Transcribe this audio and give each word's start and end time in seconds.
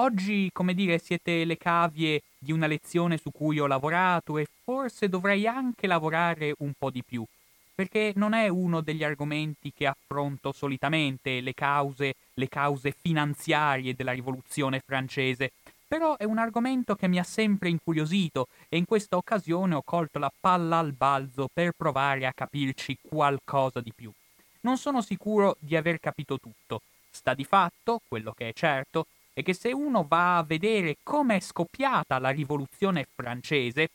oggi, 0.00 0.48
come 0.52 0.72
dire, 0.72 0.98
siete 0.98 1.44
le 1.44 1.58
cavie 1.58 2.22
di 2.38 2.52
una 2.52 2.66
lezione 2.66 3.18
su 3.18 3.30
cui 3.30 3.58
ho 3.58 3.66
lavorato 3.66 4.38
e 4.38 4.46
forse 4.64 5.08
dovrei 5.08 5.46
anche 5.46 5.86
lavorare 5.86 6.54
un 6.58 6.72
po' 6.76 6.90
di 6.90 7.02
più, 7.04 7.22
perché 7.74 8.12
non 8.16 8.32
è 8.32 8.48
uno 8.48 8.80
degli 8.80 9.04
argomenti 9.04 9.72
che 9.76 9.86
affronto 9.86 10.52
solitamente, 10.52 11.40
le 11.40 11.52
cause, 11.52 12.14
le 12.34 12.48
cause 12.48 12.94
finanziarie 12.98 13.94
della 13.94 14.12
rivoluzione 14.12 14.80
francese, 14.84 15.52
però 15.86 16.16
è 16.16 16.24
un 16.24 16.38
argomento 16.38 16.94
che 16.94 17.08
mi 17.08 17.18
ha 17.18 17.24
sempre 17.24 17.68
incuriosito 17.68 18.48
e 18.68 18.78
in 18.78 18.86
questa 18.86 19.16
occasione 19.16 19.74
ho 19.74 19.82
colto 19.82 20.18
la 20.18 20.32
palla 20.40 20.78
al 20.78 20.92
balzo 20.92 21.48
per 21.52 21.72
provare 21.76 22.26
a 22.26 22.32
capirci 22.32 22.96
qualcosa 23.02 23.80
di 23.80 23.92
più. 23.94 24.10
Non 24.62 24.78
sono 24.78 25.02
sicuro 25.02 25.56
di 25.58 25.76
aver 25.76 26.00
capito 26.00 26.38
tutto. 26.38 26.82
Sta 27.10 27.34
di 27.34 27.44
fatto, 27.44 28.00
quello 28.06 28.32
che 28.32 28.50
è 28.50 28.52
certo, 28.52 29.06
è 29.32 29.42
che 29.42 29.54
se 29.54 29.72
uno 29.72 30.04
va 30.08 30.38
a 30.38 30.42
vedere 30.42 30.98
come 31.02 31.36
è 31.36 31.40
scoppiata 31.40 32.18
la 32.18 32.30
rivoluzione 32.30 33.06
francese, 33.14 33.90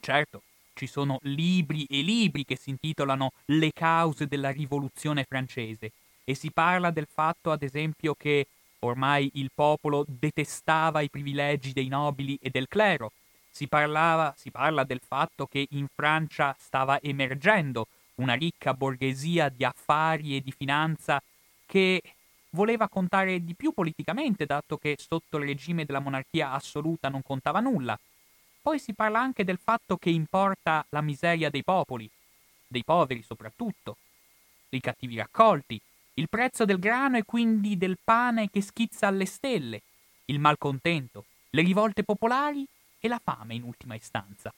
certo, 0.00 0.42
ci 0.74 0.86
sono 0.86 1.18
libri 1.22 1.84
e 1.84 2.02
libri 2.02 2.44
che 2.44 2.56
si 2.56 2.70
intitolano 2.70 3.32
Le 3.46 3.72
cause 3.72 4.26
della 4.26 4.50
rivoluzione 4.50 5.24
francese 5.24 5.92
e 6.24 6.34
si 6.34 6.50
parla 6.50 6.90
del 6.90 7.08
fatto, 7.10 7.50
ad 7.50 7.62
esempio, 7.62 8.14
che 8.14 8.46
Ormai 8.84 9.30
il 9.34 9.50
popolo 9.54 10.04
detestava 10.08 11.02
i 11.02 11.08
privilegi 11.08 11.72
dei 11.72 11.86
nobili 11.86 12.36
e 12.40 12.50
del 12.50 12.66
clero. 12.66 13.12
Si, 13.48 13.68
parlava, 13.68 14.34
si 14.36 14.50
parla 14.50 14.82
del 14.82 15.00
fatto 15.06 15.46
che 15.46 15.66
in 15.70 15.86
Francia 15.94 16.56
stava 16.58 17.00
emergendo 17.00 17.86
una 18.16 18.34
ricca 18.34 18.74
borghesia 18.74 19.48
di 19.50 19.64
affari 19.64 20.36
e 20.36 20.40
di 20.40 20.52
finanza 20.52 21.22
che 21.64 22.02
voleva 22.52 22.88
contare 22.88 23.44
di 23.44 23.54
più 23.54 23.72
politicamente, 23.72 24.46
dato 24.46 24.76
che 24.76 24.96
sotto 24.98 25.38
il 25.38 25.46
regime 25.46 25.84
della 25.84 26.00
monarchia 26.00 26.52
assoluta 26.52 27.08
non 27.08 27.22
contava 27.22 27.60
nulla. 27.60 27.98
Poi 28.60 28.78
si 28.78 28.94
parla 28.94 29.20
anche 29.20 29.44
del 29.44 29.58
fatto 29.62 29.96
che 29.96 30.10
importa 30.10 30.84
la 30.90 31.00
miseria 31.00 31.50
dei 31.50 31.64
popoli, 31.64 32.08
dei 32.66 32.84
poveri 32.84 33.22
soprattutto, 33.22 33.96
dei 34.68 34.80
cattivi 34.80 35.16
raccolti, 35.16 35.80
il 36.14 36.28
prezzo 36.28 36.64
del 36.64 36.78
grano 36.78 37.16
e 37.16 37.24
quindi 37.24 37.76
del 37.76 37.98
pane 38.02 38.50
che 38.50 38.60
schizza 38.60 39.06
alle 39.06 39.26
stelle, 39.26 39.82
il 40.26 40.38
malcontento, 40.38 41.24
le 41.50 41.62
rivolte 41.62 42.04
popolari 42.04 42.66
e 43.00 43.08
la 43.08 43.20
fame 43.22 43.54
in 43.54 43.62
ultima 43.62 43.94
istanza. 43.94 44.52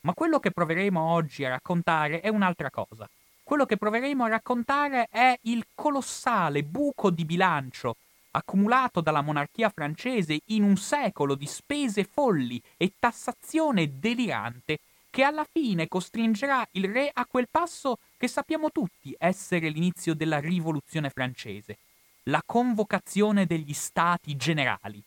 Ma 0.00 0.14
quello 0.14 0.38
che 0.38 0.50
proveremo 0.50 1.00
oggi 1.00 1.44
a 1.44 1.50
raccontare 1.50 2.20
è 2.20 2.28
un'altra 2.28 2.70
cosa. 2.70 3.08
Quello 3.52 3.66
che 3.66 3.76
proveremo 3.76 4.24
a 4.24 4.28
raccontare 4.28 5.08
è 5.10 5.38
il 5.42 5.66
colossale 5.74 6.62
buco 6.62 7.10
di 7.10 7.26
bilancio 7.26 7.96
accumulato 8.30 9.02
dalla 9.02 9.20
monarchia 9.20 9.68
francese 9.68 10.40
in 10.46 10.62
un 10.62 10.78
secolo 10.78 11.34
di 11.34 11.44
spese 11.44 12.04
folli 12.04 12.58
e 12.78 12.94
tassazione 12.98 13.98
delirante 13.98 14.78
che 15.10 15.22
alla 15.22 15.44
fine 15.44 15.86
costringerà 15.86 16.66
il 16.70 16.90
re 16.90 17.10
a 17.12 17.26
quel 17.26 17.46
passo 17.50 17.98
che 18.16 18.26
sappiamo 18.26 18.70
tutti 18.70 19.14
essere 19.18 19.68
l'inizio 19.68 20.14
della 20.14 20.40
rivoluzione 20.40 21.10
francese, 21.10 21.76
la 22.22 22.42
convocazione 22.46 23.44
degli 23.44 23.74
stati 23.74 24.34
generali. 24.34 25.02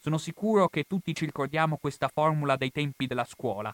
Sono 0.00 0.16
sicuro 0.16 0.68
che 0.68 0.84
tutti 0.88 1.14
ci 1.14 1.26
ricordiamo 1.26 1.76
questa 1.76 2.08
formula 2.08 2.56
dai 2.56 2.70
tempi 2.70 3.06
della 3.06 3.26
scuola. 3.26 3.70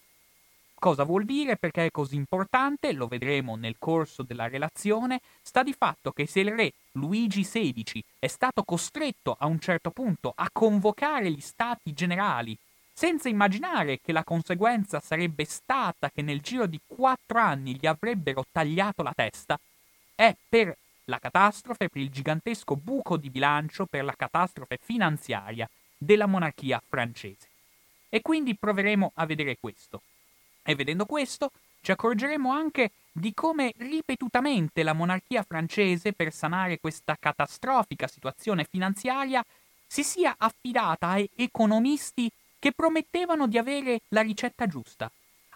Cosa 0.79 1.05
vuol 1.05 1.25
dire? 1.25 1.57
Perché 1.57 1.87
è 1.87 1.91
così 1.91 2.17
importante, 2.17 2.93
lo 2.93 3.09
vedremo 3.09 3.57
nel 3.57 3.77
corso 3.79 4.23
della 4.23 4.47
relazione, 4.47 5.21
sta 5.41 5.63
di 5.63 5.73
fatto 5.73 6.13
che 6.13 6.27
se 6.27 6.41
il 6.41 6.53
re 6.53 6.73
Luigi 6.93 7.43
XVI 7.43 8.05
è 8.19 8.27
stato 8.27 8.63
costretto 8.63 9.35
a 9.39 9.47
un 9.47 9.59
certo 9.59 9.91
punto 9.91 10.33
a 10.37 10.49
convocare 10.53 11.31
gli 11.31 11.41
stati 11.41 11.93
generali 11.95 12.57
senza 12.93 13.29
immaginare 13.29 14.01
che 14.01 14.13
la 14.13 14.23
conseguenza 14.23 15.01
sarebbe 15.01 15.45
stata 15.45 16.11
che 16.11 16.23
nel 16.23 16.41
giro 16.41 16.67
di 16.67 16.81
quattro 16.87 17.39
anni 17.39 17.77
gli 17.77 17.87
avrebbero 17.87 18.45
tagliato 18.51 19.03
la 19.03 19.13
testa, 19.15 19.59
è 20.15 20.35
per 20.49 20.77
la 21.05 21.19
catastrofe, 21.19 21.89
per 21.89 22.01
il 22.01 22.11
gigantesco 22.11 22.77
buco 22.77 23.17
di 23.17 23.31
bilancio, 23.31 23.87
per 23.87 24.05
la 24.05 24.15
catastrofe 24.17 24.79
finanziaria 24.81 25.69
della 25.97 26.27
monarchia 26.27 26.83
francese. 26.87 27.49
E 28.09 28.23
quindi 28.23 28.55
proveremo 28.55 29.13
a 29.17 29.27
vedere 29.27 29.57
questo. 29.59 30.01
E 30.69 30.75
vedendo 30.75 31.07
questo, 31.07 31.53
ci 31.81 31.93
accorgeremo 31.93 32.51
anche 32.51 32.91
di 33.13 33.33
come 33.33 33.73
ripetutamente 33.77 34.83
la 34.83 34.93
monarchia 34.93 35.45
francese, 35.45 36.13
per 36.13 36.33
sanare 36.33 36.81
questa 36.81 37.17
catastrofica 37.19 38.09
situazione 38.09 38.67
finanziaria, 38.69 39.45
si 39.87 40.03
sia 40.03 40.35
affidata 40.37 41.11
a 41.11 41.25
economisti 41.37 42.29
che 42.59 42.73
promettevano 42.73 43.47
di 43.47 43.59
avere 43.59 44.01
la 44.09 44.23
ricetta 44.23 44.67
giusta, 44.67 45.09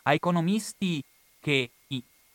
a 0.02 0.12
economisti 0.12 1.02
che 1.40 1.70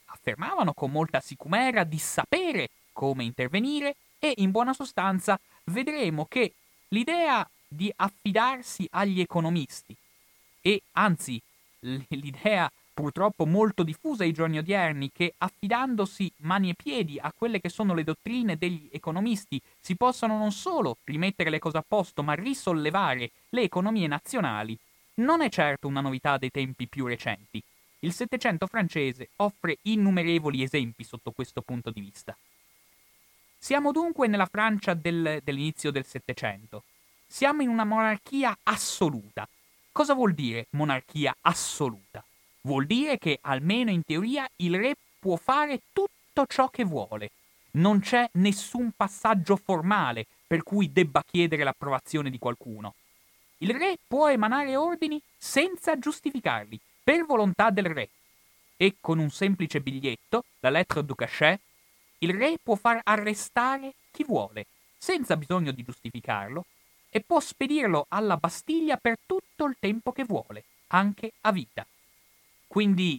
affermavano 0.08 0.74
con 0.74 0.92
molta 0.92 1.20
sicumera 1.20 1.84
di 1.84 2.00
sapere 2.00 2.70
come 2.92 3.24
intervenire 3.24 3.96
e 4.20 4.34
in 4.38 4.52
buona 4.52 4.74
sostanza 4.74 5.40
vedremo 5.66 6.26
che 6.26 6.54
l'idea 6.90 7.48
di 7.68 7.92
affidarsi 7.96 8.88
agli 8.92 9.20
economisti 9.20 9.96
e 10.62 10.82
anzi 10.94 11.40
l'idea 12.10 12.72
purtroppo 12.94 13.46
molto 13.46 13.84
diffusa 13.84 14.24
ai 14.24 14.32
giorni 14.32 14.58
odierni 14.58 15.12
che 15.12 15.34
affidandosi 15.38 16.32
mani 16.38 16.70
e 16.70 16.76
piedi 16.76 17.20
a 17.20 17.34
quelle 17.38 17.60
che 17.60 17.68
sono 17.68 17.94
le 17.94 18.06
dottrine 18.06 18.58
degli 18.58 18.90
economisti 18.92 19.62
si 19.80 19.96
possono 19.96 20.38
non 20.38 20.54
solo 20.54 20.98
rimettere 21.04 21.50
le 21.50 21.60
cose 21.60 21.78
a 21.78 21.84
posto 21.86 22.24
ma 22.24 22.34
risollevare 22.34 23.32
le 23.50 23.62
economie 23.64 24.08
nazionali, 24.08 24.78
non 25.16 25.42
è 25.42 25.50
certo 25.50 25.88
una 25.88 26.02
novità 26.02 26.38
dei 26.38 26.52
tempi 26.52 26.88
più 26.88 27.06
recenti. 27.06 27.62
Il 28.00 28.14
Settecento 28.14 28.66
francese 28.68 29.30
offre 29.38 29.78
innumerevoli 29.84 30.64
esempi 30.64 31.04
sotto 31.04 31.32
questo 31.32 31.62
punto 31.62 31.92
di 31.92 32.02
vista. 32.02 32.36
Siamo 33.58 33.92
dunque 33.92 34.28
nella 34.28 34.46
Francia 34.46 34.94
del, 34.94 35.42
dell'inizio 35.44 35.92
del 35.92 36.06
Settecento. 36.06 36.84
Siamo 37.26 37.62
in 37.62 37.70
una 37.70 37.84
monarchia 37.84 38.56
assoluta. 38.64 39.48
Cosa 39.98 40.14
vuol 40.14 40.34
dire 40.34 40.68
monarchia 40.72 41.34
assoluta? 41.40 42.22
Vuol 42.64 42.86
dire 42.86 43.18
che, 43.18 43.40
almeno 43.42 43.92
in 43.92 44.04
teoria, 44.04 44.46
il 44.58 44.78
re 44.78 44.98
può 45.18 45.38
fare 45.38 45.84
tutto 45.94 46.46
ciò 46.48 46.68
che 46.68 46.84
vuole. 46.84 47.32
Non 47.78 48.02
c'è 48.02 48.30
nessun 48.34 48.92
passaggio 48.94 49.56
formale 49.56 50.26
per 50.46 50.64
cui 50.64 50.92
debba 50.92 51.24
chiedere 51.26 51.64
l'approvazione 51.64 52.30
di 52.30 52.38
qualcuno. 52.38 52.96
Il 53.60 53.74
re 53.74 53.98
può 54.06 54.28
emanare 54.28 54.76
ordini 54.76 55.18
senza 55.38 55.98
giustificarli, 55.98 56.78
per 57.02 57.24
volontà 57.26 57.70
del 57.70 57.86
re. 57.86 58.10
E 58.76 58.98
con 59.00 59.18
un 59.18 59.30
semplice 59.30 59.80
biglietto, 59.80 60.44
la 60.60 60.72
lettre 60.72 61.06
du 61.06 61.16
cachet, 61.16 61.58
il 62.18 62.34
re 62.34 62.58
può 62.62 62.76
far 62.76 63.00
arrestare 63.02 63.94
chi 64.12 64.26
vuole, 64.26 64.66
senza 64.98 65.38
bisogno 65.38 65.72
di 65.72 65.84
giustificarlo, 65.84 66.66
e 67.16 67.22
può 67.22 67.40
spedirlo 67.40 68.08
alla 68.10 68.36
Bastiglia 68.36 68.98
per 68.98 69.16
tutto 69.26 69.64
il 69.64 69.78
tempo 69.80 70.12
che 70.12 70.26
vuole, 70.26 70.66
anche 70.88 71.32
a 71.44 71.54
vita. 71.54 71.88
Quindi 72.68 73.18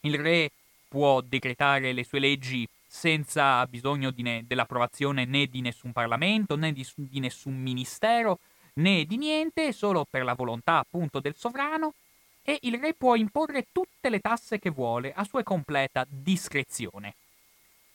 il 0.00 0.18
re 0.18 0.50
può 0.88 1.20
decretare 1.20 1.92
le 1.92 2.02
sue 2.02 2.18
leggi 2.18 2.66
senza 2.88 3.64
bisogno 3.68 4.12
ne- 4.16 4.42
dell'approvazione 4.44 5.26
né 5.26 5.46
di 5.46 5.60
nessun 5.60 5.92
Parlamento 5.92 6.56
né 6.56 6.72
di, 6.72 6.84
di 6.96 7.20
nessun 7.20 7.54
ministero 7.54 8.40
né 8.74 9.04
di 9.04 9.16
niente, 9.16 9.72
solo 9.72 10.04
per 10.10 10.24
la 10.24 10.34
volontà 10.34 10.78
appunto 10.78 11.20
del 11.20 11.36
sovrano 11.36 11.94
e 12.42 12.58
il 12.62 12.80
re 12.80 12.94
può 12.94 13.14
imporre 13.14 13.68
tutte 13.70 14.10
le 14.10 14.18
tasse 14.18 14.58
che 14.58 14.70
vuole 14.70 15.12
a 15.14 15.22
sua 15.22 15.44
completa 15.44 16.04
discrezione. 16.08 17.14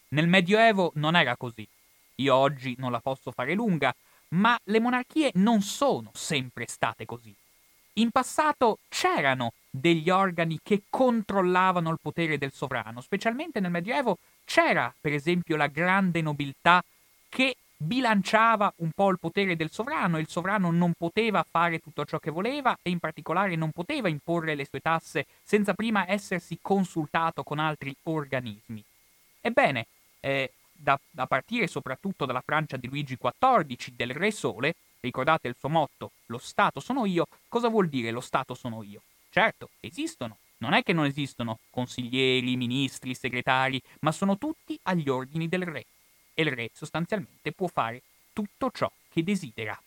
Nel 0.09 0.29
Medioevo 0.29 0.93
non 0.95 1.17
era 1.17 1.35
così. 1.35 1.67
Io 2.19 2.33
oggi 2.33 2.75
non 2.77 2.93
la 2.93 3.01
posso 3.01 3.31
fare 3.31 3.53
lunga, 3.53 3.93
ma 4.35 4.57
le 4.65 4.79
monarchie 4.79 5.31
non 5.35 5.61
sono 5.61 6.11
sempre 6.13 6.65
state 6.67 7.05
così. 7.05 7.33
In 7.97 8.11
passato 8.11 8.79
c'erano 8.89 9.53
degli 9.69 10.09
organi 10.09 10.59
che 10.61 10.83
controllavano 10.89 11.89
il 11.91 11.99
potere 12.01 12.37
del 12.37 12.51
sovrano, 12.51 13.01
specialmente 13.01 13.59
nel 13.59 13.71
Medioevo 13.71 14.17
c'era 14.43 14.93
per 14.99 15.13
esempio 15.13 15.55
la 15.55 15.67
grande 15.67 16.21
nobiltà 16.21 16.83
che 17.29 17.55
bilanciava 17.77 18.73
un 18.77 18.91
po' 18.93 19.09
il 19.09 19.19
potere 19.19 19.55
del 19.55 19.71
sovrano, 19.71 20.17
il 20.17 20.27
sovrano 20.27 20.71
non 20.71 20.93
poteva 20.97 21.45
fare 21.49 21.79
tutto 21.79 22.05
ciò 22.05 22.19
che 22.19 22.31
voleva 22.31 22.77
e 22.81 22.89
in 22.89 22.99
particolare 22.99 23.55
non 23.55 23.71
poteva 23.71 24.09
imporre 24.09 24.55
le 24.55 24.65
sue 24.65 24.79
tasse 24.79 25.25
senza 25.43 25.73
prima 25.73 26.09
essersi 26.09 26.59
consultato 26.61 27.43
con 27.43 27.59
altri 27.59 27.95
organismi. 28.03 28.83
Ebbene, 29.41 29.87
eh, 30.19 30.51
da, 30.75 30.99
da 31.09 31.25
partire 31.25 31.67
soprattutto 31.67 32.25
dalla 32.25 32.43
Francia 32.45 32.77
di 32.77 32.87
Luigi 32.87 33.17
XIV, 33.17 33.95
del 33.95 34.11
Re 34.11 34.31
Sole, 34.31 34.75
Ricordate 35.05 35.47
il 35.47 35.55
suo 35.55 35.69
motto, 35.69 36.13
lo 36.25 36.39
Stato 36.39 36.79
sono 36.79 37.05
io. 37.05 37.27
Cosa 37.47 37.67
vuol 37.67 37.89
dire 37.89 38.09
lo 38.09 38.21
Stato 38.21 38.55
sono 38.55 38.81
io? 38.81 39.03
Certo, 39.29 39.69
esistono. 39.79 40.37
Non 40.57 40.73
è 40.73 40.81
che 40.81 40.93
non 40.93 41.05
esistono 41.05 41.59
consiglieri, 41.69 42.55
ministri, 42.55 43.13
segretari, 43.13 43.79
ma 43.99 44.11
sono 44.11 44.39
tutti 44.39 44.79
agli 44.83 45.07
ordini 45.07 45.47
del 45.47 45.61
re. 45.61 45.85
E 46.33 46.41
il 46.41 46.51
re 46.51 46.71
sostanzialmente 46.73 47.51
può 47.51 47.67
fare 47.67 48.01
tutto 48.33 48.71
ciò 48.71 48.91
che 49.11 49.23
desidera. 49.23 49.79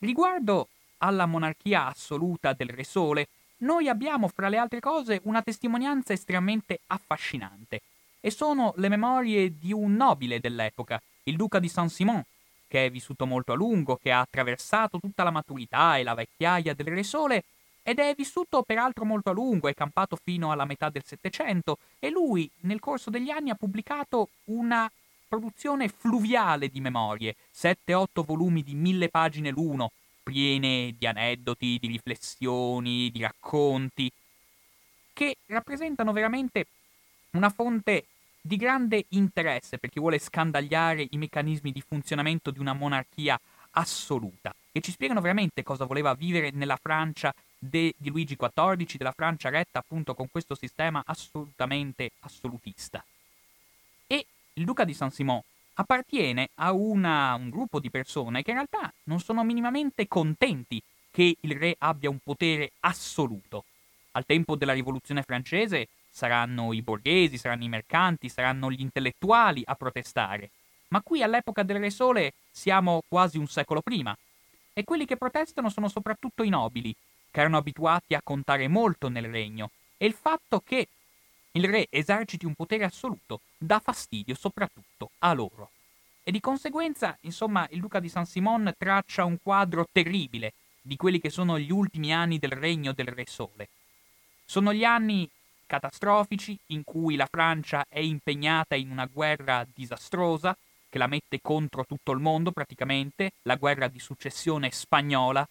Riguardo 0.00 0.68
alla 0.98 1.24
monarchia 1.24 1.86
assoluta 1.86 2.52
del 2.52 2.68
Re 2.68 2.84
Sole, 2.84 3.28
noi 3.58 3.88
abbiamo 3.88 4.28
fra 4.28 4.50
le 4.50 4.58
altre 4.58 4.80
cose 4.80 5.20
una 5.24 5.40
testimonianza 5.40 6.12
estremamente 6.12 6.80
affascinante 6.88 7.80
e 8.24 8.30
sono 8.30 8.72
le 8.76 8.88
memorie 8.88 9.58
di 9.58 9.72
un 9.72 9.96
nobile 9.96 10.38
dell'epoca, 10.38 11.02
il 11.24 11.34
duca 11.34 11.58
di 11.58 11.68
Saint-Simon, 11.68 12.22
che 12.68 12.86
è 12.86 12.90
vissuto 12.90 13.26
molto 13.26 13.50
a 13.52 13.56
lungo, 13.56 13.96
che 13.96 14.12
ha 14.12 14.20
attraversato 14.20 15.00
tutta 15.00 15.24
la 15.24 15.32
maturità 15.32 15.96
e 15.96 16.04
la 16.04 16.14
vecchiaia 16.14 16.72
del 16.72 16.86
Re 16.86 17.02
Sole 17.02 17.44
ed 17.82 17.98
è 17.98 18.14
vissuto 18.16 18.62
peraltro 18.62 19.04
molto 19.04 19.30
a 19.30 19.32
lungo, 19.32 19.66
è 19.66 19.74
campato 19.74 20.16
fino 20.22 20.52
alla 20.52 20.64
metà 20.64 20.88
del 20.88 21.02
Settecento 21.04 21.78
e 21.98 22.10
lui 22.10 22.48
nel 22.60 22.78
corso 22.78 23.10
degli 23.10 23.28
anni 23.28 23.50
ha 23.50 23.56
pubblicato 23.56 24.28
una 24.44 24.90
produzione 25.26 25.88
fluviale 25.88 26.68
di 26.68 26.80
memorie, 26.80 27.34
7-8 27.52 28.24
volumi 28.24 28.62
di 28.62 28.74
mille 28.74 29.08
pagine 29.08 29.50
l'uno, 29.50 29.90
piene 30.22 30.94
di 30.96 31.06
aneddoti, 31.06 31.78
di 31.80 31.88
riflessioni, 31.88 33.10
di 33.10 33.20
racconti, 33.20 34.12
che 35.12 35.36
rappresentano 35.46 36.12
veramente 36.12 36.66
una 37.32 37.50
fonte 37.50 38.04
di 38.44 38.56
grande 38.56 39.06
interesse 39.10 39.78
per 39.78 39.88
chi 39.88 40.00
vuole 40.00 40.18
scandagliare 40.18 41.06
i 41.10 41.16
meccanismi 41.16 41.70
di 41.70 41.80
funzionamento 41.80 42.50
di 42.50 42.58
una 42.58 42.72
monarchia 42.72 43.40
assoluta, 43.70 44.54
che 44.72 44.80
ci 44.80 44.90
spiegano 44.90 45.20
veramente 45.20 45.62
cosa 45.62 45.84
voleva 45.84 46.12
vivere 46.14 46.50
nella 46.50 46.76
Francia 46.76 47.32
de, 47.56 47.94
di 47.96 48.10
Luigi 48.10 48.36
XIV, 48.36 48.96
della 48.96 49.12
Francia 49.12 49.48
retta 49.48 49.78
appunto 49.78 50.14
con 50.14 50.28
questo 50.30 50.56
sistema 50.56 51.02
assolutamente 51.06 52.10
assolutista. 52.20 53.02
E 54.08 54.26
il 54.54 54.64
duca 54.64 54.84
di 54.84 54.92
Saint-Simon 54.92 55.40
appartiene 55.74 56.50
a 56.56 56.72
una, 56.72 57.34
un 57.34 57.48
gruppo 57.48 57.78
di 57.78 57.90
persone 57.90 58.42
che 58.42 58.50
in 58.50 58.56
realtà 58.56 58.92
non 59.04 59.20
sono 59.20 59.44
minimamente 59.44 60.08
contenti 60.08 60.82
che 61.12 61.36
il 61.38 61.56
re 61.56 61.76
abbia 61.78 62.10
un 62.10 62.18
potere 62.18 62.72
assoluto. 62.80 63.64
Al 64.12 64.26
tempo 64.26 64.56
della 64.56 64.72
rivoluzione 64.72 65.22
francese 65.22 65.88
saranno 66.12 66.74
i 66.74 66.82
borghesi, 66.82 67.38
saranno 67.38 67.64
i 67.64 67.68
mercanti, 67.68 68.28
saranno 68.28 68.70
gli 68.70 68.82
intellettuali 68.82 69.62
a 69.64 69.74
protestare. 69.74 70.50
Ma 70.88 71.00
qui 71.00 71.22
all'epoca 71.22 71.62
del 71.62 71.78
Re 71.78 71.90
Sole 71.90 72.34
siamo 72.50 73.02
quasi 73.08 73.38
un 73.38 73.46
secolo 73.46 73.80
prima. 73.80 74.16
E 74.74 74.84
quelli 74.84 75.06
che 75.06 75.16
protestano 75.16 75.70
sono 75.70 75.88
soprattutto 75.88 76.42
i 76.42 76.50
nobili, 76.50 76.94
che 77.30 77.40
erano 77.40 77.56
abituati 77.56 78.14
a 78.14 78.20
contare 78.22 78.68
molto 78.68 79.08
nel 79.08 79.30
regno, 79.30 79.70
e 79.96 80.06
il 80.06 80.12
fatto 80.12 80.60
che 80.60 80.88
il 81.52 81.64
re 81.68 81.86
eserciti 81.90 82.46
un 82.46 82.54
potere 82.54 82.84
assoluto 82.84 83.40
dà 83.56 83.78
fastidio 83.78 84.34
soprattutto 84.34 85.10
a 85.20 85.32
loro. 85.32 85.70
E 86.22 86.30
di 86.30 86.40
conseguenza, 86.40 87.16
insomma, 87.22 87.66
il 87.70 87.80
duca 87.80 88.00
di 88.00 88.08
San 88.08 88.26
Simon 88.26 88.72
traccia 88.78 89.24
un 89.24 89.38
quadro 89.42 89.86
terribile 89.90 90.52
di 90.80 90.96
quelli 90.96 91.20
che 91.20 91.30
sono 91.30 91.58
gli 91.58 91.70
ultimi 91.70 92.12
anni 92.12 92.38
del 92.38 92.52
regno 92.52 92.92
del 92.92 93.06
Re 93.06 93.26
Sole. 93.26 93.68
Sono 94.44 94.72
gli 94.72 94.84
anni 94.84 95.28
catastrofici 95.72 96.58
in 96.66 96.84
cui 96.84 97.16
la 97.16 97.24
Francia 97.24 97.86
è 97.88 97.98
impegnata 97.98 98.74
in 98.74 98.90
una 98.90 99.06
guerra 99.06 99.66
disastrosa 99.72 100.54
che 100.90 100.98
la 100.98 101.06
mette 101.06 101.40
contro 101.40 101.86
tutto 101.86 102.12
il 102.12 102.20
mondo 102.20 102.52
praticamente, 102.52 103.32
la 103.44 103.56
guerra 103.56 103.88
di 103.88 103.98
successione 103.98 104.70
spagnola. 104.70 105.48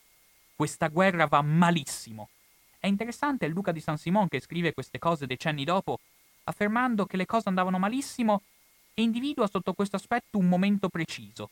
Questa 0.55 0.89
guerra 0.89 1.25
va 1.25 1.41
malissimo. 1.41 2.29
È 2.77 2.85
interessante 2.85 3.47
il 3.47 3.53
duca 3.53 3.71
di 3.71 3.79
San 3.79 3.97
Simon 3.97 4.27
che 4.27 4.39
scrive 4.39 4.73
queste 4.73 4.99
cose 4.99 5.25
decenni 5.25 5.63
dopo, 5.63 5.97
affermando 6.43 7.07
che 7.07 7.17
le 7.17 7.25
cose 7.25 7.49
andavano 7.49 7.79
malissimo 7.79 8.43
e 8.93 9.01
individua 9.01 9.47
sotto 9.47 9.73
questo 9.73 9.95
aspetto 9.95 10.37
un 10.37 10.47
momento 10.47 10.89
preciso. 10.89 11.49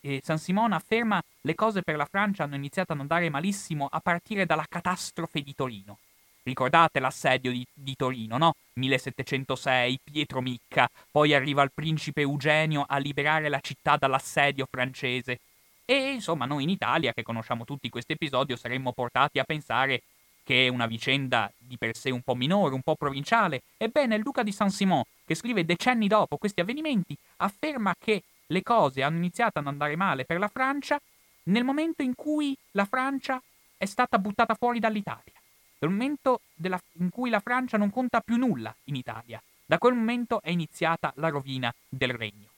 E 0.00 0.20
San 0.22 0.36
Simon 0.36 0.74
afferma 0.74 1.22
le 1.40 1.54
cose 1.54 1.80
per 1.80 1.96
la 1.96 2.04
Francia 2.04 2.44
hanno 2.44 2.56
iniziato 2.56 2.92
ad 2.92 3.00
andare 3.00 3.30
malissimo 3.30 3.88
a 3.90 4.00
partire 4.00 4.44
dalla 4.44 4.66
catastrofe 4.68 5.40
di 5.40 5.54
Torino. 5.54 5.96
Ricordate 6.42 7.00
l'assedio 7.00 7.50
di, 7.50 7.66
di, 7.72 7.94
Torino, 7.94 8.38
no? 8.38 8.54
1706, 8.74 9.98
Pietro 10.02 10.40
Micca, 10.40 10.88
poi 11.10 11.34
arriva 11.34 11.62
il 11.62 11.72
principe 11.74 12.22
Eugenio 12.22 12.84
a 12.88 12.98
liberare 12.98 13.48
la 13.48 13.60
città 13.60 13.96
dall'assedio 13.96 14.66
francese. 14.70 15.40
E 15.84 16.12
insomma, 16.12 16.46
noi 16.46 16.62
in 16.62 16.70
Italia, 16.70 17.12
che 17.12 17.22
conosciamo 17.22 17.64
tutti 17.64 17.88
questo 17.88 18.12
episodio, 18.12 18.56
saremmo 18.56 18.92
portati 18.92 19.38
a 19.38 19.44
pensare 19.44 20.02
che 20.42 20.66
è 20.66 20.68
una 20.68 20.86
vicenda 20.86 21.52
di 21.58 21.76
per 21.76 21.94
sé 21.94 22.10
un 22.10 22.22
po' 22.22 22.34
minore, 22.34 22.74
un 22.74 22.82
po' 22.82 22.94
provinciale. 22.94 23.62
Ebbene, 23.76 24.14
il 24.14 24.22
duca 24.22 24.42
di 24.42 24.52
Saint-Simon, 24.52 25.02
che 25.26 25.34
scrive 25.34 25.64
decenni 25.64 26.08
dopo 26.08 26.38
questi 26.38 26.60
avvenimenti, 26.60 27.16
afferma 27.36 27.94
che 27.98 28.22
le 28.46 28.62
cose 28.62 29.02
hanno 29.02 29.18
iniziato 29.18 29.58
ad 29.58 29.66
andare 29.66 29.96
male 29.96 30.24
per 30.24 30.38
la 30.38 30.48
Francia 30.48 30.98
nel 31.44 31.64
momento 31.64 32.02
in 32.02 32.14
cui 32.14 32.56
la 32.70 32.86
Francia 32.86 33.42
è 33.76 33.84
stata 33.84 34.18
buttata 34.18 34.54
fuori 34.54 34.78
dall'Italia 34.78 35.37
dal 35.78 35.90
momento 35.90 36.40
della, 36.54 36.80
in 36.94 37.10
cui 37.10 37.30
la 37.30 37.40
Francia 37.40 37.76
non 37.76 37.90
conta 37.90 38.20
più 38.20 38.36
nulla 38.36 38.74
in 38.84 38.96
Italia. 38.96 39.42
Da 39.64 39.78
quel 39.78 39.94
momento 39.94 40.40
è 40.42 40.50
iniziata 40.50 41.12
la 41.16 41.28
rovina 41.28 41.72
del 41.88 42.12
regno. 42.12 42.48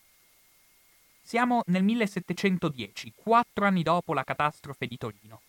Siamo 1.23 1.63
nel 1.67 1.83
1710, 1.85 3.13
quattro 3.15 3.67
anni 3.67 3.83
dopo 3.83 4.15
la 4.15 4.25
catastrofe 4.25 4.87
di 4.87 4.97
Torino, 4.97 5.43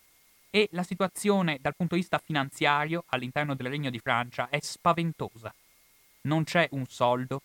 e 0.50 0.68
la 0.74 0.84
situazione 0.84 1.60
dal 1.62 1.76
punto 1.76 1.96
di 1.96 2.02
vista 2.02 2.20
finanziario 2.20 3.06
all'interno 3.08 3.56
del 3.56 3.70
Regno 3.70 3.90
di 3.90 4.00
Francia 4.00 4.50
è 4.50 4.60
spaventosa. 4.60 5.54
Non 6.24 6.44
c'è 6.44 6.68
un 6.72 6.86
soldo, 6.88 7.42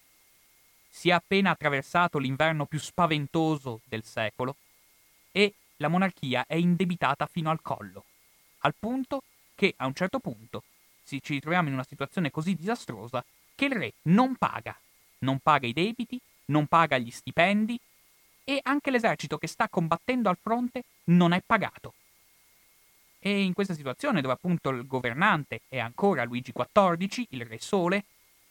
si 0.90 1.10
è 1.10 1.12
appena 1.12 1.50
attraversato 1.50 2.18
l'inverno 2.18 2.66
più 2.66 2.80
spaventoso 2.80 3.80
del 3.84 4.02
secolo 4.02 4.56
e 5.30 5.54
la 5.76 5.88
monarchia 5.88 6.44
è 6.46 6.56
indebitata 6.56 7.26
fino 7.26 7.50
al 7.50 7.62
collo, 7.62 8.04
al 8.60 8.74
punto 8.78 9.22
che 9.56 9.74
a 9.78 9.86
un 9.86 9.94
certo 9.94 10.20
punto 10.20 10.62
ci 11.04 11.20
ritroviamo 11.26 11.68
in 11.68 11.74
una 11.74 11.84
situazione 11.84 12.30
così 12.30 12.54
disastrosa 12.54 13.24
che 13.54 13.64
il 13.64 13.72
re 13.72 13.92
non 14.02 14.36
paga, 14.36 14.78
non 15.20 15.38
paga 15.40 15.66
i 15.66 15.72
debiti, 15.72 16.20
non 16.46 16.66
paga 16.66 16.98
gli 16.98 17.10
stipendi 17.10 17.78
e 18.44 18.60
anche 18.62 18.90
l'esercito 18.90 19.38
che 19.38 19.48
sta 19.48 19.68
combattendo 19.68 20.28
al 20.28 20.38
fronte 20.40 20.84
non 21.04 21.32
è 21.32 21.42
pagato. 21.44 21.94
E 23.18 23.42
in 23.42 23.54
questa 23.54 23.74
situazione, 23.74 24.20
dove 24.20 24.34
appunto 24.34 24.68
il 24.70 24.86
governante 24.86 25.62
è 25.68 25.78
ancora 25.78 26.22
Luigi 26.22 26.52
XIV, 26.52 27.26
il 27.30 27.44
re 27.44 27.58
sole, 27.58 28.04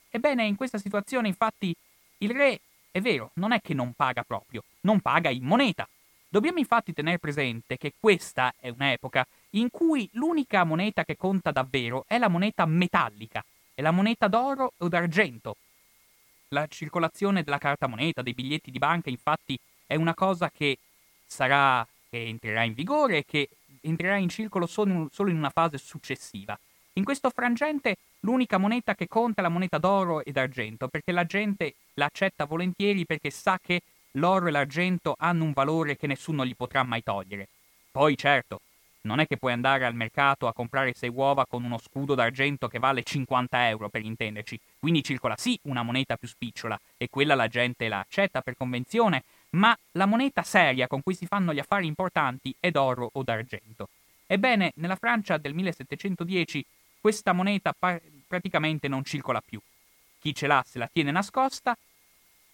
ebbene 0.09 0.45
in 0.45 0.55
questa 0.55 0.77
situazione 0.77 1.27
infatti 1.27 1.73
il 2.19 2.31
re, 2.31 2.59
è 2.91 2.99
vero, 2.99 3.31
non 3.35 3.51
è 3.51 3.61
che 3.61 3.73
non 3.73 3.93
paga 3.93 4.23
proprio, 4.23 4.63
non 4.81 4.99
paga 4.99 5.29
in 5.29 5.43
moneta. 5.43 5.87
Dobbiamo 6.27 6.59
infatti 6.59 6.91
tenere 6.91 7.19
presente 7.19 7.77
che 7.77 7.93
questa 7.97 8.53
è 8.59 8.69
un'epoca 8.69 9.25
in 9.55 9.69
cui 9.69 10.09
l'unica 10.13 10.63
moneta 10.63 11.03
che 11.03 11.17
conta 11.17 11.51
davvero 11.51 12.05
è 12.07 12.17
la 12.17 12.27
moneta 12.27 12.65
metallica, 12.65 13.43
è 13.73 13.81
la 13.81 13.91
moneta 13.91 14.27
d'oro 14.27 14.73
o 14.77 14.87
d'argento. 14.87 15.57
La 16.49 16.67
circolazione 16.67 17.43
della 17.43 17.57
carta 17.57 17.87
moneta, 17.87 18.21
dei 18.21 18.33
biglietti 18.33 18.71
di 18.71 18.77
banca, 18.77 19.09
infatti, 19.09 19.57
è 19.85 19.95
una 19.95 20.13
cosa 20.13 20.49
che 20.49 20.77
sarà, 21.25 21.85
che 22.09 22.25
entrerà 22.25 22.63
in 22.63 22.73
vigore 22.73 23.19
e 23.19 23.25
che 23.25 23.49
entrerà 23.81 24.17
in 24.17 24.29
circolo 24.29 24.65
solo 24.67 24.91
in, 24.91 25.37
una 25.37 25.49
fase 25.49 25.77
successiva. 25.77 26.57
In 26.93 27.03
questo 27.03 27.29
frangente 27.29 27.97
l'unica 28.21 28.57
moneta 28.57 28.95
che 28.95 29.07
conta 29.07 29.41
è 29.41 29.43
la 29.43 29.49
moneta 29.49 29.77
d'oro 29.77 30.23
e 30.23 30.31
d'argento, 30.31 30.87
perché 30.87 31.11
la 31.11 31.25
gente 31.25 31.75
la 31.95 32.05
accetta 32.05 32.45
volentieri 32.45 33.05
perché 33.05 33.29
sa 33.29 33.59
che 33.61 33.81
l'oro 34.11 34.47
e 34.47 34.51
l'argento 34.51 35.15
hanno 35.17 35.43
un 35.43 35.51
valore 35.53 35.97
che 35.97 36.07
nessuno 36.07 36.45
gli 36.45 36.55
potrà 36.55 36.83
mai 36.83 37.03
togliere. 37.03 37.47
Poi 37.91 38.17
certo, 38.17 38.61
non 39.05 39.19
è 39.19 39.27
che 39.27 39.37
puoi 39.37 39.53
andare 39.53 39.85
al 39.85 39.95
mercato 39.95 40.47
a 40.47 40.53
comprare 40.53 40.93
sei 40.93 41.09
uova 41.09 41.45
con 41.45 41.63
uno 41.63 41.77
scudo 41.77 42.15
d'argento 42.15 42.67
che 42.67 42.79
vale 42.79 43.03
50 43.03 43.69
euro 43.69 43.89
per 43.89 44.03
intenderci, 44.03 44.59
quindi 44.79 45.03
circola 45.03 45.35
sì 45.37 45.57
una 45.63 45.83
moneta 45.83 46.17
più 46.17 46.27
spicciola 46.27 46.79
e 46.97 47.09
quella 47.09 47.35
la 47.35 47.47
gente 47.47 47.87
la 47.87 47.99
accetta 47.99 48.41
per 48.41 48.57
convenzione, 48.57 49.23
ma 49.51 49.77
la 49.91 50.05
moneta 50.05 50.43
seria 50.43 50.87
con 50.87 51.01
cui 51.01 51.15
si 51.15 51.25
fanno 51.25 51.53
gli 51.53 51.59
affari 51.59 51.85
importanti 51.85 52.53
è 52.59 52.71
d'oro 52.71 53.09
o 53.13 53.23
d'argento. 53.23 53.89
Ebbene, 54.27 54.73
nella 54.75 54.95
Francia 54.95 55.37
del 55.37 55.53
1710 55.53 56.65
questa 56.99 57.33
moneta 57.33 57.73
par- 57.77 58.01
praticamente 58.27 58.87
non 58.87 59.03
circola 59.03 59.41
più. 59.41 59.61
Chi 60.19 60.33
ce 60.33 60.47
l'ha 60.47 60.65
se 60.67 60.79
la 60.79 60.89
tiene 60.91 61.11
nascosta 61.11 61.77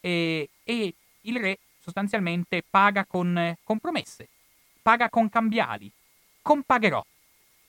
e, 0.02 0.50
e 0.64 0.94
il 1.22 1.40
re 1.40 1.58
sostanzialmente 1.80 2.62
paga 2.70 3.06
con, 3.06 3.56
con 3.64 3.80
promesse, 3.80 4.28
paga 4.82 5.10
con 5.10 5.30
cambiali, 5.30 5.90
compagherò. 6.42 7.04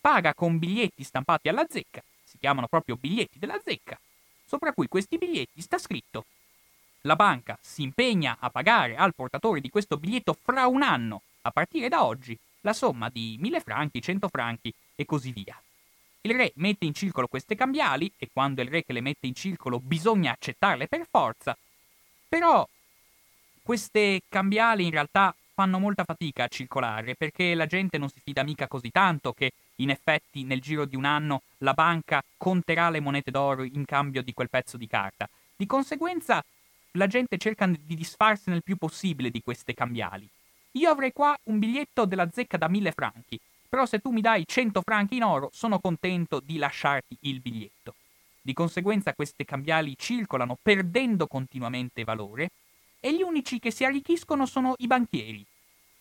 Paga 0.00 0.35
con 0.35 0.59
biglietti 0.59 1.05
stampati 1.05 1.49
alla 1.49 1.67
zecca, 1.69 2.02
si 2.25 2.38
chiamano 2.38 2.67
proprio 2.67 2.97
biglietti 2.97 3.38
della 3.38 3.61
zecca, 3.64 3.99
sopra 4.45 4.73
cui 4.73 4.88
questi 4.88 5.19
biglietti 5.19 5.61
sta 5.61 5.79
scritto 5.79 6.25
la 7.02 7.17
banca 7.17 7.59
si 7.61 7.83
impegna 7.83 8.37
a 8.38 8.49
pagare 8.50 8.95
al 8.95 9.14
portatore 9.14 9.61
di 9.61 9.71
questo 9.71 9.97
biglietto 9.97 10.37
fra 10.41 10.67
un 10.69 10.83
anno, 10.83 11.23
a 11.43 11.50
partire 11.50 11.88
da 11.88 12.05
oggi, 12.05 12.38
la 12.61 12.73
somma 12.73 13.09
di 13.09 13.37
1000 13.41 13.61
franchi, 13.61 14.00
100 14.00 14.29
franchi 14.29 14.73
e 14.95 15.05
così 15.05 15.33
via. 15.33 15.61
Il 16.21 16.37
re 16.37 16.52
mette 16.57 16.85
in 16.85 16.95
circolo 16.95 17.26
queste 17.26 17.57
cambiali 17.57 18.12
e 18.17 18.29
quando 18.33 18.62
il 18.62 18.69
re 18.69 18.85
che 18.85 18.93
le 18.93 19.00
mette 19.00 19.26
in 19.26 19.35
circolo 19.35 19.81
bisogna 19.81 20.31
accettarle 20.31 20.87
per 20.87 21.09
forza, 21.11 21.59
però 22.29 22.69
queste 23.62 24.23
cambiali 24.29 24.85
in 24.85 24.93
realtà 24.93 25.35
fanno 25.62 25.78
molta 25.78 26.02
fatica 26.02 26.42
a 26.42 26.49
circolare 26.49 27.14
perché 27.14 27.54
la 27.54 27.66
gente 27.66 27.97
non 27.97 28.09
si 28.09 28.19
fida 28.21 28.42
mica 28.42 28.66
così 28.66 28.90
tanto 28.90 29.33
che 29.33 29.52
in 29.76 29.90
effetti 29.90 30.42
nel 30.42 30.61
giro 30.61 30.87
di 30.87 30.97
un 30.97 31.04
anno 31.04 31.42
la 31.59 31.73
banca 31.73 32.21
conterà 32.37 32.90
le 32.90 32.99
monete 32.99 33.31
d'oro 33.31 33.62
in 33.62 33.85
cambio 33.85 34.23
di 34.23 34.33
quel 34.33 34.50
pezzo 34.50 34.76
di 34.76 34.88
carta. 34.88 35.28
Di 35.54 35.64
conseguenza 35.66 36.45
la 36.92 37.07
gente 37.07 37.38
cerca 37.38 37.64
di 37.66 37.95
disfarsene 37.95 38.57
il 38.57 38.64
più 38.64 38.75
possibile 38.75 39.31
di 39.31 39.40
queste 39.40 39.73
cambiali. 39.73 40.28
Io 40.73 40.90
avrei 40.90 41.12
qua 41.12 41.38
un 41.45 41.61
biglietto 41.61 42.07
della 42.07 42.28
zecca 42.33 42.57
da 42.57 42.66
mille 42.66 42.90
franchi, 42.90 43.38
però 43.69 43.87
se 43.87 44.00
tu 44.00 44.11
mi 44.11 44.21
dai 44.21 44.42
100 44.45 44.83
franchi 44.83 45.14
in 45.14 45.23
oro 45.23 45.49
sono 45.52 45.78
contento 45.78 46.40
di 46.40 46.57
lasciarti 46.57 47.16
il 47.21 47.38
biglietto. 47.38 47.95
Di 48.40 48.52
conseguenza 48.52 49.14
queste 49.14 49.45
cambiali 49.45 49.95
circolano 49.97 50.59
perdendo 50.61 51.28
continuamente 51.28 52.02
valore 52.02 52.50
e 52.99 53.14
gli 53.14 53.23
unici 53.23 53.59
che 53.61 53.71
si 53.71 53.85
arricchiscono 53.85 54.47
sono 54.47 54.75
i 54.78 54.87
banchieri, 54.87 55.45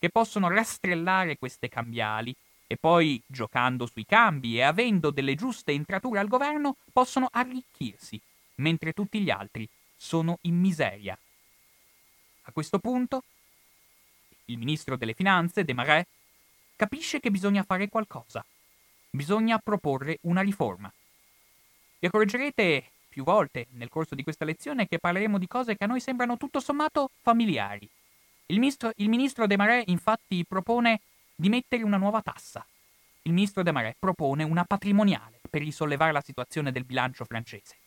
che 0.01 0.09
possono 0.09 0.49
rastrellare 0.49 1.37
queste 1.37 1.69
cambiali 1.69 2.35
e 2.65 2.75
poi, 2.75 3.21
giocando 3.27 3.85
sui 3.85 4.03
cambi 4.03 4.57
e 4.57 4.63
avendo 4.63 5.11
delle 5.11 5.35
giuste 5.35 5.73
entrature 5.73 6.17
al 6.17 6.27
governo, 6.27 6.77
possono 6.91 7.29
arricchirsi, 7.31 8.19
mentre 8.55 8.93
tutti 8.93 9.21
gli 9.21 9.29
altri 9.29 9.69
sono 9.95 10.39
in 10.41 10.57
miseria. 10.57 11.15
A 12.45 12.51
questo 12.51 12.79
punto, 12.79 13.25
il 14.45 14.57
ministro 14.57 14.97
delle 14.97 15.13
finanze, 15.13 15.63
De 15.63 15.73
Marais, 15.73 16.07
capisce 16.75 17.19
che 17.19 17.29
bisogna 17.29 17.61
fare 17.61 17.87
qualcosa. 17.87 18.43
Bisogna 19.11 19.59
proporre 19.59 20.17
una 20.21 20.41
riforma. 20.41 20.91
Vi 21.99 22.07
accorgerete 22.07 22.85
più 23.07 23.23
volte 23.23 23.67
nel 23.73 23.89
corso 23.89 24.15
di 24.15 24.23
questa 24.23 24.45
lezione 24.45 24.87
che 24.87 24.97
parleremo 24.97 25.37
di 25.37 25.45
cose 25.45 25.77
che 25.77 25.83
a 25.83 25.87
noi 25.87 25.99
sembrano 25.99 26.37
tutto 26.37 26.59
sommato 26.59 27.11
familiari. 27.21 27.87
Il 28.51 28.59
ministro, 28.59 28.91
il 28.97 29.07
ministro 29.07 29.47
De 29.47 29.55
Marais 29.55 29.85
infatti 29.87 30.45
propone 30.45 30.99
di 31.33 31.47
mettere 31.47 31.83
una 31.83 31.95
nuova 31.95 32.21
tassa. 32.21 32.65
Il 33.21 33.31
ministro 33.31 33.63
De 33.63 33.71
Marais 33.71 33.95
propone 33.97 34.43
una 34.43 34.65
patrimoniale 34.65 35.39
per 35.49 35.61
risollevare 35.61 36.11
la 36.11 36.19
situazione 36.19 36.73
del 36.73 36.83
bilancio 36.83 37.23
francese. 37.23 37.77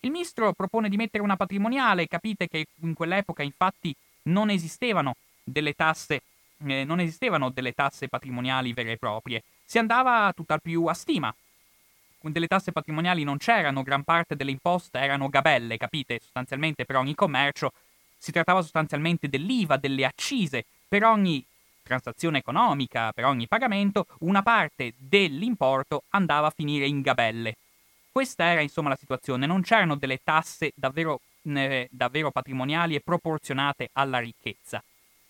Il 0.00 0.12
ministro 0.12 0.52
propone 0.52 0.88
di 0.88 0.96
mettere 0.96 1.24
una 1.24 1.36
patrimoniale, 1.36 2.06
capite 2.06 2.46
che 2.46 2.68
in 2.82 2.94
quell'epoca 2.94 3.42
infatti 3.42 3.94
non 4.24 4.48
esistevano 4.48 5.16
delle 5.42 5.74
tasse, 5.74 6.22
eh, 6.64 6.84
non 6.84 7.00
esistevano 7.00 7.50
delle 7.50 7.72
tasse 7.72 8.08
patrimoniali 8.08 8.72
vere 8.72 8.92
e 8.92 8.96
proprie, 8.96 9.42
si 9.64 9.78
andava 9.78 10.32
tutt'al 10.32 10.62
più 10.62 10.86
a 10.86 10.94
stima, 10.94 11.34
delle 12.20 12.46
tasse 12.46 12.70
patrimoniali 12.70 13.24
non 13.24 13.38
c'erano, 13.38 13.82
gran 13.82 14.04
parte 14.04 14.36
delle 14.36 14.52
imposte 14.52 14.98
erano 14.98 15.28
gabelle, 15.28 15.76
capite? 15.78 16.20
Sostanzialmente 16.20 16.84
per 16.84 16.94
ogni 16.94 17.16
commercio 17.16 17.72
si 18.22 18.30
trattava 18.30 18.62
sostanzialmente 18.62 19.28
dell'IVA, 19.28 19.76
delle 19.76 20.04
accise, 20.04 20.64
per 20.86 21.02
ogni 21.02 21.44
transazione 21.82 22.38
economica, 22.38 23.10
per 23.10 23.24
ogni 23.24 23.48
pagamento, 23.48 24.06
una 24.20 24.42
parte 24.42 24.94
dell'importo 24.96 26.04
andava 26.10 26.46
a 26.46 26.52
finire 26.54 26.86
in 26.86 27.00
gabelle. 27.00 27.56
Questa 28.12 28.44
era 28.44 28.60
insomma 28.60 28.90
la 28.90 28.96
situazione, 28.96 29.46
non 29.46 29.62
c'erano 29.62 29.96
delle 29.96 30.20
tasse 30.22 30.70
davvero, 30.76 31.18
eh, 31.42 31.88
davvero 31.90 32.30
patrimoniali 32.30 32.94
e 32.94 33.00
proporzionate 33.00 33.88
alla 33.94 34.20
ricchezza. 34.20 34.80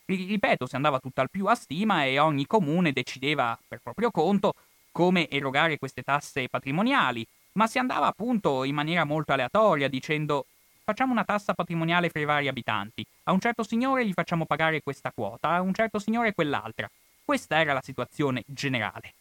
Ripeto, 0.04 0.66
si 0.66 0.76
andava 0.76 0.98
tutt'al 0.98 1.30
più 1.30 1.46
a 1.46 1.54
stima 1.54 2.04
e 2.04 2.18
ogni 2.18 2.46
comune 2.46 2.92
decideva 2.92 3.58
per 3.66 3.80
proprio 3.82 4.10
conto 4.10 4.52
come 4.90 5.30
erogare 5.30 5.78
queste 5.78 6.02
tasse 6.02 6.46
patrimoniali, 6.50 7.26
ma 7.52 7.66
si 7.66 7.78
andava 7.78 8.06
appunto 8.06 8.64
in 8.64 8.74
maniera 8.74 9.04
molto 9.04 9.32
aleatoria 9.32 9.88
dicendo 9.88 10.44
facciamo 10.84 11.12
una 11.12 11.24
tassa 11.24 11.54
patrimoniale 11.54 12.08
fra 12.10 12.20
i 12.20 12.24
vari 12.24 12.48
abitanti, 12.48 13.06
a 13.24 13.32
un 13.32 13.40
certo 13.40 13.62
signore 13.62 14.06
gli 14.06 14.12
facciamo 14.12 14.46
pagare 14.46 14.82
questa 14.82 15.12
quota, 15.12 15.50
a 15.50 15.60
un 15.60 15.72
certo 15.74 15.98
signore 15.98 16.34
quell'altra. 16.34 16.90
Questa 17.24 17.60
era 17.60 17.72
la 17.72 17.82
situazione 17.82 18.42
generale. 18.46 19.14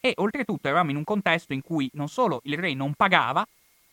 E 0.00 0.12
oltretutto 0.16 0.68
eravamo 0.68 0.90
in 0.90 0.96
un 0.96 1.04
contesto 1.04 1.52
in 1.52 1.62
cui 1.62 1.90
non 1.94 2.08
solo 2.08 2.40
il 2.44 2.58
re 2.58 2.74
non 2.74 2.94
pagava, 2.94 3.46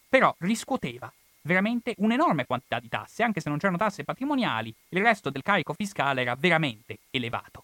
però 0.08 0.34
riscuoteva 0.40 1.12
veramente 1.42 1.94
un'enorme 1.98 2.46
quantità 2.46 2.80
di 2.80 2.90
tasse, 2.90 3.24
anche 3.24 3.42
se 3.42 3.50
non 3.50 3.58
c'erano 3.58 3.78
tasse 3.78 4.04
patrimoniali, 4.04 4.74
il 4.90 5.02
resto 5.02 5.30
del 5.30 5.42
carico 5.42 5.74
fiscale 5.74 6.22
era 6.22 6.36
veramente 6.36 7.00
elevato 7.12 7.64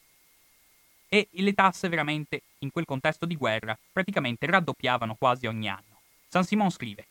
e 1.14 1.28
le 1.30 1.54
tasse 1.54 1.90
veramente, 1.90 2.42
in 2.60 2.72
quel 2.72 2.86
contesto 2.86 3.26
di 3.26 3.36
guerra, 3.36 3.78
praticamente 3.92 4.46
raddoppiavano 4.46 5.16
quasi 5.16 5.46
ogni 5.46 5.68
anno. 5.68 6.00
San 6.30 6.46
Simon 6.46 6.70
scrive: 6.70 7.06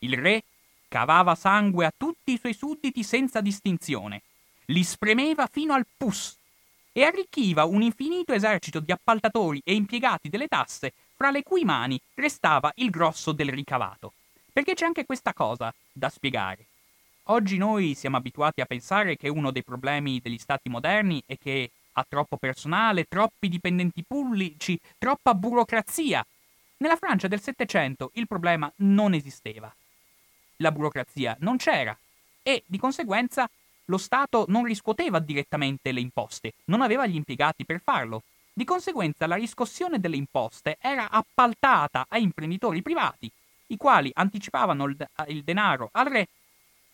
Il 0.00 0.18
re 0.18 0.42
cavava 0.88 1.34
sangue 1.34 1.86
a 1.86 1.92
tutti 1.96 2.32
i 2.32 2.38
suoi 2.38 2.54
sudditi 2.54 3.02
senza 3.02 3.40
distinzione, 3.40 4.22
li 4.66 4.82
spremeva 4.82 5.48
fino 5.50 5.74
al 5.74 5.86
pus 5.96 6.36
e 6.92 7.02
arricchiva 7.02 7.64
un 7.64 7.82
infinito 7.82 8.32
esercito 8.32 8.80
di 8.80 8.90
appaltatori 8.90 9.60
e 9.64 9.74
impiegati 9.74 10.28
delle 10.28 10.48
tasse, 10.48 10.94
fra 11.14 11.30
le 11.30 11.42
cui 11.42 11.64
mani 11.64 12.00
restava 12.14 12.72
il 12.76 12.90
grosso 12.90 13.32
del 13.32 13.50
ricavato. 13.50 14.12
Perché 14.52 14.74
c'è 14.74 14.86
anche 14.86 15.04
questa 15.04 15.34
cosa 15.34 15.72
da 15.92 16.08
spiegare. 16.08 16.66
Oggi 17.24 17.58
noi 17.58 17.94
siamo 17.94 18.16
abituati 18.16 18.60
a 18.60 18.66
pensare 18.66 19.16
che 19.16 19.28
uno 19.28 19.50
dei 19.50 19.62
problemi 19.62 20.20
degli 20.22 20.38
stati 20.38 20.68
moderni 20.68 21.22
è 21.26 21.36
che 21.36 21.70
ha 21.92 22.06
troppo 22.08 22.36
personale, 22.36 23.04
troppi 23.04 23.48
dipendenti 23.48 24.02
pubblici, 24.02 24.78
troppa 24.96 25.34
burocrazia. 25.34 26.24
Nella 26.78 26.96
Francia 26.96 27.28
del 27.28 27.40
Settecento 27.40 28.10
il 28.14 28.26
problema 28.26 28.72
non 28.76 29.12
esisteva. 29.12 29.74
La 30.56 30.72
burocrazia 30.72 31.36
non 31.40 31.56
c'era 31.56 31.96
e, 32.42 32.62
di 32.66 32.78
conseguenza, 32.78 33.48
lo 33.86 33.98
Stato 33.98 34.46
non 34.48 34.64
riscuoteva 34.64 35.18
direttamente 35.18 35.92
le 35.92 36.00
imposte, 36.00 36.54
non 36.66 36.80
aveva 36.80 37.06
gli 37.06 37.14
impiegati 37.14 37.64
per 37.64 37.80
farlo. 37.82 38.22
Di 38.52 38.64
conseguenza 38.64 39.26
la 39.26 39.34
riscossione 39.34 40.00
delle 40.00 40.16
imposte 40.16 40.78
era 40.80 41.10
appaltata 41.10 42.06
a 42.08 42.18
imprenditori 42.18 42.82
privati, 42.82 43.30
i 43.68 43.76
quali 43.76 44.10
anticipavano 44.14 44.84
il, 44.86 45.08
il 45.28 45.42
denaro 45.42 45.90
al 45.92 46.06
re, 46.06 46.28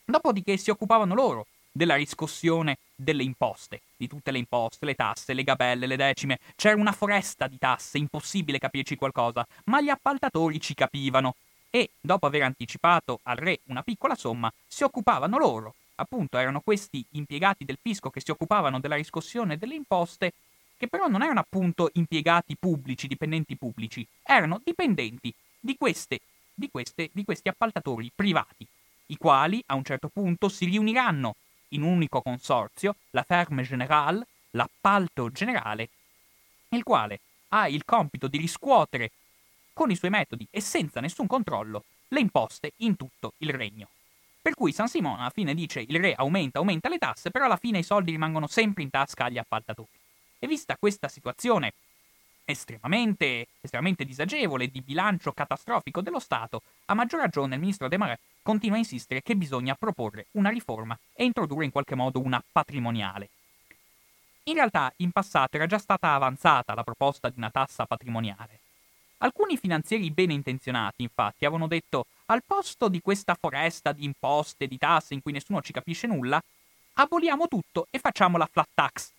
dopodiché 0.05 0.57
si 0.57 0.71
occupavano 0.71 1.15
loro 1.15 1.47
della 1.71 1.95
riscossione 1.95 2.79
delle 2.95 3.23
imposte, 3.23 3.81
di 3.97 4.09
tutte 4.09 4.31
le 4.31 4.39
imposte, 4.39 4.85
le 4.85 4.95
tasse, 4.95 5.33
le 5.33 5.45
gabelle, 5.45 5.87
le 5.87 5.97
decime. 5.97 6.39
C'era 6.57 6.77
una 6.77 6.93
foresta 6.93 7.47
di 7.47 7.59
tasse, 7.59 7.99
impossibile 7.99 8.59
capirci 8.59 8.97
qualcosa, 8.97 9.47
ma 9.65 9.81
gli 9.81 9.89
appaltatori 9.89 10.61
ci 10.61 10.75
capivano 10.75 11.37
e, 11.75 11.93
dopo 12.03 12.27
aver 12.27 12.43
anticipato 12.43 13.21
al 13.23 13.37
re 13.37 13.61
una 13.69 13.83
piccola 13.83 14.15
somma, 14.15 14.53
si 14.67 14.85
occupavano 14.85 15.39
loro. 15.39 15.77
Appunto, 15.95 16.37
erano 16.37 16.61
questi 16.61 17.03
impiegati 17.13 17.65
del 17.65 17.79
fisco 17.81 18.11
che 18.11 18.21
si 18.21 18.31
occupavano 18.31 18.79
della 18.79 18.97
riscossione 18.97 19.57
delle 19.57 19.75
imposte, 19.75 20.35
che 20.77 20.87
però 20.87 21.07
non 21.07 21.23
erano 21.23 21.41
appunto 21.41 21.89
impiegati 21.95 22.57
pubblici, 22.59 23.07
dipendenti 23.07 23.57
pubblici, 23.57 24.07
erano 24.23 24.61
dipendenti 24.63 25.33
di, 25.59 25.75
queste, 25.79 26.21
di, 26.53 26.69
queste, 26.71 27.09
di 27.11 27.25
questi 27.25 27.49
appaltatori 27.49 28.13
privati, 28.15 28.67
i 29.07 29.17
quali 29.17 29.63
a 29.69 29.75
un 29.75 29.85
certo 29.85 30.09
punto 30.09 30.51
si 30.51 30.67
riuniranno 30.67 31.37
in 31.69 31.85
un 31.85 31.95
unico 31.95 32.21
consorzio, 32.21 32.97
la 33.13 33.23
Ferme 33.23 33.63
Générale, 33.63 34.27
l'appalto 34.51 35.31
generale, 35.31 35.89
il 36.69 36.83
quale 36.83 37.21
ha 37.49 37.67
il 37.67 37.87
compito 37.87 38.29
di 38.29 38.37
riscuotere 38.37 39.11
con 39.73 39.91
i 39.91 39.97
suoi 39.97 40.11
metodi 40.11 40.47
e 40.51 40.61
senza 40.61 41.01
nessun 41.01 41.27
controllo 41.27 41.85
le 42.09 42.21
imposte 42.21 42.73
in 42.79 42.97
tutto 42.97 43.35
il 43.39 43.51
regno. 43.51 43.89
Per 44.43 44.55
cui 44.55 44.73
San 44.73 44.89
Simone 44.89 45.21
alla 45.21 45.31
fine 45.31 45.55
dice 45.55 45.81
il 45.81 46.01
re 46.01 46.15
aumenta, 46.15 46.59
aumenta 46.59 46.89
le 46.89 46.99
tasse, 46.99 47.31
però 47.31 47.45
alla 47.45 47.57
fine 47.57 47.79
i 47.79 47.85
soldi 47.85 48.11
rimangono 48.11 48.47
sempre 48.47 48.83
in 48.83 48.91
tasca 48.91 49.25
agli 49.25 49.39
appaltatori. 49.39 49.89
E 50.39 50.47
vista 50.47 50.77
questa 50.77 51.09
situazione 51.09 51.73
estremamente, 52.45 53.47
estremamente 53.61 54.05
disagevole 54.05 54.69
di 54.69 54.83
bilancio 54.83 55.33
catastrofico 55.33 56.01
dello 56.01 56.19
Stato, 56.19 56.63
a 56.87 56.95
maggior 56.95 57.21
ragione 57.21 57.55
il 57.55 57.61
ministro 57.61 57.89
De 57.89 57.97
Marais 57.97 58.19
continua 58.43 58.77
a 58.77 58.81
insistere 58.81 59.23
che 59.23 59.37
bisogna 59.37 59.77
proporre 59.77 60.27
una 60.33 60.51
riforma 60.51 60.99
e 61.15 61.25
introdurre 61.25 61.65
in 61.65 61.71
qualche 61.71 61.95
modo 61.95 62.21
una 62.21 62.43
patrimoniale. 62.51 63.29
In 64.45 64.55
realtà 64.55 64.93
in 64.97 65.13
passato 65.13 65.57
era 65.57 65.67
già 65.67 65.79
stata 65.79 66.15
avanzata 66.15 66.75
la 66.75 66.83
proposta 66.83 67.29
di 67.29 67.39
una 67.39 67.51
tassa 67.51 67.87
patrimoniale. 67.87 68.59
Alcuni 69.23 69.57
finanzieri 69.57 70.11
bene 70.11 70.33
intenzionati, 70.33 71.03
infatti, 71.03 71.45
avevano 71.45 71.69
detto 71.69 72.07
al 72.27 72.43
posto 72.45 72.89
di 72.89 73.01
questa 73.01 73.37
foresta 73.39 73.93
di 73.93 74.05
imposte, 74.05 74.67
di 74.67 74.79
tasse 74.79 75.15
in 75.15 75.23
cui 75.23 75.31
nessuno 75.31 75.63
ci 75.63 75.73
capisce 75.73 76.09
nulla, 76.09 76.43
aboliamo 76.95 77.47
tutto 77.47 77.87
e 77.91 78.01
facciamo 78.01 78.37
la 78.37 78.49
flat 78.51 78.69
tax. 78.75 79.11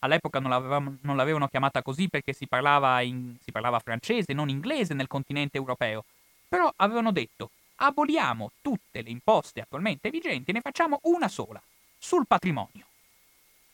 All'epoca 0.00 0.40
non, 0.40 0.98
non 1.00 1.16
l'avevano 1.16 1.48
chiamata 1.48 1.80
così 1.80 2.10
perché 2.10 2.34
si 2.34 2.46
parlava, 2.46 3.00
in, 3.00 3.36
si 3.42 3.50
parlava 3.50 3.78
francese, 3.78 4.34
non 4.34 4.50
inglese 4.50 4.92
nel 4.92 5.06
continente 5.06 5.56
europeo, 5.56 6.04
però 6.46 6.70
avevano 6.76 7.10
detto 7.10 7.50
aboliamo 7.76 8.52
tutte 8.60 9.00
le 9.00 9.08
imposte 9.08 9.62
attualmente 9.62 10.10
vigenti 10.10 10.50
e 10.50 10.52
ne 10.52 10.60
facciamo 10.60 11.00
una 11.04 11.28
sola, 11.28 11.62
sul 11.96 12.26
patrimonio. 12.26 12.84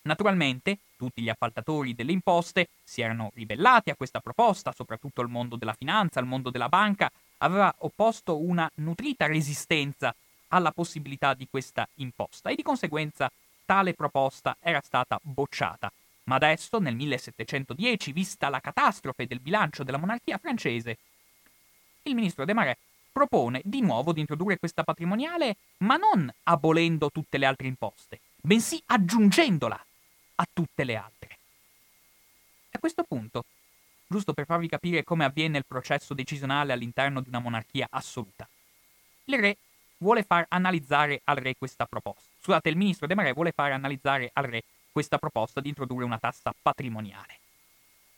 Naturalmente, 0.05 0.79
tutti 0.97 1.23
gli 1.23 1.29
appaltatori 1.29 1.95
delle 1.95 2.11
imposte 2.11 2.69
si 2.83 3.03
erano 3.03 3.31
ribellati 3.35 3.91
a 3.91 3.95
questa 3.95 4.21
proposta, 4.21 4.73
soprattutto 4.73 5.21
il 5.23 5.29
mondo 5.29 5.57
della 5.57 5.75
finanza, 5.75 6.19
il 6.19 6.27
mondo 6.27 6.51
della 6.51 6.69
banca, 6.69 7.11
aveva 7.39 7.73
opposto 7.79 8.39
una 8.39 8.69
nutrita 8.77 9.27
resistenza 9.27 10.15
alla 10.49 10.73
possibilità 10.73 11.35
di 11.35 11.47
questa 11.49 11.89
imposta 11.95 12.51
e 12.51 12.57
di 12.57 12.63
conseguenza 12.63 13.31
tale 13.65 13.95
proposta 13.95 14.57
era 14.61 14.81
stata 14.83 15.19
bocciata. 15.23 15.91
Ma 16.25 16.35
adesso, 16.35 16.79
nel 16.79 16.97
1710, 16.97 18.13
vista 18.13 18.49
la 18.49 18.61
catastrofe 18.61 19.27
del 19.27 19.41
bilancio 19.41 19.85
della 19.85 19.99
monarchia 19.99 20.39
francese, 20.39 20.99
il 22.03 22.15
ministro 22.15 22.45
De 22.45 22.53
Marais 22.53 22.77
propone 23.13 23.61
di 23.65 23.81
nuovo 23.81 24.13
di 24.13 24.21
introdurre 24.21 24.59
questa 24.59 24.83
patrimoniale, 24.83 25.57
ma 25.79 25.97
non 25.97 26.33
abolendo 26.45 27.11
tutte 27.11 27.39
le 27.39 27.47
altre 27.47 27.69
imposte, 27.69 28.21
bensì 28.41 28.83
aggiungendola 28.87 29.85
a 30.43 30.49
tutte 30.53 30.83
le 30.85 30.97
altre. 30.97 31.39
A 32.73 32.79
questo 32.79 33.05
punto, 33.05 33.45
giusto 34.07 34.33
per 34.33 34.45
farvi 34.45 34.67
capire 34.67 35.05
come 35.05 35.25
avviene 35.25 35.59
il 35.59 35.65
processo 35.65 36.15
decisionale 36.15 36.73
all'interno 36.73 37.21
di 37.21 37.29
una 37.29 37.39
monarchia 37.39 37.87
assoluta, 37.89 38.49
il 39.27 39.39
re 39.39 39.57
vuole 39.99 40.25
far 40.25 40.47
analizzare 40.49 41.21
al 41.25 41.37
re 41.37 41.55
questa 41.57 41.87
proposta. 41.87 42.29
Scusate, 42.41 42.69
il 42.69 42.77
ministro 42.77 43.07
De 43.07 43.15
Marais 43.15 43.35
vuole 43.35 43.53
far 43.53 43.71
analizzare 43.71 44.31
al 44.33 44.45
re 44.45 44.65
questa 44.91 45.17
proposta 45.17 45.61
di 45.61 45.69
introdurre 45.69 46.05
una 46.05 46.19
tassa 46.19 46.53
patrimoniale. 46.61 47.39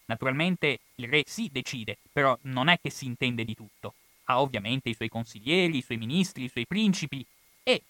Naturalmente 0.07 0.79
il 0.95 1.09
re 1.09 1.25
sì 1.27 1.51
decide, 1.53 1.99
però 2.11 2.37
non 2.43 2.69
è 2.69 2.79
che 2.81 2.91
si 2.91 3.05
intende 3.05 3.45
di 3.45 3.55
tutto. 3.55 3.95
Ha 4.25 4.41
ovviamente 4.41 4.89
i 4.89 4.95
suoi 4.95 5.11
consiglieri, 5.11 5.77
i 5.77 5.83
suoi 5.83 5.99
ministri, 5.99 6.45
i 6.45 6.49
suoi 6.49 6.67
principi 6.67 7.25
e, 7.63 7.83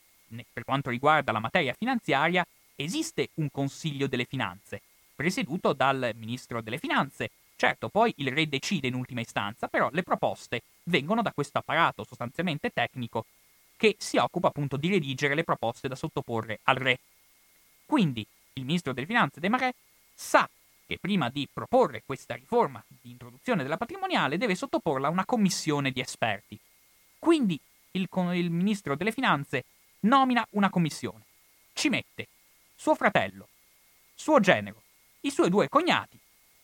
per 0.53 0.65
quanto 0.65 0.91
riguarda 0.91 1.31
la 1.31 1.39
materia 1.39 1.75
finanziaria, 1.75 2.45
esiste 2.77 3.31
un 3.35 3.51
Consiglio 3.51 4.07
delle 4.07 4.25
Finanze, 4.25 4.83
presieduto 5.15 5.73
dal 5.73 6.13
Ministro 6.17 6.61
delle 6.61 6.79
Finanze. 6.79 7.31
Certo, 7.57 7.89
poi 7.89 8.13
il 8.17 8.33
re 8.33 8.49
decide 8.49 8.89
in 8.89 8.95
ultima 8.95 9.21
istanza, 9.21 9.69
però 9.69 9.89
le 9.93 10.03
proposte 10.03 10.63
vengono 10.85 11.23
da 11.23 11.33
questo 11.33 11.59
apparato 11.59 12.05
sostanzialmente 12.05 12.71
tecnico 12.71 13.27
che 13.77 13.97
si 13.99 14.17
occupa 14.17 14.49
appunto 14.49 14.77
di 14.77 14.89
redigere 14.89 15.35
le 15.35 15.45
proposte 15.45 15.89
da 15.89 15.95
sottoporre 15.95 16.61
al 16.65 16.77
re. 16.77 16.99
Quindi 17.87 18.27
il 18.55 18.65
ministro 18.65 18.93
delle 18.93 19.07
finanze 19.07 19.41
De 19.41 19.49
Marais 19.49 19.75
sa 20.15 20.49
che 20.87 20.99
prima 20.99 21.31
di 21.31 21.49
proporre 21.51 22.03
questa 22.05 22.35
riforma 22.35 22.83
di 22.87 23.11
introduzione 23.11 23.63
della 23.63 23.77
patrimoniale 23.77 24.37
deve 24.37 24.55
sottoporla 24.55 25.09
a 25.09 25.11
una 25.11 25.25
commissione 25.25 25.91
di 25.91 26.01
esperti. 26.01 26.59
Quindi 27.19 27.59
il, 27.93 28.09
il 28.35 28.51
ministro 28.51 28.97
delle 28.97 29.13
finanze 29.13 29.65
nomina 30.01 30.47
una 30.51 30.71
commissione, 30.71 31.25
ci 31.73 31.89
mette 31.89 32.29
suo 32.75 32.95
fratello, 32.95 33.49
suo 34.15 34.41
genero, 34.41 34.83
i 35.21 35.31
suoi 35.31 35.51
due 35.51 35.69
cognati. 35.69 36.19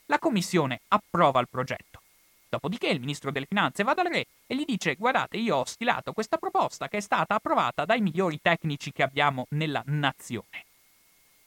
La 0.07 0.19
commissione 0.19 0.81
approva 0.89 1.41
il 1.41 1.49
progetto. 1.49 2.01
Dopodiché 2.49 2.89
il 2.89 2.99
ministro 2.99 3.31
delle 3.31 3.47
finanze 3.47 3.85
va 3.85 3.95
dal 3.95 4.07
re 4.07 4.27
e 4.47 4.57
gli 4.57 4.65
dice 4.65 4.97
guardate 4.97 5.37
io 5.37 5.57
ho 5.57 5.65
stilato 5.65 6.13
questa 6.13 6.37
proposta 6.37 6.89
che 6.89 6.97
è 6.97 7.01
stata 7.01 7.37
approvata 7.37 7.85
dai 7.85 8.01
migliori 8.01 8.41
tecnici 8.43 8.91
che 8.91 9.05
abbiamo 9.05 9.47
nella 9.51 9.83
nazione. 9.87 10.67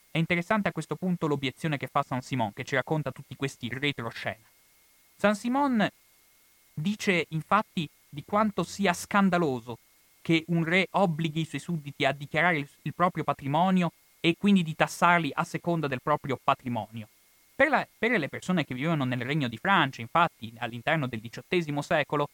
È 0.10 0.18
interessante 0.18 0.70
a 0.70 0.72
questo 0.72 0.96
punto 0.96 1.28
l'obiezione 1.28 1.76
che 1.76 1.88
fa 1.88 2.04
San 2.04 2.22
Simon, 2.22 2.54
che 2.54 2.64
ci 2.64 2.76
racconta 2.76 3.12
tutti 3.12 3.36
questi 3.36 3.68
retroscena. 3.68 4.46
San 5.18 5.36
Simon 5.36 5.86
dice 6.74 7.26
infatti 7.30 7.90
di 8.08 8.24
quanto 8.24 8.64
sia 8.64 8.94
scandaloso 8.94 9.80
che 10.22 10.46
un 10.48 10.64
re 10.64 10.88
obblighi 10.92 11.42
i 11.42 11.46
suoi 11.46 11.60
sudditi 11.60 12.06
a 12.06 12.14
dichiarare 12.14 12.60
il, 12.60 12.94
proprio 12.94 13.24
patrimonio 13.24 13.92
e 14.26 14.38
quindi 14.38 14.64
di 14.64 14.74
tassarli 14.74 15.32
a 15.34 15.44
seconda 15.44 15.88
del 15.88 16.02
proprio 16.02 16.40
patrimonio. 16.42 17.10
Per, 17.54 17.68
la, 17.68 17.86
per, 17.98 18.12
le 18.12 18.30
persone 18.30 18.64
che 18.64 18.74
vivevano 18.74 19.04
nel 19.04 19.20
regno 19.20 19.50
di 19.50 19.58
Francia, 19.58 20.00
infatti, 20.00 20.54
all'interno 20.60 21.08
del 21.08 21.20
XVIII 21.20 21.84
secolo, 21.84 22.30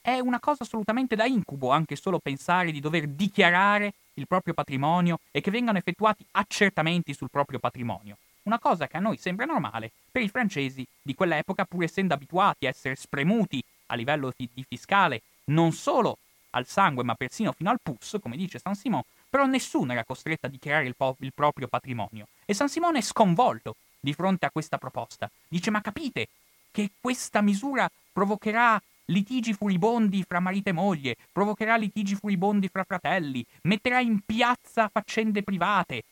è 0.00 0.18
una 0.18 0.40
cosa 0.40 0.64
assolutamente 0.64 1.14
da 1.14 1.26
incubo 1.26 1.68
anche 1.68 1.94
solo 1.94 2.20
pensare 2.20 2.72
di 2.72 2.80
dover 2.80 3.06
dichiarare 3.06 3.92
il 4.14 4.26
proprio 4.26 4.54
patrimonio 4.54 5.20
e 5.30 5.42
che 5.42 5.50
vengano 5.50 5.76
effettuati 5.76 6.24
accertamenti 6.30 7.12
sul 7.12 7.28
proprio 7.30 7.58
patrimonio. 7.58 8.16
Una 8.44 8.58
cosa 8.58 8.86
che 8.86 8.96
a 8.96 9.00
noi 9.00 9.18
sembra 9.18 9.44
normale, 9.44 9.90
per 10.10 10.22
i 10.22 10.30
francesi 10.30 10.86
di 11.02 11.14
quell'epoca, 11.14 11.66
pur 11.66 11.84
essendo 11.84 12.14
abituati 12.14 12.64
a 12.64 12.70
essere 12.70 12.94
spremuti 12.94 13.62
a 13.86 13.94
livello 13.94 14.32
di, 14.34 14.64
fiscale, 14.66 15.20
non 15.46 15.72
solo 15.72 16.16
al 16.50 16.66
sangue, 16.66 17.04
ma 17.04 17.14
persino 17.14 17.52
fino 17.52 17.68
al 17.68 17.80
pus, 17.82 18.16
come 18.22 18.38
dice 18.38 18.58
San 18.58 18.74
Simon, 18.74 19.02
però 19.36 19.46
nessuno 19.46 19.92
era 19.92 20.02
costretto 20.02 20.46
a 20.46 20.48
dichiarare 20.48 20.86
il, 20.86 20.96
po- 20.96 21.14
il 21.20 21.34
proprio 21.34 21.68
patrimonio. 21.68 22.28
E 22.46 22.54
San 22.54 22.70
Simone 22.70 23.00
è 23.00 23.02
sconvolto 23.02 23.76
di 24.00 24.14
fronte 24.14 24.46
a 24.46 24.50
questa 24.50 24.78
proposta. 24.78 25.30
Dice: 25.46 25.70
Ma 25.70 25.82
capite 25.82 26.28
che 26.70 26.92
questa 26.98 27.42
misura 27.42 27.86
provocherà 28.14 28.80
litigi 29.06 29.52
furibondi 29.52 30.24
fra 30.26 30.40
marito 30.40 30.70
e 30.70 30.72
moglie, 30.72 31.16
provocherà 31.30 31.76
litigi 31.76 32.14
furibondi 32.14 32.68
fra 32.68 32.84
fratelli, 32.84 33.44
metterà 33.64 34.00
in 34.00 34.20
piazza 34.24 34.88
faccende 34.88 35.42
private, 35.42 36.04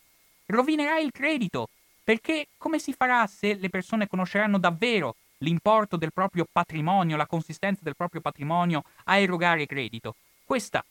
rovinerà 0.47 0.99
il 0.99 1.11
credito, 1.11 1.71
perché 2.05 2.49
come 2.59 2.79
si 2.79 2.93
farà 2.93 3.27
se 3.27 3.55
le 3.55 3.71
persone 3.71 4.07
conosceranno 4.07 4.59
davvero 4.59 5.17
l'importo 5.39 5.97
del 5.97 6.13
proprio 6.13 6.47
patrimonio, 6.51 7.17
la 7.17 7.27
consistenza 7.27 7.81
del 7.85 7.97
proprio 7.97 8.21
patrimonio 8.21 8.85
a 9.05 9.17
erogare 9.17 9.65
credito? 9.65 10.15
Questa, 10.45 10.85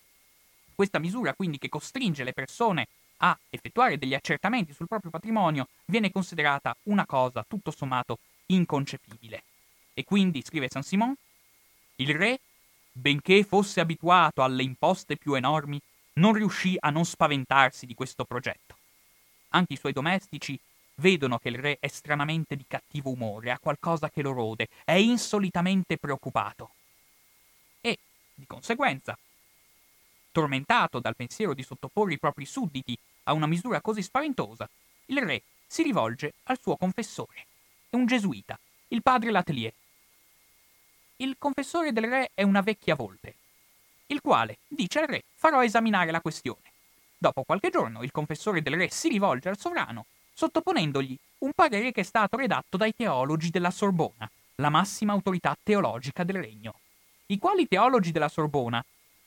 questa 0.75 0.99
misura 0.99 1.33
quindi 1.33 1.57
che 1.57 1.69
costringe 1.69 2.23
le 2.23 2.33
persone 2.33 2.87
a 3.17 3.37
effettuare 3.49 3.97
degli 3.97 4.13
accertamenti 4.13 4.73
sul 4.73 4.87
proprio 4.87 5.11
patrimonio 5.11 5.67
viene 5.85 6.11
considerata 6.11 6.75
una 6.83 7.05
cosa 7.05 7.45
tutto 7.47 7.71
sommato 7.71 8.19
inconcepibile. 8.47 9.43
E 9.93 10.03
quindi, 10.03 10.41
scrive 10.43 10.67
San 10.69 10.83
Simon, 10.83 11.15
il 11.97 12.13
re, 12.15 12.39
benché 12.91 13.43
fosse 13.43 13.79
abituato 13.79 14.43
alle 14.43 14.63
imposte 14.63 15.15
più 15.15 15.35
enormi, 15.35 15.79
non 16.13 16.33
riuscì 16.33 16.75
a 16.79 16.89
non 16.89 17.05
spaventarsi 17.05 17.85
di 17.85 17.93
questo 17.93 18.25
progetto. 18.25 18.77
Anche 19.49 19.73
i 19.73 19.77
suoi 19.77 19.93
domestici 19.93 20.59
vedono 20.95 21.37
che 21.37 21.49
il 21.49 21.57
re 21.57 21.77
è 21.79 21.87
stranamente 21.87 22.55
di 22.55 22.65
cattivo 22.67 23.09
umore, 23.11 23.51
ha 23.51 23.59
qualcosa 23.59 24.09
che 24.09 24.21
lo 24.21 24.31
rode, 24.31 24.67
è 24.83 24.93
insolitamente 24.93 25.97
preoccupato. 25.97 26.71
E, 27.81 27.97
di 28.33 28.45
conseguenza, 28.45 29.17
tormentato 30.33 30.99
dal 30.99 31.15
pensiero 31.15 31.53
di 31.53 31.63
sottoporre 31.63 32.15
i 32.15 32.19
propri 32.19 32.45
sudditi 32.45 32.97
a 33.23 33.31
una 33.31 33.47
misura 33.47 33.79
così 33.79 34.01
spaventosa, 34.01 34.69
il 35.05 35.21
re 35.21 35.43
si 35.65 35.83
rivolge 35.83 36.33
al 36.43 36.59
suo 36.59 36.75
confessore, 36.75 37.45
un 37.91 38.05
gesuita, 38.05 38.59
il 38.89 39.01
padre 39.01 39.31
Latelier, 39.31 39.73
il 41.17 41.35
confessore 41.37 41.93
del 41.93 42.09
re 42.09 42.31
è 42.33 42.41
una 42.41 42.61
vecchia 42.61 42.95
volpe, 42.95 43.35
il 44.07 44.19
quale 44.19 44.57
dice 44.67 44.99
al 44.99 45.07
re 45.07 45.23
farò 45.35 45.63
esaminare 45.63 46.11
la 46.11 46.19
questione. 46.19 46.71
Dopo 47.17 47.43
qualche 47.43 47.69
giorno 47.69 48.03
il 48.03 48.11
confessore 48.11 48.61
del 48.61 48.75
re 48.75 48.89
si 48.89 49.07
rivolge 49.07 49.47
al 49.47 49.57
sovrano, 49.57 50.07
sottoponendogli 50.33 51.17
un 51.39 51.51
parere 51.53 51.91
che 51.91 52.01
è 52.01 52.03
stato 52.03 52.35
redatto 52.35 52.77
dai 52.77 52.93
teologi 52.95 53.51
della 53.51 53.71
Sorbona, 53.71 54.29
la 54.55 54.69
massima 54.69 55.13
autorità 55.13 55.55
teologica 55.61 56.23
del 56.23 56.41
regno, 56.41 56.79
i 57.27 57.37
quali 57.37 57.67
teologi 57.67 58.11
della 58.11 58.27
Sorbona 58.27 58.83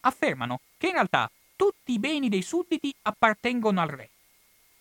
affermano 0.07 0.61
che 0.77 0.87
in 0.87 0.93
realtà 0.93 1.31
tutti 1.57 1.93
i 1.93 1.99
beni 1.99 2.29
dei 2.29 2.43
sudditi 2.43 2.95
appartengono 3.03 3.81
al 3.81 3.89
re. 3.89 4.11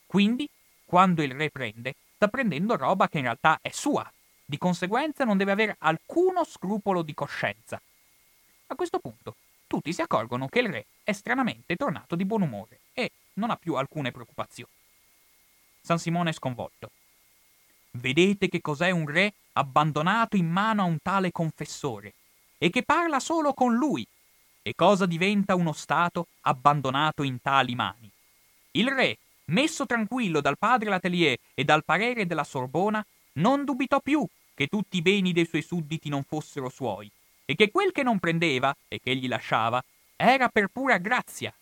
Quindi, 0.05 0.47
quando 0.85 1.23
il 1.23 1.33
re 1.33 1.49
prende, 1.49 1.95
sta 2.15 2.27
prendendo 2.27 2.75
roba 2.75 3.07
che 3.09 3.17
in 3.17 3.23
realtà 3.23 3.59
è 3.61 3.69
sua, 3.71 4.09
di 4.45 4.57
conseguenza 4.57 5.23
non 5.23 5.37
deve 5.37 5.51
avere 5.51 5.75
alcuno 5.79 6.43
scrupolo 6.43 7.01
di 7.01 7.13
coscienza. 7.13 7.81
A 8.67 8.75
questo 8.75 8.99
punto 8.99 9.35
tutti 9.67 9.91
si 9.93 10.01
accorgono 10.01 10.47
che 10.47 10.59
il 10.59 10.69
re 10.69 10.85
è 11.03 11.11
stranamente 11.11 11.75
tornato 11.75 12.15
di 12.15 12.25
buon 12.25 12.43
umore 12.43 12.81
e 12.93 13.11
non 13.33 13.49
ha 13.49 13.57
più 13.57 13.75
alcune 13.75 14.11
preoccupazioni. 14.11 14.71
San 15.81 15.99
Simone 15.99 16.29
è 16.29 16.33
sconvolto. 16.33 16.91
Vedete 17.91 18.47
che 18.47 18.61
cos'è 18.61 18.91
un 18.91 19.07
re 19.07 19.33
abbandonato 19.53 20.35
in 20.35 20.49
mano 20.49 20.81
a 20.81 20.85
un 20.85 20.97
tale 21.01 21.31
confessore 21.31 22.13
e 22.57 22.69
che 22.69 22.83
parla 22.83 23.19
solo 23.19 23.53
con 23.53 23.75
lui 23.75 24.05
e 24.67 24.73
cosa 24.73 25.05
diventa 25.05 25.53
uno 25.53 25.73
Stato 25.73 26.25
abbandonato 26.41 27.21
in 27.21 27.39
tali 27.39 27.75
mani. 27.75 28.09
Il 28.71 28.89
re, 28.89 29.19
messo 29.45 29.85
tranquillo 29.85 30.41
dal 30.41 30.57
padre 30.57 30.89
Latelier 30.89 31.37
e 31.53 31.63
dal 31.63 31.85
parere 31.85 32.25
della 32.25 32.43
Sorbona, 32.43 33.05
non 33.33 33.63
dubitò 33.63 33.99
più 33.99 34.25
che 34.55 34.65
tutti 34.65 34.97
i 34.97 35.03
beni 35.03 35.33
dei 35.33 35.45
suoi 35.45 35.61
sudditi 35.61 36.09
non 36.09 36.23
fossero 36.23 36.69
suoi, 36.69 37.11
e 37.45 37.53
che 37.53 37.69
quel 37.69 37.91
che 37.91 38.01
non 38.01 38.17
prendeva 38.17 38.75
e 38.87 38.99
che 38.99 39.11
egli 39.11 39.27
lasciava 39.27 39.83
era 40.15 40.49
per 40.49 40.69
pura 40.69 40.97
grazia. 40.97 41.53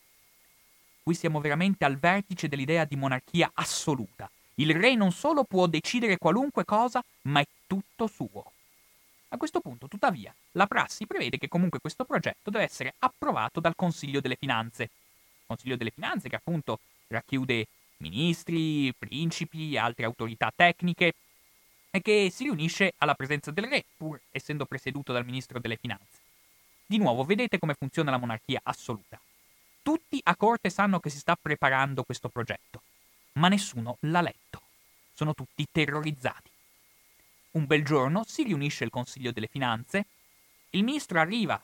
Qui 1.03 1.13
siamo 1.13 1.41
veramente 1.41 1.83
al 1.83 1.97
vertice 1.97 2.47
dell'idea 2.47 2.85
di 2.85 2.95
monarchia 2.95 3.51
assoluta. 3.53 4.31
Il 4.55 4.73
re 4.73 4.95
non 4.95 5.11
solo 5.11 5.43
può 5.43 5.67
decidere 5.67 6.17
qualunque 6.17 6.63
cosa, 6.63 7.03
ma 7.23 7.41
è 7.41 7.47
tutto 7.67 8.07
suo. 8.07 8.53
A 9.33 9.37
questo 9.37 9.61
punto, 9.61 9.87
tuttavia, 9.87 10.33
la 10.51 10.67
prassi 10.67 11.07
prevede 11.07 11.39
che 11.39 11.47
comunque 11.47 11.79
questo 11.79 12.05
progetto 12.05 12.51
deve 12.51 12.65
essere 12.65 12.93
approvato 12.99 13.59
dal 13.59 13.75
Consiglio 13.75 14.21
delle 14.21 14.35
Finanze. 14.35 14.91
Consiglio 15.47 15.75
delle 15.75 15.89
Finanze 15.89 16.29
che 16.29 16.35
appunto 16.35 16.79
racchiude 17.07 17.65
ministri, 17.97 18.93
principi, 18.93 19.75
altre 19.75 20.05
autorità 20.05 20.53
tecniche, 20.55 21.13
e 21.89 22.01
che 22.01 22.29
si 22.31 22.43
riunisce 22.43 22.93
alla 22.97 23.15
presenza 23.15 23.49
del 23.49 23.65
re, 23.65 23.83
pur 23.97 24.21
essendo 24.29 24.65
presieduto 24.65 25.11
dal 25.11 25.25
ministro 25.25 25.59
delle 25.59 25.77
finanze. 25.77 26.19
Di 26.85 26.99
nuovo, 26.99 27.23
vedete 27.23 27.57
come 27.57 27.73
funziona 27.73 28.11
la 28.11 28.17
monarchia 28.17 28.59
assoluta. 28.61 29.19
Tutti 29.81 30.19
a 30.23 30.35
corte 30.35 30.69
sanno 30.69 30.99
che 30.99 31.09
si 31.09 31.17
sta 31.17 31.35
preparando 31.35 32.03
questo 32.03 32.29
progetto. 32.29 32.81
ma 33.33 33.47
nessuno 33.47 33.97
l'ha 34.01 34.21
letto. 34.21 34.61
Sono 35.13 35.33
tutti 35.33 35.65
terrorizzati. 35.71 36.51
Un 37.53 37.65
bel 37.67 37.85
giorno 37.85 38.23
si 38.25 38.41
riunisce 38.41 38.83
il 38.83 38.89
Consiglio 38.89 39.31
delle 39.31 39.45
Finanze, 39.47 40.05
il 40.71 40.83
ministro 40.83 41.19
arriva, 41.19 41.61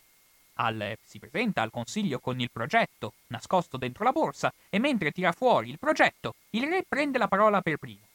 al, 0.53 0.95
si 1.03 1.17
presenta 1.17 1.63
al 1.63 1.71
Consiglio 1.71 2.19
con 2.19 2.39
il 2.39 2.51
progetto, 2.51 3.13
nascosto 3.27 3.75
dentro 3.75 4.03
la 4.03 4.11
borsa, 4.11 4.53
e 4.69 4.77
mentre 4.77 5.11
tira 5.11 5.31
fuori 5.31 5.71
il 5.71 5.79
progetto, 5.79 6.35
il 6.51 6.67
re 6.67 6.83
prende 6.87 7.17
la 7.17 7.27
parola 7.27 7.61
per 7.61 7.77
primo, 7.77 8.05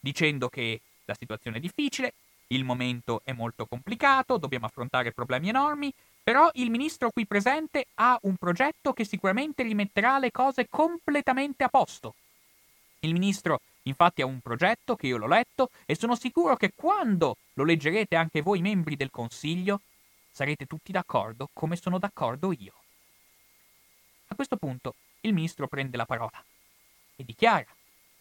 dicendo 0.00 0.48
che 0.48 0.80
la 1.04 1.14
situazione 1.14 1.58
è 1.58 1.60
difficile, 1.60 2.14
il 2.46 2.64
momento 2.64 3.20
è 3.24 3.32
molto 3.32 3.66
complicato, 3.66 4.38
dobbiamo 4.38 4.64
affrontare 4.64 5.12
problemi 5.12 5.50
enormi, 5.50 5.92
però 6.22 6.48
il 6.54 6.70
ministro 6.70 7.10
qui 7.10 7.26
presente 7.26 7.88
ha 7.96 8.18
un 8.22 8.36
progetto 8.36 8.94
che 8.94 9.04
sicuramente 9.04 9.62
rimetterà 9.62 10.18
le 10.18 10.30
cose 10.30 10.66
completamente 10.66 11.62
a 11.62 11.68
posto. 11.68 12.14
Il 13.04 13.12
ministro 13.12 13.60
infatti 13.82 14.22
ha 14.22 14.26
un 14.26 14.38
progetto 14.38 14.94
che 14.94 15.08
io 15.08 15.16
l'ho 15.16 15.26
letto 15.26 15.70
e 15.86 15.96
sono 15.96 16.14
sicuro 16.14 16.54
che 16.54 16.72
quando 16.72 17.36
lo 17.54 17.64
leggerete 17.64 18.14
anche 18.14 18.42
voi 18.42 18.60
membri 18.60 18.94
del 18.94 19.10
Consiglio 19.10 19.80
sarete 20.30 20.66
tutti 20.66 20.92
d'accordo 20.92 21.48
come 21.52 21.74
sono 21.74 21.98
d'accordo 21.98 22.52
io. 22.52 22.72
A 24.28 24.36
questo 24.36 24.56
punto 24.56 24.94
il 25.22 25.34
ministro 25.34 25.66
prende 25.66 25.96
la 25.96 26.06
parola 26.06 26.44
e 27.16 27.24
dichiara 27.24 27.66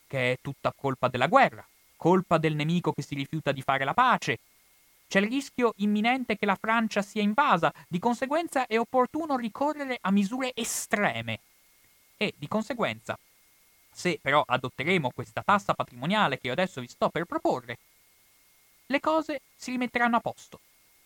che 0.08 0.32
è 0.32 0.38
tutta 0.41 0.74
colpa 0.76 1.10
della 1.10 1.28
guerra, 1.28 1.65
colpa 1.96 2.39
del 2.39 2.56
nemico 2.56 2.91
che 2.91 3.04
si 3.04 3.13
rifiuta 3.13 3.52
di 3.52 3.62
fare 3.62 3.86
la 3.86 3.94
pace, 3.94 4.39
c'è 5.08 5.20
il 5.20 5.28
rischio 5.28 5.74
imminente 5.78 6.38
che 6.38 6.48
la 6.48 6.56
Francia 6.56 7.04
sia 7.04 7.22
invasa, 7.22 7.72
di 7.88 8.00
conseguenza 8.00 8.65
è 8.65 8.80
opportuno 8.80 9.38
ricorrere 9.38 10.00
a 10.02 10.10
misure 10.10 10.54
estreme. 10.56 11.39
E, 12.17 12.34
di 12.36 12.48
conseguenza, 12.48 13.17
se 13.91 14.19
però 14.21 14.43
adotteremo 14.45 15.12
questa 15.12 15.43
tassa 15.43 15.73
patrimoniale 15.73 16.39
che 16.39 16.47
io 16.47 16.54
adesso 16.54 16.82
vi 16.82 16.88
sto 16.88 17.10
per 17.10 17.25
proporre, 17.25 17.77
le 18.88 18.99
cose 18.99 19.41
si 19.56 19.71
rimetteranno 19.71 20.17
a 20.17 20.21
posto. 20.21 20.60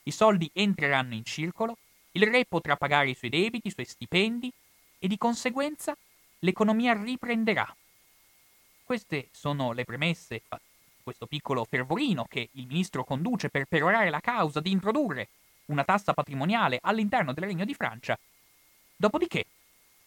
I 0.03 0.11
soldi 0.11 0.49
entreranno 0.53 1.13
in 1.13 1.25
circolo, 1.25 1.77
il 2.11 2.27
re 2.27 2.45
potrà 2.45 2.75
pagare 2.75 3.09
i 3.09 3.15
suoi 3.15 3.29
debiti, 3.29 3.67
i 3.67 3.71
suoi 3.71 3.85
stipendi 3.85 4.51
e 4.99 5.07
di 5.07 5.17
conseguenza 5.17 5.95
l'economia 6.39 6.93
riprenderà. 6.93 7.75
Queste 8.83 9.29
sono 9.31 9.71
le 9.71 9.83
premesse 9.83 10.43
questo 11.05 11.27
piccolo 11.27 11.63
fervorino 11.65 12.25
che 12.27 12.49
il 12.53 12.65
ministro 12.65 13.03
conduce 13.03 13.49
per 13.49 13.65
perorare 13.65 14.09
la 14.09 14.19
causa 14.19 14.59
di 14.59 14.71
introdurre 14.71 15.29
una 15.65 15.83
tassa 15.83 16.13
patrimoniale 16.13 16.79
all'interno 16.81 17.31
del 17.31 17.43
Regno 17.43 17.63
di 17.63 17.75
Francia. 17.75 18.17
Dopodiché 18.95 19.45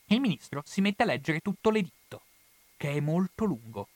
il 0.07 0.21
ministro 0.21 0.63
si 0.67 0.81
mette 0.81 1.05
a 1.05 1.07
leggere 1.07 1.39
tutto 1.39 1.71
l'editto, 1.71 2.23
che 2.79 2.93
è 2.93 3.01
molto 3.01 3.45
lungo. 3.45 3.89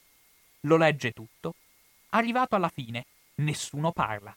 Lo 0.61 0.77
legge 0.77 1.11
tutto. 1.11 1.55
Arrivato 2.09 2.55
alla 2.55 2.69
fine, 2.69 3.05
nessuno 3.35 3.91
parla. 3.91 4.35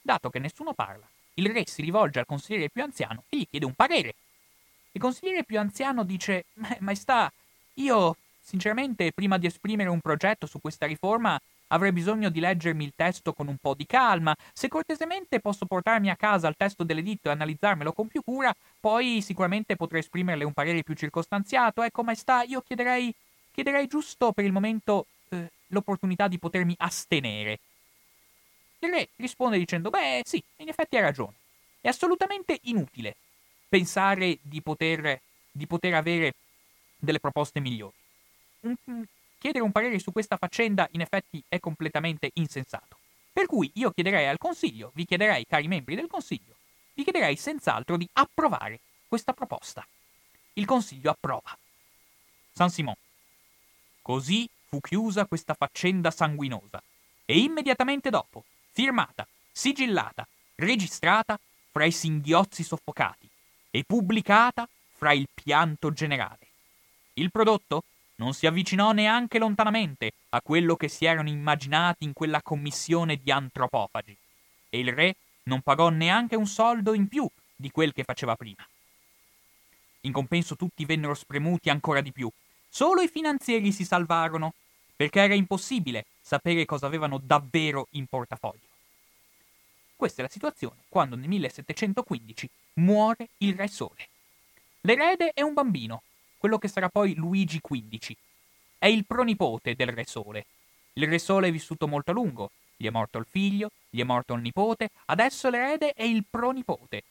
Dato 0.00 0.30
che 0.30 0.38
nessuno 0.38 0.72
parla, 0.72 1.06
il 1.34 1.52
re 1.52 1.66
si 1.66 1.82
rivolge 1.82 2.20
al 2.20 2.26
consigliere 2.26 2.70
più 2.70 2.82
anziano 2.82 3.24
e 3.28 3.36
gli 3.36 3.48
chiede 3.50 3.66
un 3.66 3.74
parere. 3.74 4.14
Il 4.92 5.00
consigliere 5.00 5.44
più 5.44 5.58
anziano 5.58 6.04
dice: 6.04 6.46
Maestà, 6.80 7.30
io 7.74 8.16
Sinceramente, 8.46 9.10
prima 9.10 9.38
di 9.38 9.46
esprimere 9.46 9.88
un 9.88 10.00
progetto 10.00 10.44
su 10.44 10.60
questa 10.60 10.84
riforma, 10.84 11.40
avrei 11.68 11.92
bisogno 11.92 12.28
di 12.28 12.40
leggermi 12.40 12.84
il 12.84 12.92
testo 12.94 13.32
con 13.32 13.48
un 13.48 13.56
po' 13.56 13.72
di 13.72 13.86
calma. 13.86 14.36
Se 14.52 14.68
cortesemente 14.68 15.40
posso 15.40 15.64
portarmi 15.64 16.10
a 16.10 16.16
casa 16.16 16.46
il 16.48 16.54
testo 16.54 16.84
dell'editto 16.84 17.30
e 17.30 17.32
analizzarmelo 17.32 17.94
con 17.94 18.06
più 18.06 18.20
cura, 18.22 18.54
poi 18.78 19.22
sicuramente 19.22 19.76
potrei 19.76 20.00
esprimerle 20.00 20.44
un 20.44 20.52
parere 20.52 20.82
più 20.82 20.92
circostanziato. 20.92 21.82
Ecco, 21.82 22.04
maestà, 22.04 22.42
io 22.42 22.60
chiederei, 22.60 23.14
chiederei 23.54 23.86
giusto 23.86 24.32
per 24.32 24.44
il 24.44 24.52
momento 24.52 25.06
eh, 25.30 25.50
l'opportunità 25.68 26.28
di 26.28 26.38
potermi 26.38 26.74
astenere. 26.78 27.60
Il 28.80 28.90
re 28.90 29.08
risponde 29.16 29.58
dicendo: 29.58 29.90
Beh, 29.90 30.22
sì, 30.24 30.42
in 30.56 30.68
effetti 30.68 30.96
hai 30.96 31.02
ragione. 31.02 31.34
È 31.80 31.88
assolutamente 31.88 32.58
inutile 32.64 33.16
pensare 33.68 34.38
di 34.42 34.60
poter, 34.60 35.20
di 35.50 35.66
poter 35.66 35.94
avere 35.94 36.34
delle 36.96 37.20
proposte 37.20 37.60
migliori 37.60 37.94
un, 38.64 39.04
chiedere 39.38 39.64
un 39.64 39.72
parere 39.72 39.98
su 39.98 40.12
questa 40.12 40.36
faccenda 40.36 40.88
in 40.92 41.00
effetti 41.00 41.42
è 41.48 41.60
completamente 41.60 42.30
insensato. 42.34 42.98
Per 43.32 43.46
cui 43.46 43.70
io 43.74 43.90
chiederei 43.90 44.26
al 44.26 44.38
Consiglio, 44.38 44.90
vi 44.94 45.04
chiederei, 45.04 45.46
cari 45.46 45.68
membri 45.68 45.94
del 45.94 46.06
Consiglio, 46.06 46.54
vi 46.94 47.02
chiederei 47.02 47.36
senz'altro 47.36 47.96
di 47.96 48.08
approvare 48.12 48.80
questa 49.08 49.32
proposta. 49.32 49.86
Il 50.54 50.64
Consiglio 50.64 51.10
approva. 51.10 51.56
San 52.52 52.70
Simon. 52.70 52.94
Così 54.04 54.46
fu 54.66 54.80
chiusa 54.82 55.24
questa 55.24 55.54
faccenda 55.54 56.10
sanguinosa 56.10 56.82
e 57.24 57.38
immediatamente 57.38 58.10
dopo, 58.10 58.44
firmata, 58.70 59.26
sigillata, 59.50 60.28
registrata 60.56 61.40
fra 61.70 61.86
i 61.86 61.90
singhiozzi 61.90 62.62
soffocati 62.64 63.26
e 63.70 63.82
pubblicata 63.82 64.68
fra 64.92 65.14
il 65.14 65.26
pianto 65.32 65.90
generale. 65.90 66.46
Il 67.14 67.30
prodotto 67.30 67.84
non 68.16 68.34
si 68.34 68.46
avvicinò 68.46 68.92
neanche 68.92 69.38
lontanamente 69.38 70.12
a 70.28 70.42
quello 70.42 70.76
che 70.76 70.88
si 70.88 71.06
erano 71.06 71.30
immaginati 71.30 72.04
in 72.04 72.12
quella 72.12 72.42
commissione 72.42 73.16
di 73.16 73.30
antropofagi, 73.30 74.14
e 74.68 74.78
il 74.80 74.92
re 74.92 75.16
non 75.44 75.62
pagò 75.62 75.88
neanche 75.88 76.36
un 76.36 76.46
soldo 76.46 76.92
in 76.92 77.08
più 77.08 77.26
di 77.56 77.70
quel 77.70 77.94
che 77.94 78.04
faceva 78.04 78.36
prima. 78.36 78.68
In 80.02 80.12
compenso 80.12 80.56
tutti 80.56 80.84
vennero 80.84 81.14
spremuti 81.14 81.70
ancora 81.70 82.02
di 82.02 82.12
più. 82.12 82.30
Solo 82.76 83.02
i 83.02 83.08
finanzieri 83.08 83.70
si 83.70 83.84
salvarono, 83.84 84.52
perché 84.96 85.20
era 85.20 85.34
impossibile 85.34 86.06
sapere 86.20 86.64
cosa 86.64 86.86
avevano 86.86 87.20
davvero 87.22 87.86
in 87.90 88.06
portafoglio. 88.06 88.66
Questa 89.94 90.20
è 90.20 90.24
la 90.24 90.30
situazione 90.30 90.80
quando 90.88 91.14
nel 91.14 91.28
1715 91.28 92.50
muore 92.80 93.28
il 93.38 93.54
Re 93.54 93.68
Sole. 93.68 94.08
L'erede 94.80 95.30
è 95.34 95.42
un 95.42 95.52
bambino, 95.52 96.02
quello 96.36 96.58
che 96.58 96.66
sarà 96.66 96.88
poi 96.88 97.14
Luigi 97.14 97.60
XV. 97.60 98.12
È 98.76 98.86
il 98.86 99.04
pronipote 99.06 99.76
del 99.76 99.90
Re 99.90 100.04
Sole. 100.04 100.44
Il 100.94 101.06
Re 101.06 101.20
Sole 101.20 101.46
è 101.46 101.52
vissuto 101.52 101.86
molto 101.86 102.10
a 102.10 102.14
lungo, 102.14 102.50
gli 102.76 102.86
è 102.86 102.90
morto 102.90 103.18
il 103.18 103.26
figlio, 103.30 103.70
gli 103.88 104.00
è 104.00 104.04
morto 104.04 104.34
il 104.34 104.42
nipote, 104.42 104.90
adesso 105.04 105.48
l'erede 105.48 105.92
è 105.92 106.02
il 106.02 106.24
pronipote. 106.28 107.04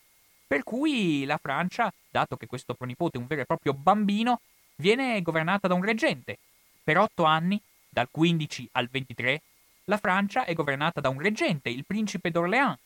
Per 0.46 0.62
cui 0.64 1.24
la 1.24 1.40
Francia, 1.42 1.90
dato 2.10 2.36
che 2.36 2.48
questo 2.48 2.74
pronipote 2.74 3.18
è 3.18 3.22
un 3.22 3.28
vero 3.28 3.44
e 3.44 3.46
proprio 3.46 3.74
bambino, 3.74 4.42
viene 4.76 5.22
governata 5.22 5.68
da 5.68 5.74
un 5.74 5.84
reggente. 5.84 6.38
Per 6.84 6.98
otto 6.98 7.24
anni, 7.24 7.62
dal 7.90 8.10
15 8.10 8.70
al 8.74 8.88
23, 8.90 9.42
la 9.86 9.98
Francia 9.98 10.46
è 10.46 10.54
governata 10.54 11.02
da 11.02 11.10
un 11.10 11.20
reggente, 11.20 11.70
il 11.70 11.86
principe 11.86 12.32
d'Orléans. 12.32 12.78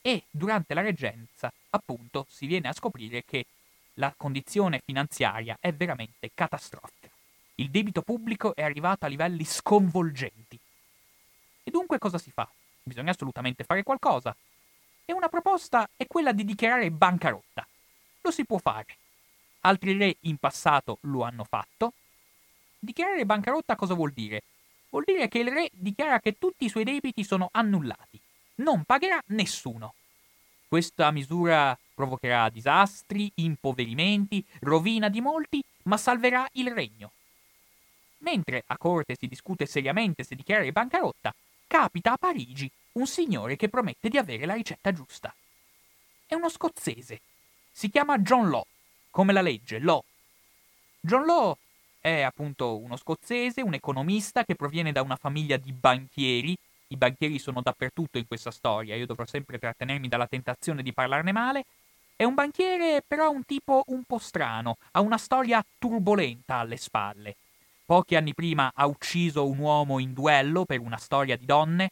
E 0.00 0.24
durante 0.30 0.74
la 0.74 0.80
reggenza, 0.80 1.52
appunto, 1.70 2.26
si 2.28 2.46
viene 2.46 2.68
a 2.68 2.72
scoprire 2.72 3.24
che 3.24 3.46
la 3.94 4.14
condizione 4.16 4.80
finanziaria 4.84 5.56
è 5.60 5.72
veramente 5.72 6.30
catastrofica. 6.32 7.08
Il 7.56 7.70
debito 7.70 8.02
pubblico 8.02 8.54
è 8.54 8.62
arrivato 8.62 9.04
a 9.04 9.08
livelli 9.08 9.44
sconvolgenti. 9.44 10.58
E 11.64 11.70
dunque 11.70 11.98
cosa 11.98 12.16
si 12.16 12.30
fa? 12.30 12.48
Bisogna 12.82 13.10
assolutamente 13.10 13.64
fare 13.64 13.82
qualcosa. 13.82 14.34
E 15.04 15.12
una 15.12 15.28
proposta 15.28 15.88
è 15.96 16.06
quella 16.06 16.32
di 16.32 16.44
dichiarare 16.44 16.90
bancarotta. 16.90 17.66
Lo 18.20 18.30
si 18.30 18.44
può 18.44 18.58
fare. 18.58 18.96
Altri 19.68 19.98
re 19.98 20.16
in 20.20 20.38
passato 20.38 20.96
lo 21.02 21.24
hanno 21.24 21.44
fatto. 21.44 21.92
Dichiarare 22.78 23.26
bancarotta 23.26 23.76
cosa 23.76 23.92
vuol 23.92 24.12
dire? 24.12 24.42
Vuol 24.88 25.04
dire 25.04 25.28
che 25.28 25.40
il 25.40 25.50
re 25.50 25.68
dichiara 25.74 26.20
che 26.20 26.38
tutti 26.38 26.64
i 26.64 26.70
suoi 26.70 26.84
debiti 26.84 27.22
sono 27.22 27.50
annullati. 27.52 28.18
Non 28.56 28.84
pagherà 28.84 29.22
nessuno. 29.26 29.92
Questa 30.66 31.10
misura 31.10 31.78
provocherà 31.94 32.48
disastri, 32.48 33.30
impoverimenti, 33.36 34.42
rovina 34.60 35.10
di 35.10 35.20
molti, 35.20 35.62
ma 35.82 35.98
salverà 35.98 36.48
il 36.52 36.70
regno. 36.70 37.12
Mentre 38.18 38.64
a 38.68 38.78
corte 38.78 39.16
si 39.18 39.26
discute 39.26 39.66
seriamente 39.66 40.24
se 40.24 40.34
dichiarare 40.34 40.72
bancarotta, 40.72 41.34
capita 41.66 42.12
a 42.12 42.16
Parigi 42.16 42.70
un 42.92 43.06
signore 43.06 43.56
che 43.56 43.68
promette 43.68 44.08
di 44.08 44.16
avere 44.16 44.46
la 44.46 44.54
ricetta 44.54 44.92
giusta. 44.92 45.34
È 46.24 46.34
uno 46.34 46.48
scozzese. 46.48 47.20
Si 47.70 47.90
chiama 47.90 48.18
John 48.18 48.48
Law, 48.48 48.64
come 49.18 49.32
la 49.32 49.40
legge, 49.40 49.80
Law. 49.80 50.00
John 51.00 51.26
Law 51.26 51.56
è 51.98 52.20
appunto 52.20 52.78
uno 52.78 52.94
scozzese, 52.94 53.62
un 53.62 53.74
economista 53.74 54.44
che 54.44 54.54
proviene 54.54 54.92
da 54.92 55.02
una 55.02 55.16
famiglia 55.16 55.56
di 55.56 55.72
banchieri 55.72 56.56
i 56.90 56.96
banchieri 56.96 57.40
sono 57.40 57.60
dappertutto 57.60 58.16
in 58.16 58.28
questa 58.28 58.52
storia, 58.52 58.94
io 58.94 59.06
dovrò 59.06 59.26
sempre 59.26 59.58
trattenermi 59.58 60.06
dalla 60.06 60.28
tentazione 60.28 60.82
di 60.84 60.92
parlarne 60.92 61.32
male. 61.32 61.64
È 62.14 62.22
un 62.22 62.34
banchiere 62.34 63.02
però 63.06 63.28
un 63.30 63.44
tipo 63.44 63.82
un 63.88 64.04
po' 64.04 64.18
strano, 64.18 64.76
ha 64.92 65.00
una 65.00 65.18
storia 65.18 65.62
turbolenta 65.78 66.54
alle 66.54 66.76
spalle. 66.76 67.34
Pochi 67.84 68.14
anni 68.14 68.34
prima 68.34 68.70
ha 68.72 68.86
ucciso 68.86 69.48
un 69.48 69.58
uomo 69.58 69.98
in 69.98 70.12
duello 70.14 70.64
per 70.64 70.78
una 70.78 70.96
storia 70.96 71.36
di 71.36 71.44
donne, 71.44 71.90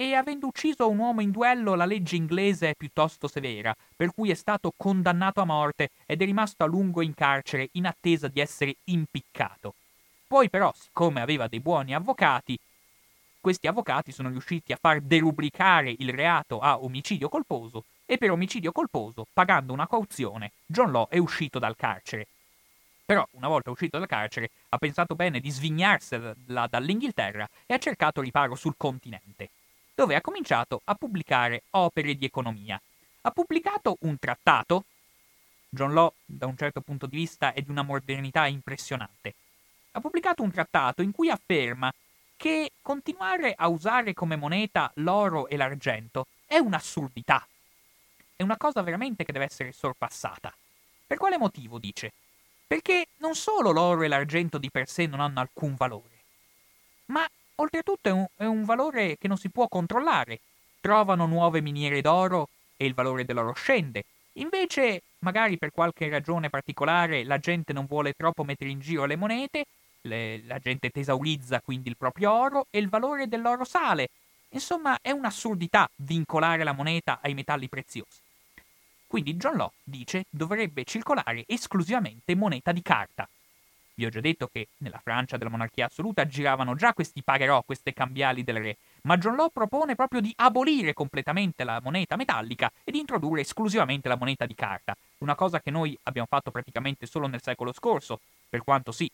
e 0.00 0.14
avendo 0.14 0.46
ucciso 0.46 0.88
un 0.88 0.98
uomo 0.98 1.22
in 1.22 1.32
duello 1.32 1.74
la 1.74 1.84
legge 1.84 2.14
inglese 2.14 2.70
è 2.70 2.74
piuttosto 2.76 3.26
severa, 3.26 3.74
per 3.96 4.14
cui 4.14 4.30
è 4.30 4.34
stato 4.34 4.72
condannato 4.76 5.40
a 5.40 5.44
morte 5.44 5.90
ed 6.06 6.22
è 6.22 6.24
rimasto 6.24 6.62
a 6.62 6.68
lungo 6.68 7.02
in 7.02 7.14
carcere 7.14 7.70
in 7.72 7.84
attesa 7.84 8.28
di 8.28 8.38
essere 8.38 8.76
impiccato. 8.84 9.74
Poi 10.28 10.48
però, 10.50 10.72
siccome 10.72 11.20
aveva 11.20 11.48
dei 11.48 11.58
buoni 11.58 11.96
avvocati, 11.96 12.56
questi 13.40 13.66
avvocati 13.66 14.12
sono 14.12 14.28
riusciti 14.28 14.72
a 14.72 14.78
far 14.80 15.00
derubricare 15.00 15.92
il 15.98 16.10
reato 16.10 16.60
a 16.60 16.80
omicidio 16.80 17.28
colposo 17.28 17.82
e 18.06 18.18
per 18.18 18.30
omicidio 18.30 18.70
colposo, 18.70 19.26
pagando 19.32 19.72
una 19.72 19.88
cauzione, 19.88 20.52
John 20.64 20.92
Law 20.92 21.08
è 21.08 21.18
uscito 21.18 21.58
dal 21.58 21.74
carcere. 21.74 22.28
Però, 23.04 23.26
una 23.32 23.48
volta 23.48 23.72
uscito 23.72 23.98
dal 23.98 24.06
carcere, 24.06 24.50
ha 24.68 24.78
pensato 24.78 25.16
bene 25.16 25.40
di 25.40 25.50
svignarsela 25.50 26.68
dall'Inghilterra 26.68 27.48
e 27.66 27.74
ha 27.74 27.78
cercato 27.78 28.20
riparo 28.20 28.54
sul 28.54 28.74
continente, 28.76 29.48
dove 29.98 30.14
ha 30.14 30.20
cominciato 30.20 30.82
a 30.84 30.94
pubblicare 30.94 31.64
opere 31.70 32.14
di 32.14 32.24
economia. 32.24 32.80
Ha 33.22 33.30
pubblicato 33.32 33.96
un 34.02 34.16
trattato. 34.16 34.84
John 35.68 35.92
Law, 35.92 36.12
da 36.24 36.46
un 36.46 36.56
certo 36.56 36.80
punto 36.82 37.06
di 37.06 37.16
vista, 37.16 37.52
è 37.52 37.62
di 37.62 37.70
una 37.70 37.82
modernità 37.82 38.46
impressionante. 38.46 39.34
Ha 39.90 40.00
pubblicato 40.00 40.44
un 40.44 40.52
trattato 40.52 41.02
in 41.02 41.10
cui 41.10 41.30
afferma 41.30 41.92
che 42.36 42.70
continuare 42.80 43.54
a 43.56 43.66
usare 43.66 44.14
come 44.14 44.36
moneta 44.36 44.88
l'oro 44.96 45.48
e 45.48 45.56
l'argento 45.56 46.28
è 46.46 46.58
un'assurdità. 46.58 47.44
È 48.36 48.44
una 48.44 48.56
cosa 48.56 48.82
veramente 48.82 49.24
che 49.24 49.32
deve 49.32 49.46
essere 49.46 49.72
sorpassata. 49.72 50.54
Per 51.08 51.16
quale 51.16 51.38
motivo, 51.38 51.80
dice? 51.80 52.12
Perché 52.68 53.08
non 53.16 53.34
solo 53.34 53.72
l'oro 53.72 54.02
e 54.02 54.08
l'argento 54.08 54.58
di 54.58 54.70
per 54.70 54.88
sé 54.88 55.06
non 55.06 55.18
hanno 55.18 55.40
alcun 55.40 55.74
valore, 55.74 56.22
ma 57.06 57.28
oltretutto 57.60 58.08
è 58.08 58.12
un, 58.12 58.26
è 58.36 58.44
un 58.44 58.64
valore 58.64 59.16
che 59.18 59.28
non 59.28 59.36
si 59.36 59.50
può 59.50 59.68
controllare. 59.68 60.40
Trovano 60.80 61.26
nuove 61.26 61.60
miniere 61.60 62.00
d'oro 62.00 62.48
e 62.76 62.86
il 62.86 62.94
valore 62.94 63.24
dell'oro 63.24 63.52
scende. 63.52 64.04
Invece, 64.34 65.02
magari 65.20 65.58
per 65.58 65.72
qualche 65.72 66.08
ragione 66.08 66.50
particolare, 66.50 67.24
la 67.24 67.38
gente 67.38 67.72
non 67.72 67.86
vuole 67.86 68.12
troppo 68.12 68.44
mettere 68.44 68.70
in 68.70 68.80
giro 68.80 69.04
le 69.04 69.16
monete, 69.16 69.66
le, 70.02 70.42
la 70.44 70.58
gente 70.58 70.90
tesaurizza 70.90 71.60
quindi 71.60 71.88
il 71.88 71.96
proprio 71.96 72.32
oro 72.32 72.66
e 72.70 72.78
il 72.78 72.88
valore 72.88 73.26
dell'oro 73.26 73.64
sale. 73.64 74.08
Insomma, 74.50 74.98
è 75.02 75.10
un'assurdità 75.10 75.90
vincolare 75.96 76.64
la 76.64 76.72
moneta 76.72 77.18
ai 77.20 77.34
metalli 77.34 77.68
preziosi. 77.68 78.20
Quindi 79.06 79.34
John 79.34 79.56
Law 79.56 79.72
dice 79.82 80.26
dovrebbe 80.28 80.84
circolare 80.84 81.44
esclusivamente 81.46 82.34
moneta 82.34 82.72
di 82.72 82.82
carta. 82.82 83.28
Vi 83.98 84.06
ho 84.06 84.10
già 84.10 84.20
detto 84.20 84.46
che 84.46 84.68
nella 84.76 85.00
Francia 85.02 85.36
della 85.36 85.50
monarchia 85.50 85.86
assoluta 85.86 86.24
giravano 86.24 86.76
già 86.76 86.92
questi 86.92 87.20
pagherò, 87.20 87.64
queste 87.64 87.92
cambiali 87.92 88.44
del 88.44 88.60
re, 88.60 88.76
ma 89.02 89.18
John 89.18 89.34
Law 89.34 89.48
propone 89.50 89.96
proprio 89.96 90.20
di 90.20 90.32
abolire 90.36 90.92
completamente 90.92 91.64
la 91.64 91.80
moneta 91.82 92.14
metallica 92.14 92.70
e 92.84 92.92
di 92.92 93.00
introdurre 93.00 93.40
esclusivamente 93.40 94.06
la 94.06 94.14
moneta 94.14 94.46
di 94.46 94.54
carta, 94.54 94.96
una 95.18 95.34
cosa 95.34 95.60
che 95.60 95.72
noi 95.72 95.98
abbiamo 96.04 96.28
fatto 96.30 96.52
praticamente 96.52 97.06
solo 97.06 97.26
nel 97.26 97.42
secolo 97.42 97.72
scorso, 97.72 98.20
per 98.48 98.62
quanto 98.62 98.92
sì, 98.92 99.10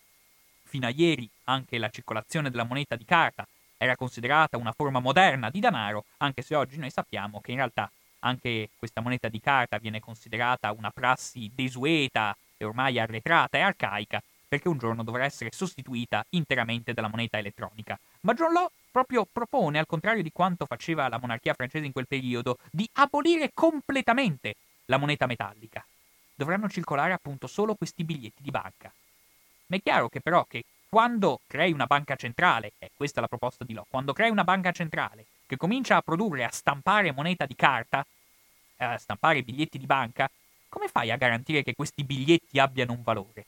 fino 0.64 0.84
a 0.86 0.90
ieri 0.90 1.26
anche 1.44 1.78
la 1.78 1.88
circolazione 1.88 2.50
della 2.50 2.64
moneta 2.64 2.94
di 2.94 3.06
carta 3.06 3.48
era 3.78 3.96
considerata 3.96 4.58
una 4.58 4.72
forma 4.72 4.98
moderna 4.98 5.48
di 5.48 5.60
denaro, 5.60 6.04
anche 6.18 6.42
se 6.42 6.54
oggi 6.56 6.76
noi 6.76 6.90
sappiamo 6.90 7.40
che 7.40 7.52
in 7.52 7.56
realtà 7.56 7.90
anche 8.18 8.68
questa 8.76 9.00
moneta 9.00 9.28
di 9.28 9.40
carta 9.40 9.78
viene 9.78 10.00
considerata 10.00 10.72
una 10.72 10.90
prassi 10.90 11.50
desueta 11.54 12.36
e 12.58 12.66
ormai 12.66 12.98
arretrata 12.98 13.56
e 13.56 13.62
arcaica, 13.62 14.22
perché 14.54 14.68
un 14.68 14.78
giorno 14.78 15.02
dovrà 15.02 15.24
essere 15.24 15.50
sostituita 15.52 16.24
interamente 16.30 16.92
dalla 16.92 17.08
moneta 17.08 17.38
elettronica. 17.38 17.98
Ma 18.20 18.34
John 18.34 18.52
Law 18.52 18.70
proprio 18.88 19.26
propone, 19.30 19.80
al 19.80 19.86
contrario 19.86 20.22
di 20.22 20.30
quanto 20.30 20.64
faceva 20.64 21.08
la 21.08 21.18
monarchia 21.18 21.54
francese 21.54 21.86
in 21.86 21.90
quel 21.90 22.06
periodo, 22.06 22.58
di 22.70 22.88
abolire 22.92 23.50
completamente 23.52 24.54
la 24.84 24.96
moneta 24.96 25.26
metallica. 25.26 25.84
Dovranno 26.36 26.68
circolare 26.68 27.12
appunto 27.12 27.48
solo 27.48 27.74
questi 27.74 28.04
biglietti 28.04 28.44
di 28.44 28.52
banca. 28.52 28.92
Ma 29.66 29.76
è 29.76 29.82
chiaro 29.82 30.08
che 30.08 30.20
però 30.20 30.44
che 30.44 30.62
quando 30.88 31.40
crei 31.48 31.72
una 31.72 31.86
banca 31.86 32.14
centrale, 32.14 32.74
e 32.78 32.92
questa 32.94 33.18
è 33.18 33.22
la 33.22 33.28
proposta 33.28 33.64
di 33.64 33.72
Law, 33.72 33.86
quando 33.88 34.12
crei 34.12 34.30
una 34.30 34.44
banca 34.44 34.70
centrale 34.70 35.26
che 35.46 35.56
comincia 35.56 35.96
a 35.96 36.02
produrre, 36.02 36.44
a 36.44 36.50
stampare 36.52 37.10
moneta 37.10 37.44
di 37.44 37.56
carta, 37.56 38.06
a 38.76 38.98
stampare 38.98 39.42
biglietti 39.42 39.78
di 39.78 39.86
banca, 39.86 40.30
come 40.68 40.86
fai 40.86 41.10
a 41.10 41.16
garantire 41.16 41.64
che 41.64 41.74
questi 41.74 42.04
biglietti 42.04 42.60
abbiano 42.60 42.92
un 42.92 43.02
valore? 43.02 43.46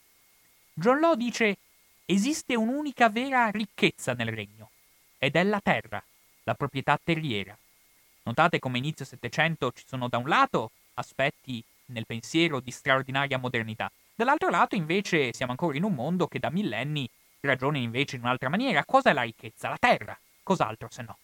John 0.79 1.01
Law 1.01 1.15
dice 1.15 1.57
esiste 2.05 2.55
un'unica 2.55 3.09
vera 3.09 3.49
ricchezza 3.49 4.13
nel 4.13 4.29
regno, 4.29 4.73
ed 5.17 5.35
è 5.35 5.43
la 5.43 5.61
terra, 5.63 6.05
la 6.43 6.55
proprietà 6.55 7.01
terriera. 7.03 7.57
Notate 8.25 8.59
come 8.59 8.77
inizio 8.77 9.07
Settecento 9.07 9.73
ci 9.73 9.85
sono 9.87 10.09
da 10.09 10.19
un 10.19 10.29
lato 10.29 10.73
aspetti 10.95 11.65
nel 11.87 12.05
pensiero 12.05 12.61
di 12.61 12.71
straordinaria 12.71 13.39
modernità, 13.39 13.91
dall'altro 14.15 14.51
lato 14.51 14.75
invece 14.75 15.33
siamo 15.33 15.53
ancora 15.53 15.79
in 15.79 15.83
un 15.83 15.95
mondo 15.95 16.27
che 16.27 16.39
da 16.39 16.51
millenni 16.51 17.09
ragiona 17.41 17.79
invece 17.79 18.17
in 18.17 18.23
un'altra 18.23 18.51
maniera. 18.51 18.85
Cosa 18.85 19.09
è 19.09 19.13
la 19.15 19.23
ricchezza? 19.23 19.71
La 19.71 19.79
terra. 19.79 20.19
Cos'altro 20.43 20.89
se 20.91 21.03
no? 21.03 21.17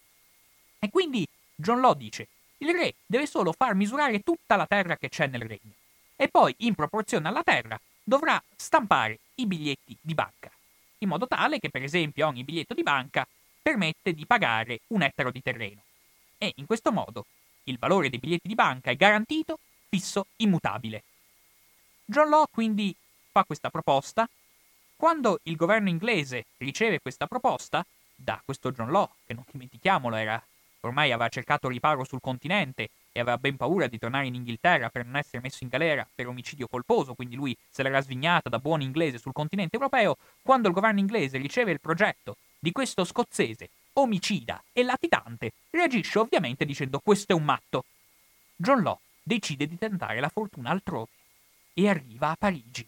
E 0.79 0.89
quindi 0.89 1.29
John 1.55 1.83
Law 1.83 1.93
dice 1.93 2.27
il 2.57 2.71
re 2.71 2.95
deve 3.05 3.27
solo 3.27 3.53
far 3.53 3.75
misurare 3.75 4.21
tutta 4.21 4.57
la 4.57 4.67
terra 4.67 4.97
che 4.97 5.11
c'è 5.11 5.27
nel 5.27 5.43
regno 5.43 5.75
e 6.17 6.29
poi, 6.29 6.55
in 6.61 6.75
proporzione 6.75 7.29
alla 7.29 7.43
terra, 7.43 7.79
dovrà 8.03 8.43
stampare 8.57 9.19
i 9.37 9.47
biglietti 9.47 9.97
di 10.01 10.15
banca, 10.15 10.51
in 10.99 11.09
modo 11.09 11.27
tale 11.27 11.59
che, 11.59 11.71
per 11.71 11.83
esempio, 11.83 12.27
ogni 12.27 12.45
biglietto 12.45 12.75
di 12.75 12.83
banca 12.83 13.27
permette 13.61 14.13
di 14.13 14.27
pagare 14.27 14.81
un 14.89 15.03
ettaro 15.03 15.31
di 15.31 15.43
terreno. 15.43 15.83
E 16.39 16.53
in 16.57 16.67
questo 16.67 16.93
modo 16.93 17.27
il 17.65 17.79
valore 17.79 18.11
dei 18.11 18.19
biglietti 18.19 18.49
di 18.49 18.55
banca 18.55 18.91
è 18.91 18.97
garantito, 18.97 19.59
fisso, 19.89 20.27
immutabile. 20.37 21.05
John 22.05 22.29
Law 22.29 22.47
quindi 22.51 22.95
fa 23.31 23.45
questa 23.45 23.71
proposta. 23.71 24.29
Quando 24.97 25.41
il 25.45 25.57
governo 25.57 25.89
inglese 25.89 26.47
riceve 26.59 27.01
questa 27.01 27.27
proposta, 27.27 27.85
da 28.15 28.41
questo 28.45 28.71
John 28.73 28.91
Law, 28.91 29.09
che 29.27 29.35
non 29.35 29.45
dimentichiamolo 29.51 30.17
era 30.17 30.43
Ormai 30.85 31.13
aveva 31.13 31.29
cercato 31.29 31.69
riparo 31.69 32.03
sul 32.05 32.21
continente 32.21 32.91
e 33.13 33.21
aveva 33.21 33.39
ben 33.39 33.57
paura 33.57 33.87
di 33.87 33.99
tornare 33.99 34.27
in 34.27 34.35
Inghilterra 34.35 34.89
per 34.89 35.05
non 35.05 35.17
essere 35.17 35.41
messo 35.41 35.63
in 35.63 35.69
galera 35.69 36.07
per 36.13 36.27
omicidio 36.27 36.67
colposo, 36.67 37.15
quindi 37.15 37.37
lui 37.37 37.57
se 37.71 37.83
l'era 37.83 38.01
svignata 38.01 38.49
da 38.49 38.59
buon 38.59 38.81
inglese 38.81 39.19
sul 39.19 39.33
continente 39.33 39.77
europeo, 39.77 40.17
quando 40.43 40.69
il 40.69 40.75
governo 40.75 40.99
inglese 40.99 41.39
riceve 41.39 41.71
il 41.71 41.81
progetto 41.81 42.37
di 42.59 42.73
questo 42.73 43.05
scozzese 43.05 43.71
omicida 43.95 44.63
e 44.73 44.83
latitante, 44.83 45.53
reagisce 45.71 46.19
ovviamente 46.19 46.65
dicendo 46.65 46.99
questo 46.99 47.33
è 47.33 47.35
un 47.37 47.45
matto. 47.45 47.85
John 48.57 48.83
Law 48.83 48.99
decide 49.23 49.67
di 49.67 49.79
tentare 49.79 50.19
la 50.19 50.29
fortuna 50.29 50.71
altrove 50.71 51.11
e 51.75 51.89
arriva 51.89 52.31
a 52.31 52.37
Parigi. 52.37 52.87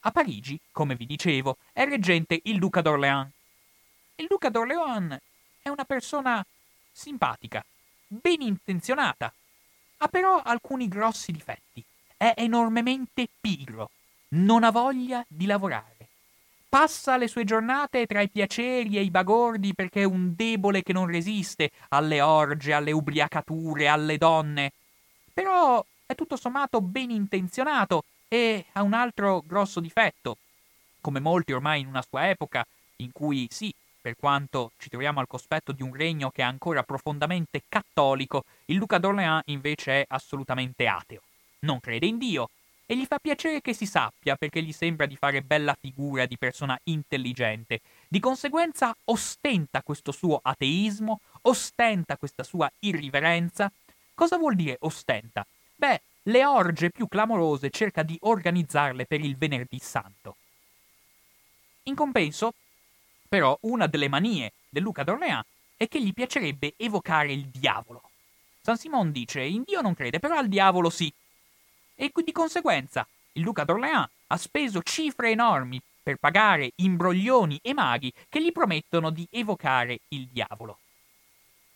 A 0.00 0.10
Parigi, 0.12 0.58
come 0.70 0.94
vi 0.94 1.06
dicevo, 1.06 1.56
è 1.72 1.84
reggente 1.84 2.40
il 2.44 2.58
duca 2.58 2.80
d'Orléans. 2.80 3.30
Il 4.14 4.26
duca 4.28 4.48
d'Orléans 4.48 5.18
è 5.60 5.68
una 5.68 5.84
persona 5.84 6.44
simpatica, 7.00 7.64
ben 8.06 8.42
intenzionata. 8.42 9.32
Ha 9.98 10.08
però 10.08 10.40
alcuni 10.42 10.86
grossi 10.86 11.32
difetti. 11.32 11.82
È 12.14 12.34
enormemente 12.36 13.26
pigro, 13.40 13.90
non 14.30 14.64
ha 14.64 14.70
voglia 14.70 15.24
di 15.26 15.46
lavorare. 15.46 16.08
Passa 16.68 17.16
le 17.16 17.26
sue 17.26 17.44
giornate 17.44 18.06
tra 18.06 18.20
i 18.20 18.28
piaceri 18.28 18.98
e 18.98 19.02
i 19.02 19.10
bagordi 19.10 19.74
perché 19.74 20.02
è 20.02 20.04
un 20.04 20.34
debole 20.36 20.82
che 20.82 20.92
non 20.92 21.06
resiste 21.06 21.70
alle 21.88 22.20
orge, 22.20 22.74
alle 22.74 22.92
ubriacature, 22.92 23.88
alle 23.88 24.18
donne. 24.18 24.72
Però 25.32 25.84
è 26.04 26.14
tutto 26.14 26.36
sommato 26.36 26.82
ben 26.82 27.10
intenzionato 27.10 28.04
e 28.28 28.66
ha 28.72 28.82
un 28.82 28.92
altro 28.92 29.42
grosso 29.46 29.80
difetto. 29.80 30.36
Come 31.00 31.18
molti 31.18 31.52
ormai 31.52 31.80
in 31.80 31.86
una 31.86 32.04
sua 32.06 32.28
epoca, 32.28 32.64
in 32.96 33.10
cui 33.10 33.48
sì, 33.50 33.74
per 34.00 34.16
quanto 34.16 34.72
ci 34.78 34.88
troviamo 34.88 35.20
al 35.20 35.26
cospetto 35.26 35.72
di 35.72 35.82
un 35.82 35.94
regno 35.94 36.30
che 36.30 36.42
è 36.42 36.44
ancora 36.44 36.82
profondamente 36.82 37.62
cattolico, 37.68 38.44
il 38.66 38.78
duca 38.78 38.98
d'Orléans 38.98 39.42
invece 39.46 40.02
è 40.02 40.04
assolutamente 40.08 40.86
ateo. 40.86 41.20
Non 41.60 41.80
crede 41.80 42.06
in 42.06 42.18
Dio 42.18 42.48
e 42.86 42.96
gli 42.96 43.04
fa 43.04 43.18
piacere 43.18 43.60
che 43.60 43.72
si 43.72 43.86
sappia 43.86 44.34
perché 44.36 44.62
gli 44.62 44.72
sembra 44.72 45.06
di 45.06 45.14
fare 45.14 45.42
bella 45.42 45.76
figura 45.78 46.26
di 46.26 46.36
persona 46.36 46.78
intelligente. 46.84 47.80
Di 48.08 48.18
conseguenza 48.18 48.96
ostenta 49.04 49.82
questo 49.82 50.10
suo 50.10 50.40
ateismo, 50.42 51.20
ostenta 51.42 52.16
questa 52.16 52.42
sua 52.42 52.68
irriverenza. 52.80 53.70
Cosa 54.14 54.38
vuol 54.38 54.56
dire 54.56 54.76
ostenta? 54.80 55.46
Beh, 55.76 56.00
le 56.24 56.44
orge 56.44 56.90
più 56.90 57.06
clamorose 57.06 57.70
cerca 57.70 58.02
di 58.02 58.16
organizzarle 58.20 59.06
per 59.06 59.20
il 59.20 59.36
venerdì 59.36 59.78
santo. 59.78 60.36
In 61.84 61.94
compenso, 61.94 62.54
però 63.30 63.56
una 63.62 63.86
delle 63.86 64.08
manie 64.08 64.54
del 64.68 64.82
Luca 64.82 65.04
d'Orléans 65.04 65.46
è 65.76 65.86
che 65.86 66.02
gli 66.02 66.12
piacerebbe 66.12 66.74
evocare 66.76 67.32
il 67.32 67.46
diavolo. 67.46 68.02
San 68.60 68.76
Simon 68.76 69.12
dice 69.12 69.40
in 69.40 69.62
Dio 69.64 69.80
non 69.80 69.94
crede, 69.94 70.18
però 70.18 70.36
al 70.36 70.48
diavolo 70.48 70.90
sì. 70.90 71.12
E 71.94 72.10
di 72.12 72.32
conseguenza 72.32 73.06
il 73.34 73.42
Luca 73.42 73.62
d'Orléans 73.62 74.08
ha 74.26 74.36
speso 74.36 74.82
cifre 74.82 75.30
enormi 75.30 75.80
per 76.02 76.16
pagare 76.16 76.72
imbroglioni 76.74 77.60
e 77.62 77.72
maghi 77.72 78.12
che 78.28 78.42
gli 78.42 78.50
promettono 78.50 79.10
di 79.10 79.24
evocare 79.30 80.00
il 80.08 80.26
diavolo. 80.26 80.78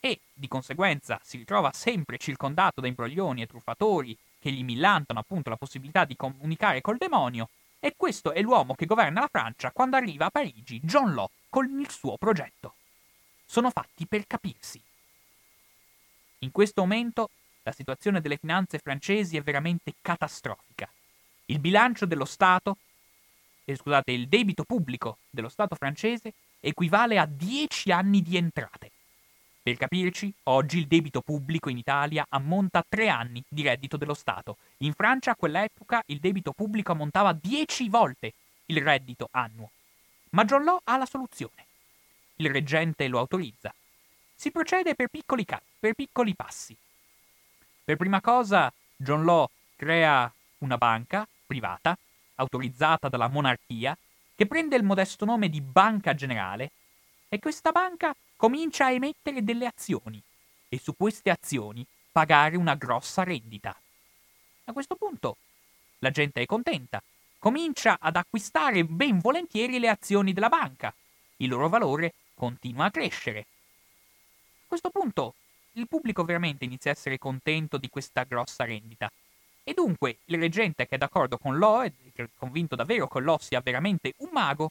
E 0.01 0.23
di 0.33 0.49
conseguenza 0.49 1.21
si 1.23 1.37
ritrova 1.37 1.71
sempre 1.73 2.19
circondato 2.19 2.81
da 2.81 2.89
imbroglioni 2.89 3.43
e 3.43 3.47
truffatori 3.47 4.19
che 4.41 4.51
gli 4.51 4.65
millantano 4.65 5.21
appunto 5.21 5.51
la 5.51 5.57
possibilità 5.57 6.05
di 6.05 6.17
comunicare 6.17 6.81
col 6.81 6.97
demonio 6.97 7.49
E 7.85 7.93
questo 7.99 8.33
è 8.33 8.41
l'uomo 8.41 8.75
che 8.75 8.87
governa 8.87 9.21
la 9.21 9.29
Francia 9.31 9.71
quando 9.71 9.97
arriva 9.97 10.25
a 10.25 10.31
Parigi 10.31 10.81
John 10.81 11.13
Law 11.13 11.29
con 11.51 11.67
il 11.79 11.91
suo 11.91 12.17
progetto. 12.17 12.77
Sono 13.45 13.69
fatti 13.69 14.07
per 14.07 14.27
capirsi. 14.27 14.81
In 16.39 16.51
questo 16.51 16.81
momento 16.81 17.29
la 17.63 17.73
situazione 17.73 18.23
delle 18.23 18.39
finanze 18.39 18.79
francesi 18.79 19.37
è 19.37 19.43
veramente 19.43 19.97
catastrofica. 20.01 20.89
Il 21.45 21.59
bilancio 21.59 22.07
dello 22.07 22.25
Stato, 22.25 22.79
eh, 23.67 23.77
scusate, 23.77 24.13
il 24.13 24.29
debito 24.29 24.65
pubblico 24.65 25.19
dello 25.29 25.51
Stato 25.51 25.75
francese 25.75 26.33
equivale 26.61 27.19
a 27.19 27.27
10 27.27 27.93
anni 27.93 28.23
di 28.23 28.39
entrate. 28.39 28.93
Per 29.65 29.79
capirci, 29.79 30.31
oggi 30.43 30.77
il 30.77 30.87
debito 30.87 31.23
pubblico 31.23 31.71
in 31.71 31.79
Italia 31.79 32.27
ammonta 32.29 32.81
a 32.81 32.85
3 32.87 33.09
anni 33.09 33.43
di 33.49 33.63
reddito 33.63 33.97
dello 33.97 34.13
Stato. 34.13 34.59
In 34.81 34.93
Francia 34.93 35.31
a 35.31 35.37
quell'epoca 35.37 36.03
il 36.09 36.19
debito 36.19 36.53
pubblico 36.53 36.93
ammontava 36.93 37.33
10 37.33 37.89
volte 37.89 38.35
il 38.67 38.83
reddito 38.83 39.29
annuo. 39.31 39.71
Ma 40.33 40.45
John 40.45 40.65
Law 40.65 40.81
ha 40.85 40.99
la 40.99 41.07
soluzione. 41.07 41.65
Il 42.37 42.51
reggente 42.51 43.09
lo 43.09 43.19
autorizza. 43.19 43.75
Si 44.35 44.51
procede 44.51 44.95
per 44.95 45.09
piccoli, 45.09 45.47
ca- 45.47 45.63
per 45.79 45.95
piccoli 45.95 46.35
passi. 46.35 46.77
Per 47.85 47.97
prima 47.97 48.21
cosa, 48.21 48.71
John 48.95 49.25
Law 49.25 49.49
crea 49.77 50.31
una 50.59 50.77
banca 50.77 51.27
privata, 51.47 51.97
autorizzata 52.35 53.09
dalla 53.09 53.29
monarchia, 53.29 53.97
che 54.35 54.45
prende 54.45 54.77
il 54.77 54.83
modesto 54.83 55.25
nome 55.25 55.49
di 55.49 55.63
Banca 55.63 56.13
Generale, 56.13 56.71
e 57.31 57.39
questa 57.39 57.73
banca 57.73 58.15
comincia 58.37 58.87
a 58.87 58.93
emettere 58.93 59.43
delle 59.43 59.67
azioni 59.67 60.23
e 60.69 60.79
su 60.79 60.97
queste 60.97 61.31
azioni 61.31 61.87
pagare 62.11 62.57
una 62.57 62.75
grossa 62.75 63.23
rendita. 63.23 63.77
A 64.65 64.73
questo 64.73 64.97
punto 64.97 65.37
la 65.99 66.11
gente 66.11 66.43
è 66.43 66.47
contenta, 66.47 67.03
comincia 67.39 67.99
ad 68.01 68.17
acquistare 68.17 68.85
ben 68.85 69.19
volentieri 69.19 69.79
le 69.79 69.89
azioni 69.89 70.33
della 70.33 70.49
banca, 70.49 70.95
il 71.39 71.49
loro 71.49 71.69
valore 71.69 72.15
continua 72.35 72.87
a 72.87 72.91
crescere. 72.91 73.41
A 73.41 74.67
questo 74.67 74.91
punto 74.91 75.35
il 75.73 75.89
pubblico 75.89 76.25
veramente 76.25 76.65
inizia 76.65 76.91
a 76.91 76.95
essere 76.95 77.19
contento 77.19 77.79
di 77.79 77.89
questa 77.89 78.25
grossa 78.25 78.65
rendita. 78.65 79.11
E 79.63 79.73
dunque 79.73 80.19
il 80.27 80.39
reggente, 80.39 80.87
che 80.87 80.97
è 80.97 80.99
d'accordo 80.99 81.39
con 81.39 81.57
Lo, 81.57 81.83
e 81.83 81.93
convinto 82.37 82.77
davvero 82.77 83.09
che 83.09 83.21
Lo 83.21 83.39
sia 83.41 83.61
veramente 83.61 84.15
un 84.19 84.29
mago, 84.33 84.71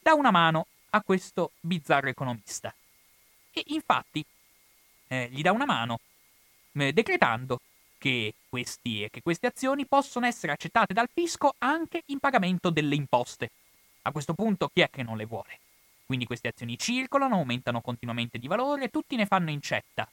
dà 0.00 0.14
una 0.14 0.30
mano 0.30 0.66
a 0.90 1.02
questo 1.02 1.52
bizzarro 1.60 2.08
economista. 2.08 2.74
E 3.52 3.64
infatti 3.68 4.24
eh, 5.08 5.28
gli 5.30 5.42
dà 5.42 5.52
una 5.52 5.66
mano 5.66 6.00
eh, 6.72 6.92
decretando 6.92 7.60
che, 7.98 8.34
questi, 8.48 9.08
che 9.10 9.22
queste 9.22 9.46
azioni 9.46 9.86
possono 9.86 10.26
essere 10.26 10.52
accettate 10.52 10.92
dal 10.92 11.08
fisco 11.12 11.54
anche 11.58 12.02
in 12.06 12.18
pagamento 12.18 12.70
delle 12.70 12.94
imposte. 12.94 13.50
A 14.02 14.10
questo 14.10 14.34
punto 14.34 14.68
chi 14.72 14.80
è 14.80 14.90
che 14.90 15.02
non 15.02 15.16
le 15.16 15.26
vuole? 15.26 15.58
Quindi 16.04 16.26
queste 16.26 16.48
azioni 16.48 16.78
circolano, 16.78 17.36
aumentano 17.36 17.80
continuamente 17.80 18.38
di 18.38 18.48
valore 18.48 18.88
tutti 18.88 19.16
ne 19.16 19.26
fanno 19.26 19.50
incetta 19.50 20.08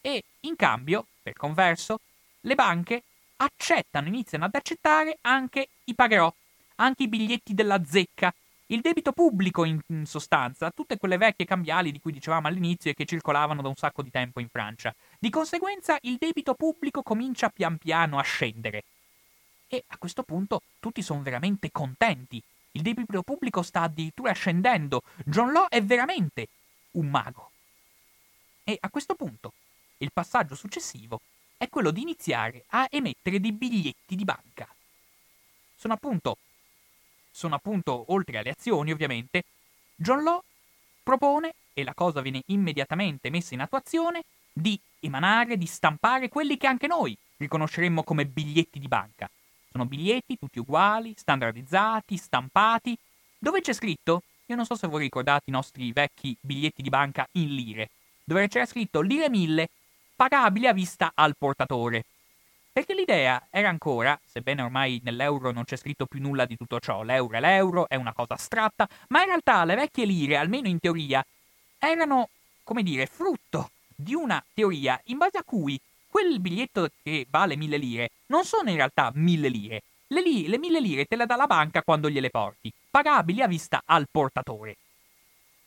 e 0.00 0.24
in 0.40 0.56
cambio, 0.56 1.06
per 1.22 1.34
converso, 1.34 2.00
le 2.40 2.54
banche 2.54 3.02
accettano, 3.36 4.08
iniziano 4.08 4.44
ad 4.44 4.54
accettare 4.54 5.18
anche 5.22 5.68
i 5.84 5.94
pagherò, 5.94 6.32
anche 6.76 7.04
i 7.04 7.08
biglietti 7.08 7.54
della 7.54 7.84
zecca, 7.84 8.32
il 8.70 8.80
debito 8.80 9.12
pubblico 9.12 9.64
in, 9.64 9.80
sostanza, 10.04 10.70
tutte 10.70 10.98
quelle 10.98 11.16
vecchie 11.16 11.46
cambiali 11.46 11.90
di 11.90 12.00
cui 12.00 12.12
dicevamo 12.12 12.48
all'inizio 12.48 12.90
e 12.90 12.94
che 12.94 13.06
circolavano 13.06 13.62
da 13.62 13.68
un 13.68 13.76
sacco 13.76 14.02
di 14.02 14.10
tempo 14.10 14.40
in 14.40 14.48
Francia. 14.48 14.94
Di 15.18 15.30
conseguenza 15.30 15.96
il 16.02 16.16
debito 16.18 16.54
pubblico 16.54 17.02
comincia 17.02 17.48
pian 17.48 17.78
piano 17.78 18.18
a 18.18 18.22
scendere. 18.22 18.84
E 19.68 19.84
a 19.86 19.96
questo 19.96 20.22
punto 20.22 20.62
tutti 20.80 21.02
sono 21.02 21.22
veramente 21.22 21.70
contenti. 21.70 22.42
Il 22.72 22.82
debito 22.82 23.22
pubblico 23.22 23.62
sta 23.62 23.82
addirittura 23.82 24.32
scendendo. 24.32 25.02
John 25.24 25.52
Law 25.52 25.66
è 25.68 25.82
veramente 25.82 26.48
un 26.92 27.08
mago. 27.08 27.50
E 28.64 28.76
a 28.80 28.90
questo 28.90 29.14
punto 29.14 29.52
il 29.98 30.12
passaggio 30.12 30.54
successivo 30.54 31.20
è 31.56 31.70
quello 31.70 31.90
di 31.90 32.02
iniziare 32.02 32.64
a 32.68 32.86
emettere 32.90 33.40
dei 33.40 33.52
biglietti 33.52 34.14
di 34.14 34.24
banca. 34.24 34.68
Sono 35.74 35.94
appunto, 35.94 36.36
sono 37.38 37.54
appunto 37.54 38.06
oltre 38.08 38.38
alle 38.38 38.50
azioni 38.50 38.90
ovviamente, 38.90 39.44
John 39.94 40.24
Law 40.24 40.42
propone, 41.04 41.54
e 41.72 41.84
la 41.84 41.94
cosa 41.94 42.20
viene 42.20 42.42
immediatamente 42.46 43.30
messa 43.30 43.54
in 43.54 43.60
attuazione, 43.60 44.24
di 44.52 44.78
emanare, 44.98 45.56
di 45.56 45.66
stampare 45.66 46.28
quelli 46.28 46.56
che 46.56 46.66
anche 46.66 46.88
noi 46.88 47.16
riconosceremmo 47.36 48.02
come 48.02 48.26
biglietti 48.26 48.80
di 48.80 48.88
banca. 48.88 49.30
Sono 49.70 49.86
biglietti 49.86 50.36
tutti 50.36 50.58
uguali, 50.58 51.14
standardizzati, 51.16 52.16
stampati. 52.16 52.98
Dove 53.38 53.60
c'è 53.60 53.72
scritto? 53.72 54.24
Io 54.46 54.56
non 54.56 54.66
so 54.66 54.74
se 54.74 54.88
voi 54.88 55.02
ricordate 55.02 55.44
i 55.46 55.52
nostri 55.52 55.92
vecchi 55.92 56.36
biglietti 56.40 56.82
di 56.82 56.88
banca 56.88 57.28
in 57.32 57.54
lire, 57.54 57.90
dove 58.24 58.48
c'era 58.48 58.66
scritto 58.66 59.00
lire 59.00 59.30
mille 59.30 59.68
pagabili 60.16 60.66
a 60.66 60.72
vista 60.72 61.12
al 61.14 61.36
portatore. 61.38 62.04
Perché 62.72 62.94
l'idea 62.94 63.46
era 63.50 63.68
ancora, 63.68 64.18
sebbene 64.24 64.62
ormai 64.62 65.00
nell'euro 65.02 65.50
non 65.50 65.64
c'è 65.64 65.76
scritto 65.76 66.06
più 66.06 66.20
nulla 66.20 66.44
di 66.44 66.56
tutto 66.56 66.78
ciò, 66.78 67.02
l'euro 67.02 67.36
è 67.36 67.40
l'euro, 67.40 67.88
è 67.88 67.96
una 67.96 68.12
cosa 68.12 68.34
astratta, 68.34 68.88
ma 69.08 69.20
in 69.20 69.26
realtà 69.26 69.64
le 69.64 69.74
vecchie 69.74 70.04
lire, 70.04 70.36
almeno 70.36 70.68
in 70.68 70.78
teoria, 70.78 71.24
erano, 71.78 72.28
come 72.62 72.82
dire, 72.82 73.06
frutto 73.06 73.70
di 73.94 74.14
una 74.14 74.42
teoria 74.54 75.00
in 75.06 75.18
base 75.18 75.38
a 75.38 75.42
cui 75.44 75.80
quel 76.06 76.40
biglietto 76.40 76.88
che 77.02 77.26
vale 77.28 77.56
mille 77.56 77.76
lire 77.76 78.10
non 78.26 78.44
sono 78.44 78.70
in 78.70 78.76
realtà 78.76 79.10
mille 79.14 79.48
lire. 79.48 79.82
Le, 80.08 80.22
li- 80.22 80.48
le 80.48 80.58
mille 80.58 80.80
lire 80.80 81.04
te 81.04 81.16
le 81.16 81.26
dà 81.26 81.36
la 81.36 81.46
banca 81.46 81.82
quando 81.82 82.08
gliele 82.08 82.30
porti, 82.30 82.72
pagabili 82.90 83.42
a 83.42 83.46
vista 83.46 83.82
al 83.84 84.06
portatore. 84.10 84.76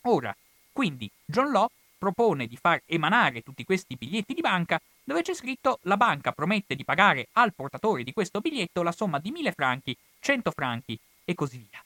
Ora, 0.03 0.35
quindi, 0.71 1.09
John 1.25 1.51
Law 1.51 1.67
propone 1.97 2.47
di 2.47 2.57
far 2.57 2.81
emanare 2.85 3.41
tutti 3.41 3.63
questi 3.63 3.95
biglietti 3.95 4.33
di 4.33 4.41
banca 4.41 4.81
dove 5.03 5.21
c'è 5.21 5.33
scritto 5.33 5.79
la 5.83 5.97
banca 5.97 6.31
promette 6.31 6.75
di 6.75 6.83
pagare 6.83 7.27
al 7.33 7.53
portatore 7.53 8.03
di 8.03 8.13
questo 8.13 8.39
biglietto 8.39 8.83
la 8.83 8.91
somma 8.91 9.19
di 9.19 9.31
1000 9.31 9.51
franchi, 9.51 9.97
100 10.19 10.51
franchi 10.51 10.97
e 11.25 11.33
così 11.33 11.57
via. 11.57 11.83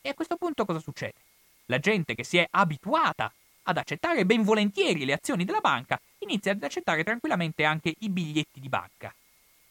E 0.00 0.08
a 0.08 0.14
questo 0.14 0.36
punto 0.36 0.64
cosa 0.64 0.80
succede? 0.80 1.14
La 1.66 1.78
gente 1.78 2.14
che 2.14 2.24
si 2.24 2.36
è 2.36 2.46
abituata 2.50 3.32
ad 3.64 3.78
accettare 3.78 4.26
ben 4.26 4.42
volentieri 4.42 5.04
le 5.04 5.14
azioni 5.14 5.44
della 5.44 5.60
banca 5.60 5.98
inizia 6.18 6.52
ad 6.52 6.62
accettare 6.62 7.02
tranquillamente 7.02 7.64
anche 7.64 7.94
i 8.00 8.10
biglietti 8.10 8.60
di 8.60 8.68
banca. 8.68 9.14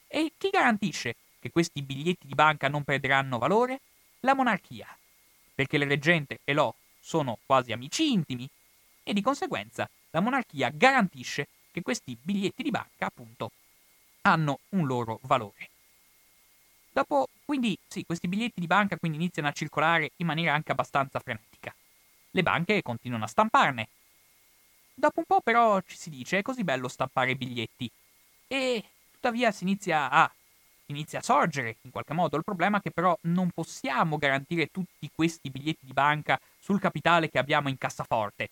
E 0.07 0.33
chi 0.37 0.49
garantisce 0.49 1.15
che 1.39 1.51
questi 1.51 1.81
biglietti 1.81 2.25
di 2.25 2.35
banca 2.35 2.67
non 2.67 2.83
perderanno 2.83 3.37
valore? 3.37 3.81
La 4.21 4.33
monarchia. 4.33 4.87
Perché 5.53 5.75
il 5.75 5.87
reggente 5.87 6.39
e 6.43 6.53
l'O 6.53 6.75
sono 6.99 7.37
quasi 7.45 7.71
amici 7.71 8.11
intimi 8.11 8.49
e 9.03 9.13
di 9.13 9.21
conseguenza 9.21 9.87
la 10.11 10.21
monarchia 10.21 10.69
garantisce 10.69 11.47
che 11.73 11.81
questi 11.81 12.15
biglietti 12.21 12.61
di 12.61 12.69
banca, 12.69 13.07
appunto, 13.07 13.51
hanno 14.21 14.59
un 14.69 14.85
loro 14.85 15.19
valore. 15.23 15.69
Dopo, 16.91 17.27
quindi, 17.43 17.75
sì, 17.87 18.05
questi 18.05 18.27
biglietti 18.27 18.59
di 18.59 18.67
banca 18.67 18.97
quindi 18.97 19.17
iniziano 19.17 19.47
a 19.47 19.51
circolare 19.51 20.11
in 20.17 20.27
maniera 20.27 20.53
anche 20.53 20.71
abbastanza 20.71 21.19
frenetica. 21.19 21.73
Le 22.29 22.43
banche 22.43 22.83
continuano 22.83 23.23
a 23.23 23.27
stamparne. 23.27 23.87
Dopo 24.93 25.19
un 25.19 25.25
po' 25.25 25.41
però 25.41 25.81
ci 25.81 25.97
si 25.97 26.11
dice 26.11 26.37
è 26.37 26.41
così 26.43 26.63
bello 26.63 26.87
stampare 26.87 27.35
biglietti 27.35 27.89
e 28.47 28.83
tuttavia 29.11 29.51
si 29.51 29.63
inizia 29.63 30.09
a 30.11 30.31
inizia 30.87 31.19
a 31.19 31.23
sorgere 31.23 31.77
in 31.81 31.89
qualche 31.91 32.13
modo 32.13 32.37
il 32.37 32.43
problema 32.43 32.79
che 32.79 32.91
però 32.91 33.17
non 33.21 33.49
possiamo 33.49 34.17
garantire 34.17 34.67
tutti 34.67 35.09
questi 35.11 35.49
biglietti 35.49 35.85
di 35.85 35.93
banca 35.93 36.39
sul 36.59 36.79
capitale 36.79 37.29
che 37.29 37.39
abbiamo 37.39 37.69
in 37.69 37.77
cassaforte 37.77 38.49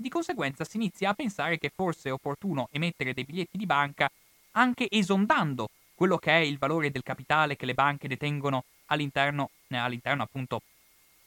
di 0.00 0.08
conseguenza 0.08 0.64
si 0.64 0.76
inizia 0.76 1.10
a 1.10 1.14
pensare 1.14 1.58
che 1.58 1.72
forse 1.74 2.08
è 2.08 2.12
opportuno 2.12 2.68
emettere 2.70 3.12
dei 3.12 3.24
biglietti 3.24 3.58
di 3.58 3.66
banca 3.66 4.08
anche 4.52 4.86
esondando 4.88 5.70
quello 5.94 6.18
che 6.18 6.30
è 6.30 6.36
il 6.36 6.58
valore 6.58 6.92
del 6.92 7.02
capitale 7.02 7.56
che 7.56 7.66
le 7.66 7.74
banche 7.74 8.06
detengono 8.06 8.64
all'interno, 8.86 9.50
eh, 9.66 9.76
all'interno 9.76 10.22
appunto 10.22 10.62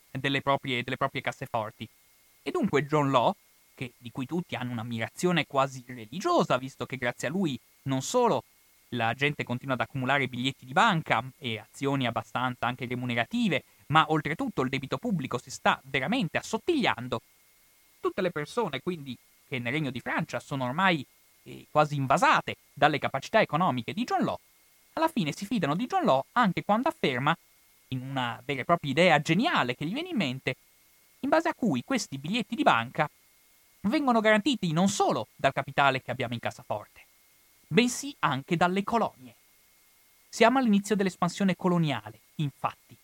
delle 0.09 0.41
proprie, 0.41 0.83
delle 0.83 0.95
proprie 0.95 1.21
casseforti. 1.21 1.87
E 2.41 2.51
dunque 2.51 2.85
John 2.85 3.11
Law, 3.11 3.33
che, 3.75 3.91
di 3.97 4.09
cui 4.09 4.25
tutti 4.25 4.55
hanno 4.55 4.71
un'ammirazione 4.71 5.45
quasi 5.45 5.83
religiosa, 5.85 6.57
visto 6.57 6.85
che 6.85 6.95
grazie 6.95 7.27
a 7.27 7.31
lui 7.31 7.59
non 7.83 8.01
solo 8.01 8.45
la 8.93 9.13
gente 9.13 9.43
continua 9.43 9.73
ad 9.73 9.81
accumulare 9.81 10.27
biglietti 10.27 10.65
di 10.65 10.73
banca 10.73 11.21
e 11.37 11.59
azioni 11.59 12.07
abbastanza 12.07 12.67
anche 12.67 12.85
remunerative, 12.85 13.63
ma 13.87 14.05
oltretutto 14.07 14.61
il 14.61 14.69
debito 14.69 14.97
pubblico 14.97 15.37
si 15.37 15.51
sta 15.51 15.79
veramente 15.83 16.37
assottigliando, 16.37 17.21
tutte 18.01 18.21
le 18.21 18.31
persone, 18.31 18.81
quindi, 18.81 19.17
che 19.47 19.59
nel 19.59 19.71
Regno 19.71 19.91
di 19.91 20.01
Francia 20.01 20.41
sono 20.41 20.65
ormai 20.65 21.05
eh, 21.43 21.65
quasi 21.71 21.95
invasate 21.95 22.57
dalle 22.73 22.99
capacità 22.99 23.39
economiche 23.39 23.93
di 23.93 24.03
John 24.03 24.25
Law, 24.25 24.37
alla 24.93 25.07
fine 25.07 25.31
si 25.31 25.45
fidano 25.45 25.75
di 25.75 25.85
John 25.85 26.03
Law 26.03 26.25
anche 26.33 26.65
quando 26.65 26.89
afferma, 26.89 27.35
in 27.89 28.01
una 28.01 28.41
vera 28.43 28.61
e 28.61 28.65
propria 28.65 28.91
idea 28.91 29.21
geniale 29.21 29.75
che 29.75 29.85
gli 29.85 29.93
viene 29.93 30.09
in 30.09 30.17
mente, 30.17 30.55
in 31.19 31.29
base 31.29 31.49
a 31.49 31.53
cui 31.53 31.83
questi 31.83 32.17
biglietti 32.17 32.55
di 32.55 32.63
banca 32.63 33.09
vengono 33.81 34.19
garantiti 34.19 34.71
non 34.71 34.89
solo 34.89 35.27
dal 35.35 35.53
capitale 35.53 36.01
che 36.01 36.11
abbiamo 36.11 36.33
in 36.33 36.39
cassaforte, 36.39 37.05
bensì 37.67 38.15
anche 38.19 38.57
dalle 38.57 38.83
colonie. 38.83 39.35
Siamo 40.29 40.59
all'inizio 40.59 40.95
dell'espansione 40.95 41.55
coloniale, 41.55 42.19
infatti, 42.35 42.95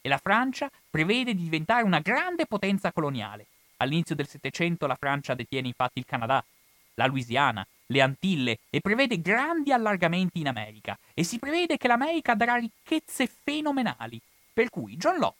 e 0.00 0.08
la 0.08 0.18
Francia 0.18 0.70
prevede 0.90 1.34
di 1.34 1.44
diventare 1.44 1.82
una 1.82 2.00
grande 2.00 2.46
potenza 2.46 2.92
coloniale. 2.92 3.46
All'inizio 3.84 4.14
del 4.14 4.26
Settecento 4.26 4.86
la 4.86 4.96
Francia 4.96 5.34
detiene 5.34 5.68
infatti 5.68 5.98
il 5.98 6.06
Canada, 6.06 6.44
la 6.94 7.06
Louisiana, 7.06 7.66
le 7.86 8.00
Antille 8.00 8.58
e 8.70 8.80
prevede 8.80 9.20
grandi 9.20 9.72
allargamenti 9.72 10.40
in 10.40 10.48
America 10.48 10.98
e 11.12 11.22
si 11.22 11.38
prevede 11.38 11.76
che 11.76 11.86
l'America 11.86 12.34
darà 12.34 12.56
ricchezze 12.56 13.26
fenomenali, 13.26 14.20
per 14.52 14.70
cui 14.70 14.96
John 14.96 15.18
Law 15.18 15.34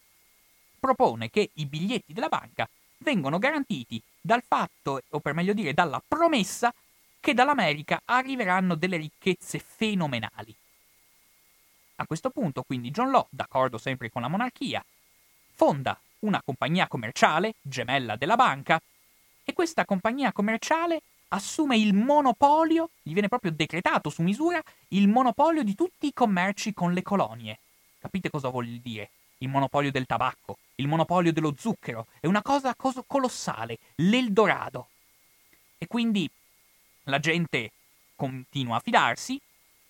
propone 0.79 1.31
che 1.31 1.51
i 1.55 1.65
biglietti 1.65 2.13
della 2.13 2.29
banca 2.29 2.69
vengono 2.99 3.39
garantiti 3.39 4.01
dal 4.21 4.43
fatto, 4.47 5.03
o 5.09 5.21
per 5.21 5.33
meglio 5.33 5.55
dire 5.55 5.73
dalla 5.73 6.03
promessa, 6.07 6.73
che 7.21 7.33
dall'America 7.33 8.03
arriveranno 8.05 8.75
delle 8.75 8.99
ricchezze 8.99 9.59
fenomenali. 9.59 10.55
A 11.97 12.07
questo 12.07 12.29
punto, 12.29 12.63
quindi, 12.63 12.91
John 12.91 13.11
Law, 13.11 13.27
d'accordo 13.31 13.79
sempre 13.79 14.11
con 14.11 14.21
la 14.21 14.29
monarchia, 14.29 14.85
fonda 15.55 15.99
una 16.25 16.43
compagnia 16.45 16.89
commerciale, 16.89 17.55
gemella 17.61 18.17
della 18.17 18.37
banca, 18.37 18.81
e 19.45 19.53
questa 19.53 19.85
compagnia 19.85 20.33
commerciale 20.33 21.03
assume 21.29 21.77
il 21.77 21.93
monopolio, 21.95 22.91
gli 23.03 23.13
viene 23.13 23.29
proprio 23.29 23.53
decretato 23.53 24.09
su 24.09 24.23
misura, 24.23 24.63
il 24.89 25.09
monopolio 25.09 25.63
di 25.63 25.75
tutti 25.75 26.07
i 26.07 26.13
commerci 26.13 26.73
con 26.73 26.93
le 26.93 27.03
colonie. 27.03 27.59
Capite 27.99 28.31
cosa 28.31 28.49
vuol 28.49 28.67
dire? 28.67 29.11
Il 29.39 29.49
monopolio 29.49 29.91
del 29.91 30.07
tabacco, 30.07 30.59
il 30.77 30.87
monopolio 30.87 31.33
dello 31.33 31.55
zucchero, 31.59 32.07
è 32.21 32.27
una 32.27 32.43
cosa 32.43 32.75
cos- 32.75 33.03
colossale, 33.07 33.79
l'Eldorado. 33.97 34.89
E 35.77 35.87
quindi 35.87 36.31
la 37.05 37.19
gente 37.19 37.73
continua 38.15 38.77
a 38.77 38.81
fidarsi, 38.81 39.39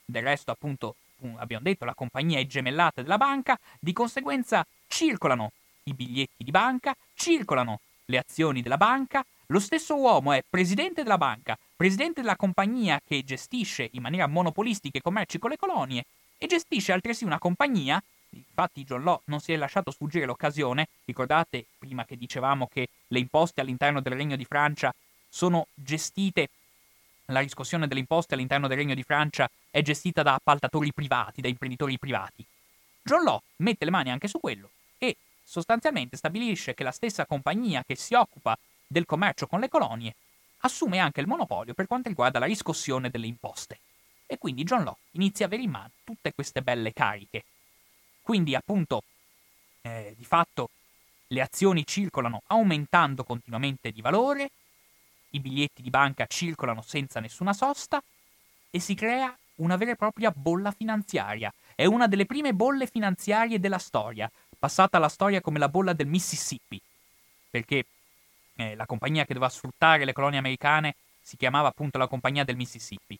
del 0.04 0.22
resto 0.22 0.50
appunto 0.50 0.96
abbiamo 1.36 1.62
detto 1.62 1.84
la 1.84 1.94
compagnia 1.94 2.38
è 2.38 2.46
gemellata 2.46 3.02
della 3.02 3.18
banca, 3.18 3.58
di 3.78 3.92
conseguenza 3.92 4.66
circolano 4.86 5.52
i 5.84 5.94
biglietti 5.94 6.44
di 6.44 6.50
banca, 6.50 6.96
circolano 7.14 7.80
le 8.06 8.18
azioni 8.18 8.62
della 8.62 8.76
banca, 8.76 9.24
lo 9.48 9.60
stesso 9.60 9.96
uomo 9.96 10.32
è 10.32 10.42
presidente 10.48 11.02
della 11.02 11.18
banca, 11.18 11.58
presidente 11.76 12.22
della 12.22 12.36
compagnia 12.36 13.00
che 13.06 13.22
gestisce 13.24 13.88
in 13.92 14.02
maniera 14.02 14.26
monopolistica 14.26 14.98
i 14.98 15.02
commerci 15.02 15.38
con 15.38 15.50
le 15.50 15.56
colonie 15.56 16.04
e 16.38 16.46
gestisce 16.46 16.92
altresì 16.92 17.24
una 17.24 17.38
compagnia. 17.38 18.02
Infatti 18.30 18.84
John 18.84 19.04
Law 19.04 19.20
non 19.26 19.40
si 19.40 19.52
è 19.52 19.56
lasciato 19.56 19.90
sfuggire 19.90 20.24
l'occasione, 20.24 20.88
ricordate 21.04 21.66
prima 21.78 22.04
che 22.04 22.16
dicevamo 22.16 22.68
che 22.72 22.88
le 23.08 23.18
imposte 23.18 23.60
all'interno 23.60 24.00
del 24.00 24.14
Regno 24.14 24.36
di 24.36 24.44
Francia 24.44 24.92
sono 25.28 25.66
gestite, 25.74 26.48
la 27.26 27.40
riscossione 27.40 27.86
delle 27.86 28.00
imposte 28.00 28.34
all'interno 28.34 28.66
del 28.66 28.76
Regno 28.76 28.94
di 28.94 29.02
Francia 29.02 29.48
è 29.70 29.82
gestita 29.82 30.22
da 30.22 30.34
appaltatori 30.34 30.92
privati, 30.92 31.40
da 31.40 31.48
imprenditori 31.48 31.98
privati. 31.98 32.44
John 33.02 33.22
Law 33.24 33.40
mette 33.56 33.84
le 33.84 33.90
mani 33.90 34.10
anche 34.10 34.28
su 34.28 34.40
quello 34.40 34.70
e 34.98 35.16
sostanzialmente 35.44 36.16
stabilisce 36.16 36.74
che 36.74 36.82
la 36.82 36.90
stessa 36.90 37.26
compagnia 37.26 37.84
che 37.86 37.94
si 37.94 38.14
occupa 38.14 38.58
del 38.86 39.04
commercio 39.04 39.46
con 39.46 39.60
le 39.60 39.68
colonie, 39.68 40.14
assume 40.58 40.98
anche 40.98 41.20
il 41.20 41.26
monopolio 41.26 41.74
per 41.74 41.86
quanto 41.86 42.08
riguarda 42.08 42.38
la 42.38 42.46
riscossione 42.46 43.10
delle 43.10 43.26
imposte. 43.26 43.78
E 44.26 44.38
quindi 44.38 44.64
John 44.64 44.84
Law 44.84 44.96
inizia 45.12 45.44
a 45.44 45.48
avere 45.48 45.62
in 45.62 45.70
mano 45.70 45.90
tutte 46.02 46.32
queste 46.32 46.62
belle 46.62 46.92
cariche. 46.92 47.44
Quindi, 48.22 48.54
appunto, 48.54 49.02
eh, 49.82 50.14
di 50.16 50.24
fatto 50.24 50.70
le 51.28 51.40
azioni 51.42 51.86
circolano 51.86 52.42
aumentando 52.46 53.22
continuamente 53.24 53.90
di 53.90 54.00
valore, 54.00 54.50
i 55.30 55.40
biglietti 55.40 55.82
di 55.82 55.90
banca 55.90 56.26
circolano 56.26 56.80
senza 56.80 57.20
nessuna 57.20 57.52
sosta 57.52 58.02
e 58.70 58.80
si 58.80 58.94
crea 58.94 59.36
una 59.56 59.76
vera 59.76 59.92
e 59.92 59.96
propria 59.96 60.30
bolla 60.30 60.70
finanziaria. 60.70 61.52
È 61.74 61.84
una 61.84 62.06
delle 62.06 62.26
prime 62.26 62.54
bolle 62.54 62.86
finanziarie 62.86 63.60
della 63.60 63.78
storia, 63.78 64.30
passata 64.64 64.96
alla 64.96 65.10
storia 65.10 65.42
come 65.42 65.58
la 65.58 65.68
bolla 65.68 65.92
del 65.92 66.06
Mississippi, 66.06 66.80
perché 67.50 67.84
eh, 68.56 68.74
la 68.74 68.86
compagnia 68.86 69.26
che 69.26 69.34
doveva 69.34 69.50
sfruttare 69.50 70.06
le 70.06 70.14
colonie 70.14 70.38
americane 70.38 70.94
si 71.20 71.36
chiamava 71.36 71.68
appunto 71.68 71.98
la 71.98 72.06
compagnia 72.06 72.44
del 72.44 72.56
Mississippi. 72.56 73.18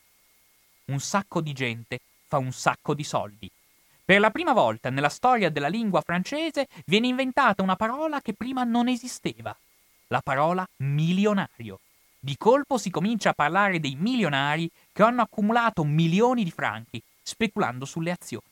Un 0.86 1.00
sacco 1.00 1.42
di 1.42 1.52
gente 1.52 2.00
fa 2.28 2.38
un 2.38 2.50
sacco 2.50 2.94
di 2.94 3.04
soldi. 3.04 3.50
Per 4.06 4.20
la 4.20 4.30
prima 4.30 4.54
volta 4.54 4.88
nella 4.88 5.10
storia 5.10 5.50
della 5.50 5.68
lingua 5.68 6.00
francese 6.00 6.66
viene 6.86 7.08
inventata 7.08 7.62
una 7.62 7.76
parola 7.76 8.22
che 8.22 8.32
prima 8.32 8.64
non 8.64 8.88
esisteva, 8.88 9.54
la 10.06 10.22
parola 10.22 10.66
milionario. 10.76 11.78
Di 12.18 12.38
colpo 12.38 12.78
si 12.78 12.88
comincia 12.88 13.30
a 13.30 13.34
parlare 13.34 13.80
dei 13.80 13.96
milionari 13.96 14.70
che 14.94 15.02
hanno 15.02 15.20
accumulato 15.20 15.84
milioni 15.84 16.42
di 16.42 16.50
franchi 16.50 17.02
speculando 17.22 17.84
sulle 17.84 18.12
azioni. 18.12 18.48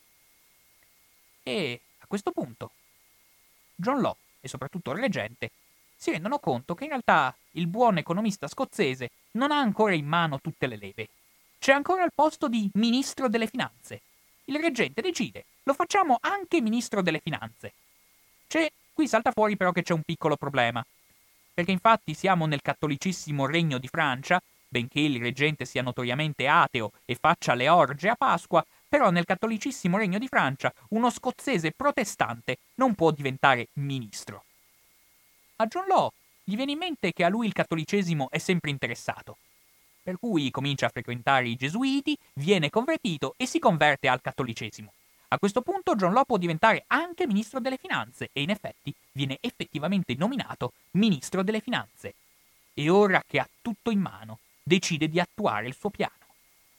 E 1.41 1.81
a 1.97 2.05
questo 2.05 2.29
punto 2.31 2.69
John 3.83 4.01
Law 4.01 4.15
e 4.41 4.47
soprattutto 4.47 4.91
il 4.91 4.99
reggente 4.99 5.51
si 5.95 6.11
rendono 6.11 6.39
conto 6.39 6.73
che 6.73 6.85
in 6.85 6.89
realtà 6.89 7.33
il 7.51 7.67
buon 7.67 7.97
economista 7.97 8.47
scozzese 8.47 9.11
non 9.31 9.51
ha 9.51 9.59
ancora 9.59 9.93
in 9.93 10.05
mano 10.05 10.41
tutte 10.41 10.67
le 10.67 10.77
leve. 10.77 11.07
C'è 11.59 11.71
ancora 11.71 12.03
il 12.03 12.11
posto 12.13 12.47
di 12.49 12.69
ministro 12.73 13.29
delle 13.29 13.47
finanze. 13.47 14.01
Il 14.45 14.59
reggente 14.59 15.01
decide, 15.01 15.45
lo 15.63 15.73
facciamo 15.73 16.17
anche 16.19 16.59
ministro 16.59 17.01
delle 17.01 17.21
finanze. 17.23 17.73
C'è, 18.47 18.69
qui 18.91 19.07
salta 19.07 19.31
fuori 19.31 19.55
però 19.55 19.71
che 19.71 19.83
c'è 19.83 19.93
un 19.93 20.01
piccolo 20.01 20.35
problema. 20.35 20.85
Perché 21.53 21.71
infatti 21.71 22.13
siamo 22.13 22.47
nel 22.47 22.61
cattolicissimo 22.61 23.45
regno 23.45 23.77
di 23.77 23.87
Francia, 23.87 24.41
benché 24.67 24.99
il 24.99 25.21
reggente 25.21 25.63
sia 25.63 25.81
notoriamente 25.83 26.47
ateo 26.47 26.91
e 27.05 27.15
faccia 27.15 27.53
le 27.53 27.69
orge 27.69 28.09
a 28.09 28.15
Pasqua, 28.15 28.65
però 28.93 29.09
nel 29.09 29.25
cattolicissimo 29.25 29.97
regno 29.97 30.19
di 30.19 30.27
Francia 30.27 30.71
uno 30.89 31.09
scozzese 31.09 31.71
protestante 31.71 32.59
non 32.75 32.93
può 32.93 33.09
diventare 33.09 33.69
ministro. 33.73 34.43
A 35.55 35.65
John 35.65 35.87
Law 35.87 36.11
gli 36.43 36.55
viene 36.55 36.73
in 36.73 36.77
mente 36.77 37.11
che 37.11 37.23
a 37.23 37.27
lui 37.29 37.47
il 37.47 37.53
cattolicesimo 37.53 38.29
è 38.29 38.37
sempre 38.37 38.69
interessato. 38.69 39.37
Per 40.03 40.19
cui 40.19 40.51
comincia 40.51 40.85
a 40.85 40.89
frequentare 40.89 41.47
i 41.47 41.55
gesuiti, 41.55 42.15
viene 42.33 42.69
convertito 42.69 43.33
e 43.35 43.47
si 43.47 43.57
converte 43.57 44.07
al 44.07 44.21
cattolicesimo. 44.21 44.93
A 45.29 45.39
questo 45.39 45.63
punto 45.63 45.95
John 45.95 46.13
Law 46.13 46.25
può 46.25 46.37
diventare 46.37 46.83
anche 46.85 47.25
ministro 47.25 47.59
delle 47.59 47.77
finanze 47.77 48.29
e 48.31 48.43
in 48.43 48.51
effetti 48.51 48.93
viene 49.13 49.39
effettivamente 49.41 50.13
nominato 50.13 50.73
ministro 50.91 51.41
delle 51.41 51.61
finanze. 51.61 52.13
E 52.75 52.89
ora 52.89 53.23
che 53.25 53.39
ha 53.39 53.49
tutto 53.59 53.89
in 53.89 54.01
mano, 54.01 54.37
decide 54.61 55.09
di 55.09 55.19
attuare 55.19 55.65
il 55.65 55.75
suo 55.75 55.89
piano. 55.89 56.13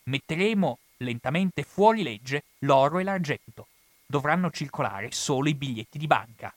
Metteremo 0.04 0.78
lentamente 0.98 1.62
fuori 1.62 2.02
legge 2.02 2.44
l'oro 2.60 2.98
e 2.98 3.04
l'argento. 3.04 3.66
Dovranno 4.06 4.50
circolare 4.50 5.10
solo 5.12 5.48
i 5.48 5.54
biglietti 5.54 5.98
di 5.98 6.06
banca. 6.06 6.54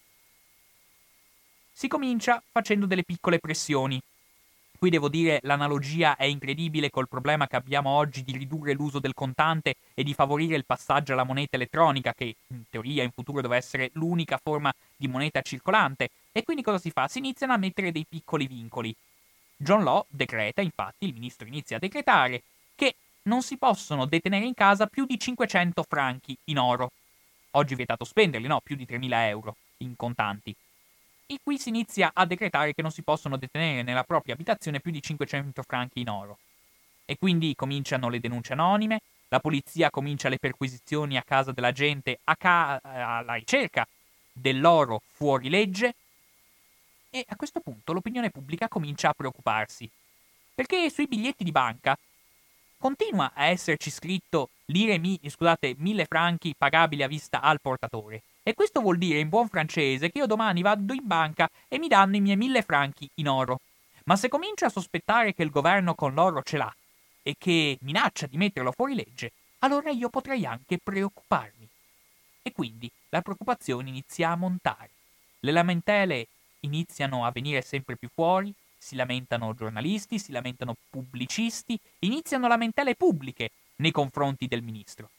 Si 1.72 1.88
comincia 1.88 2.42
facendo 2.52 2.86
delle 2.86 3.04
piccole 3.04 3.40
pressioni. 3.40 4.02
Qui 4.78 4.90
devo 4.92 5.10
dire 5.10 5.40
l'analogia 5.44 6.16
è 6.16 6.26
incredibile 6.26 6.92
col 6.92 7.08
problema 7.08 7.48
che 7.48 7.56
abbiamo 7.56 7.90
oggi 7.90 8.24
di 8.24 8.38
ridurre 8.38 8.74
l'uso 8.74 9.00
del 9.00 9.16
contante 9.16 9.78
e 9.96 10.04
di 10.04 10.14
favorire 10.14 10.56
il 10.56 10.66
passaggio 10.66 11.14
alla 11.14 11.24
moneta 11.24 11.56
elettronica, 11.56 12.14
che 12.14 12.36
in 12.48 12.64
teoria 12.70 13.04
in 13.04 13.12
futuro 13.12 13.42
deve 13.42 13.58
essere 13.58 13.90
l'unica 13.94 14.40
forma 14.42 14.72
di 14.96 15.08
moneta 15.08 15.42
circolante. 15.42 16.10
E 16.32 16.44
quindi 16.44 16.62
cosa 16.62 16.78
si 16.78 16.92
fa? 16.92 17.08
Si 17.08 17.18
iniziano 17.18 17.54
a 17.54 17.58
mettere 17.58 17.92
dei 17.92 18.06
piccoli 18.08 18.46
vincoli. 18.46 18.96
John 19.56 19.84
Law 19.84 20.06
decreta, 20.08 20.62
infatti, 20.62 21.08
il 21.08 21.14
ministro 21.14 21.48
inizia 21.48 21.78
a 21.78 21.80
decretare, 21.80 22.44
che 22.76 22.96
non 23.28 23.44
si 23.44 23.58
possono 23.58 24.06
detenere 24.06 24.46
in 24.46 24.54
casa 24.54 24.88
più 24.88 25.06
di 25.06 25.20
500 25.20 25.84
franchi 25.88 26.38
in 26.46 26.58
oro. 26.58 26.92
Oggi 27.52 27.74
è 27.74 27.76
vietato 27.76 28.04
spenderli, 28.04 28.48
no? 28.48 28.60
Più 28.62 28.76
di 28.76 28.86
3.000 28.86 29.28
euro 29.28 29.56
in 29.78 29.96
contanti 29.96 30.56
e 31.30 31.40
qui 31.44 31.60
si 31.60 31.70
inizia 31.70 32.12
a 32.14 32.26
decretare 32.26 32.74
che 32.74 32.82
non 32.82 32.92
si 32.92 33.04
possono 33.04 33.36
detenere 33.36 33.84
nella 33.84 34.06
propria 34.06 34.34
abitazione 34.34 34.80
più 34.80 34.92
di 34.92 35.02
500 35.02 35.62
franchi 35.62 36.00
in 36.00 36.10
oro. 36.10 36.40
E 37.06 37.18
quindi 37.18 37.54
cominciano 37.54 38.08
le 38.08 38.22
denunce 38.22 38.54
anonime, 38.54 39.02
la 39.28 39.42
polizia 39.42 39.90
comincia 39.90 40.30
le 40.30 40.40
perquisizioni 40.40 41.18
a 41.18 41.24
casa 41.24 41.52
della 41.52 41.74
gente 41.74 42.20
ca- 42.38 42.80
alla 42.82 43.34
ricerca 43.34 43.86
dell'oro 44.32 45.02
fuori 45.06 45.50
legge 45.50 45.96
e 47.10 47.26
a 47.28 47.36
questo 47.36 47.60
punto 47.60 47.92
l'opinione 47.92 48.30
pubblica 48.30 48.70
comincia 48.70 49.10
a 49.10 49.14
preoccuparsi, 49.14 49.90
perché 50.56 50.90
sui 50.90 51.08
biglietti 51.08 51.44
di 51.44 51.52
banca 51.52 51.98
continua 52.78 53.32
a 53.34 53.46
esserci 53.46 53.90
scritto 53.90 54.50
lire 54.66 54.98
mi, 54.98 55.20
scusate, 55.24 55.76
mille 55.78 56.06
franchi 56.06 56.54
pagabili 56.58 57.04
a 57.04 57.08
vista 57.08 57.42
al 57.42 57.60
portatore, 57.62 58.24
e 58.44 58.54
questo 58.54 58.80
vuol 58.82 58.98
dire 58.98 59.20
in 59.20 59.30
buon 59.30 59.50
francese 59.50 60.10
che 60.10 60.20
io 60.20 60.26
domani 60.26 60.62
vado 60.62 60.94
in 60.94 61.06
banca 61.06 61.50
e 61.68 61.80
mi 61.80 61.88
danno 61.88 62.16
i 62.16 62.22
miei 62.22 62.38
mille 62.38 62.62
franchi 62.62 63.10
in 63.16 63.28
oro. 63.28 63.60
Ma 64.06 64.16
se 64.16 64.30
comincio 64.30 64.66
a 64.66 64.70
sospettare 64.70 65.34
che 65.34 65.44
il 65.44 65.50
governo 65.50 65.94
con 65.96 66.14
l'oro 66.14 66.42
ce 66.42 66.56
l'ha 66.56 66.74
e 67.24 67.36
che 67.38 67.78
minaccia 67.82 68.26
di 68.26 68.38
metterlo 68.38 68.72
fuori 68.72 68.96
legge, 68.96 69.34
allora 69.60 69.90
io 69.90 70.10
potrei 70.10 70.46
anche 70.46 70.78
preoccuparmi. 70.82 71.68
E 72.42 72.52
quindi 72.54 72.90
la 73.10 73.22
preoccupazione 73.22 73.90
inizia 73.90 74.30
a 74.32 74.38
montare. 74.38 74.92
Le 75.42 75.52
lamentele 75.52 76.28
iniziano 76.62 77.26
a 77.26 77.32
venire 77.32 77.62
sempre 77.62 77.98
più 77.98 78.08
fuori, 78.14 78.54
si 78.88 78.96
lamentano 78.96 79.54
giornalisti, 79.54 80.18
si 80.18 80.32
lamentano 80.32 80.74
pubblicisti, 80.90 81.78
iniziano 82.00 82.48
lamentele 82.48 82.96
pubbliche 82.96 83.52
nei 83.78 83.92
confronti 83.92 84.48
del 84.48 84.62
ministro 84.62 85.10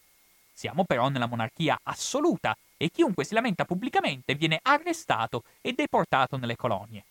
Siamo 0.54 0.84
però 0.84 1.08
nella 1.08 1.26
monarchia 1.26 1.78
assoluta 1.84 2.56
e 2.76 2.90
chiunque 2.90 3.24
si 3.24 3.34
lamenta 3.34 3.64
pubblicamente 3.64 4.34
viene 4.34 4.58
arrestato 4.62 5.44
e 5.60 5.72
deportato 5.72 6.36
nelle 6.36 6.56
colonie. 6.56 7.04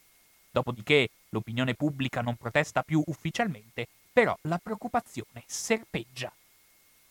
Dopodiché 0.52 1.08
l'opinione 1.30 1.74
pubblica 1.74 2.22
non 2.22 2.36
protesta 2.36 2.82
più 2.82 3.02
ufficialmente, 3.06 3.88
però 4.12 4.36
la 4.42 4.58
preoccupazione 4.58 5.44
serpeggia. 5.46 6.30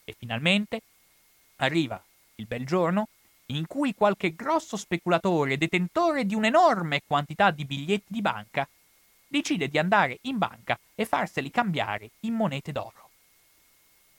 E 0.04 0.14
finalmente 0.18 0.82
arriva 1.56 2.02
il 2.34 2.44
bel 2.44 2.66
giorno 2.66 3.08
in 3.46 3.66
cui 3.66 3.94
qualche 3.94 4.34
grosso 4.34 4.76
speculatore 4.76 5.56
detentore 5.56 6.26
di 6.26 6.34
un'enorme 6.34 7.00
quantità 7.06 7.50
di 7.50 7.64
biglietti 7.64 8.12
di 8.12 8.20
banca 8.20 8.68
decide 9.26 9.68
di 9.68 9.78
andare 9.78 10.18
in 10.22 10.38
banca 10.38 10.78
e 10.94 11.04
farseli 11.04 11.50
cambiare 11.50 12.10
in 12.20 12.34
monete 12.34 12.72
d'oro. 12.72 13.10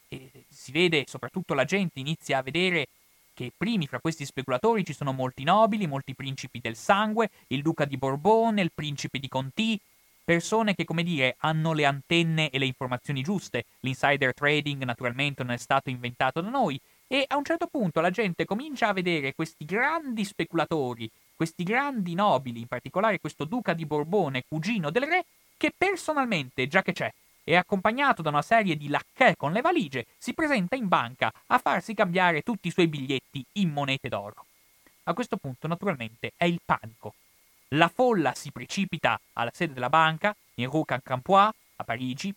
E 0.09 0.45
si 0.49 0.71
vede, 0.71 1.03
soprattutto 1.07 1.53
la 1.53 1.65
gente 1.65 1.99
inizia 1.99 2.37
a 2.37 2.43
vedere 2.43 2.87
che 3.33 3.51
primi 3.55 3.85
fra 3.85 3.99
questi 3.99 4.25
speculatori 4.25 4.83
ci 4.83 4.93
sono 4.93 5.13
molti 5.13 5.43
nobili, 5.43 5.85
molti 5.85 6.15
principi 6.15 6.59
del 6.59 6.75
sangue, 6.75 7.29
il 7.47 7.61
duca 7.61 7.85
di 7.85 7.97
Borbone, 7.97 8.61
il 8.61 8.71
principe 8.73 9.19
di 9.19 9.27
Conti, 9.27 9.79
persone 10.23 10.75
che, 10.75 10.85
come 10.85 11.03
dire, 11.03 11.35
hanno 11.39 11.73
le 11.73 11.85
antenne 11.85 12.49
e 12.49 12.57
le 12.57 12.65
informazioni 12.65 13.21
giuste. 13.21 13.65
L'insider 13.81 14.33
trading 14.33 14.83
naturalmente 14.83 15.43
non 15.43 15.53
è 15.53 15.57
stato 15.57 15.89
inventato 15.89 16.41
da 16.41 16.49
noi 16.49 16.79
e 17.07 17.23
a 17.27 17.37
un 17.37 17.45
certo 17.45 17.67
punto 17.67 18.01
la 18.01 18.09
gente 18.09 18.45
comincia 18.45 18.89
a 18.89 18.93
vedere 18.93 19.33
questi 19.33 19.65
grandi 19.65 20.25
speculatori, 20.25 21.09
questi 21.35 21.63
grandi 21.63 22.13
nobili, 22.13 22.61
in 22.61 22.67
particolare 22.67 23.19
questo 23.19 23.45
duca 23.45 23.73
di 23.73 23.85
Borbone, 23.85 24.43
cugino 24.47 24.89
del 24.89 25.03
re, 25.03 25.25
che 25.55 25.73
personalmente, 25.75 26.67
già 26.67 26.81
che 26.81 26.93
c'è, 26.93 27.11
e 27.43 27.55
accompagnato 27.55 28.21
da 28.21 28.29
una 28.29 28.41
serie 28.41 28.75
di 28.75 28.89
lacchè 28.89 29.37
con 29.37 29.53
le 29.53 29.61
valigie, 29.61 30.05
si 30.17 30.33
presenta 30.33 30.75
in 30.75 30.89
banca 30.89 31.31
a 31.47 31.57
farsi 31.59 31.93
cambiare 31.93 32.41
tutti 32.41 32.67
i 32.67 32.71
suoi 32.71 32.87
biglietti 32.87 33.43
in 33.53 33.69
monete 33.69 34.09
d'oro. 34.09 34.45
A 35.03 35.13
questo 35.13 35.37
punto, 35.37 35.67
naturalmente, 35.67 36.33
è 36.35 36.43
il 36.43 36.59
panico. 36.63 37.13
La 37.69 37.87
folla 37.87 38.33
si 38.33 38.51
precipita 38.51 39.17
alla 39.33 39.51
sede 39.53 39.73
della 39.73 39.89
banca, 39.89 40.35
in 40.55 40.69
Rue 40.69 40.83
Quincampoix, 40.83 41.55
a 41.77 41.83
Parigi, 41.85 42.33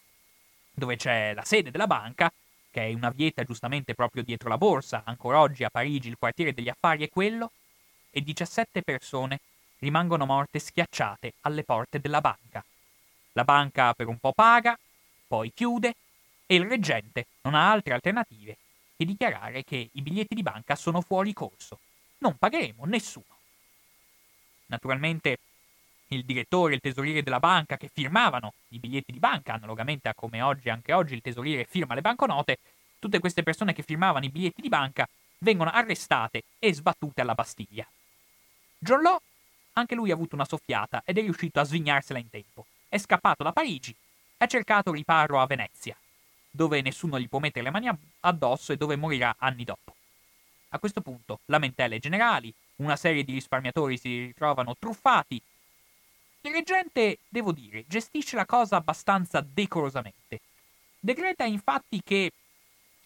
dove 0.71 0.95
c'è 0.95 1.35
la 1.35 1.45
sede 1.45 1.73
della 1.73 1.89
banca, 1.89 2.33
che 2.71 2.87
è 2.87 2.93
una 2.93 3.11
vieta 3.11 3.43
giustamente 3.45 3.95
proprio 3.95 4.23
dietro 4.23 4.49
la 4.49 4.59
borsa, 4.59 5.03
ancora 5.05 5.41
oggi 5.41 5.65
a 5.65 5.71
Parigi 5.71 6.09
il 6.09 6.19
quartiere 6.19 6.55
degli 6.55 6.69
affari 6.69 7.05
è 7.05 7.09
quello, 7.09 7.51
e 8.11 8.21
17 8.23 8.83
persone 8.83 9.41
rimangono 9.79 10.27
morte 10.27 10.59
schiacciate 10.59 11.35
alle 11.43 11.65
porte 11.65 12.01
della 12.01 12.21
banca. 12.21 12.65
La 13.33 13.45
banca 13.45 13.95
per 13.95 14.09
un 14.09 14.19
po' 14.19 14.33
paga, 14.33 14.79
poi 15.27 15.53
chiude 15.55 15.95
e 16.47 16.55
il 16.57 16.67
reggente 16.67 17.27
non 17.43 17.55
ha 17.55 17.71
altre 17.71 17.95
alternative 17.95 18.57
che 18.97 19.05
dichiarare 19.05 19.65
che 19.65 19.89
i 19.93 20.03
biglietti 20.03 20.35
di 20.35 20.43
banca 20.43 20.75
sono 20.77 21.01
fuori 21.01 21.33
corso. 21.33 21.79
Non 22.19 22.37
pagheremo 22.37 22.85
nessuno. 22.85 23.39
Naturalmente 24.67 25.39
il 26.15 26.25
direttore 26.25 26.73
e 26.73 26.75
il 26.77 26.81
tesoriere 26.81 27.23
della 27.23 27.41
banca 27.41 27.77
che 27.77 27.91
firmavano 27.93 28.55
i 28.69 28.79
biglietti 28.79 29.13
di 29.13 29.19
banca, 29.19 29.55
analogamente 29.55 30.09
a 30.09 30.15
come 30.15 30.43
oggi, 30.43 30.69
anche 30.69 30.93
oggi, 30.93 31.15
il 31.15 31.23
tesoriere 31.23 31.65
firma 31.65 31.95
le 31.95 32.01
banconote, 32.01 32.59
tutte 32.99 33.19
queste 33.19 33.43
persone 33.43 33.73
che 33.73 33.83
firmavano 33.83 34.25
i 34.25 34.31
biglietti 34.31 34.61
di 34.61 34.69
banca 34.69 35.09
vengono 35.39 35.71
arrestate 35.71 36.45
e 36.59 36.75
sbattute 36.75 37.21
alla 37.21 37.35
Bastiglia. 37.35 37.87
John 38.79 39.03
Law, 39.03 39.19
anche 39.75 39.95
lui 39.95 40.11
ha 40.11 40.15
avuto 40.15 40.35
una 40.35 40.45
soffiata 40.45 41.03
ed 41.05 41.19
è 41.19 41.21
riuscito 41.21 41.61
a 41.61 41.65
svignarsela 41.65 42.19
in 42.19 42.29
tempo. 42.29 42.67
È 42.89 42.99
scappato 42.99 43.43
da 43.43 43.53
Parigi 43.53 43.95
ha 44.43 44.47
cercato 44.47 44.91
riparo 44.93 45.39
a 45.39 45.47
Venezia, 45.47 45.95
dove 46.51 46.81
nessuno 46.81 47.21
gli 47.21 47.29
può 47.29 47.41
mettere 47.41 47.65
le 47.65 47.71
mani 47.71 47.91
addosso 48.21 48.73
e 48.73 48.79
dove 48.79 48.97
morirà 48.97 49.35
anni 49.39 49.65
dopo. 49.65 49.95
A 50.71 50.79
questo 50.79 51.03
punto, 51.03 51.41
lamentele 51.47 51.99
generali, 51.99 52.53
una 52.77 52.97
serie 52.97 53.23
di 53.23 53.33
risparmiatori 53.33 53.99
si 53.99 54.27
ritrovano 54.27 54.77
truffati. 54.79 55.41
Il 56.43 56.53
reggente, 56.53 57.19
devo 57.29 57.53
dire, 57.53 57.85
gestisce 57.87 58.35
la 58.35 58.47
cosa 58.47 58.77
abbastanza 58.77 59.41
decorosamente. 59.43 60.41
Decreta 60.99 61.45
infatti 61.45 62.01
che 62.03 62.33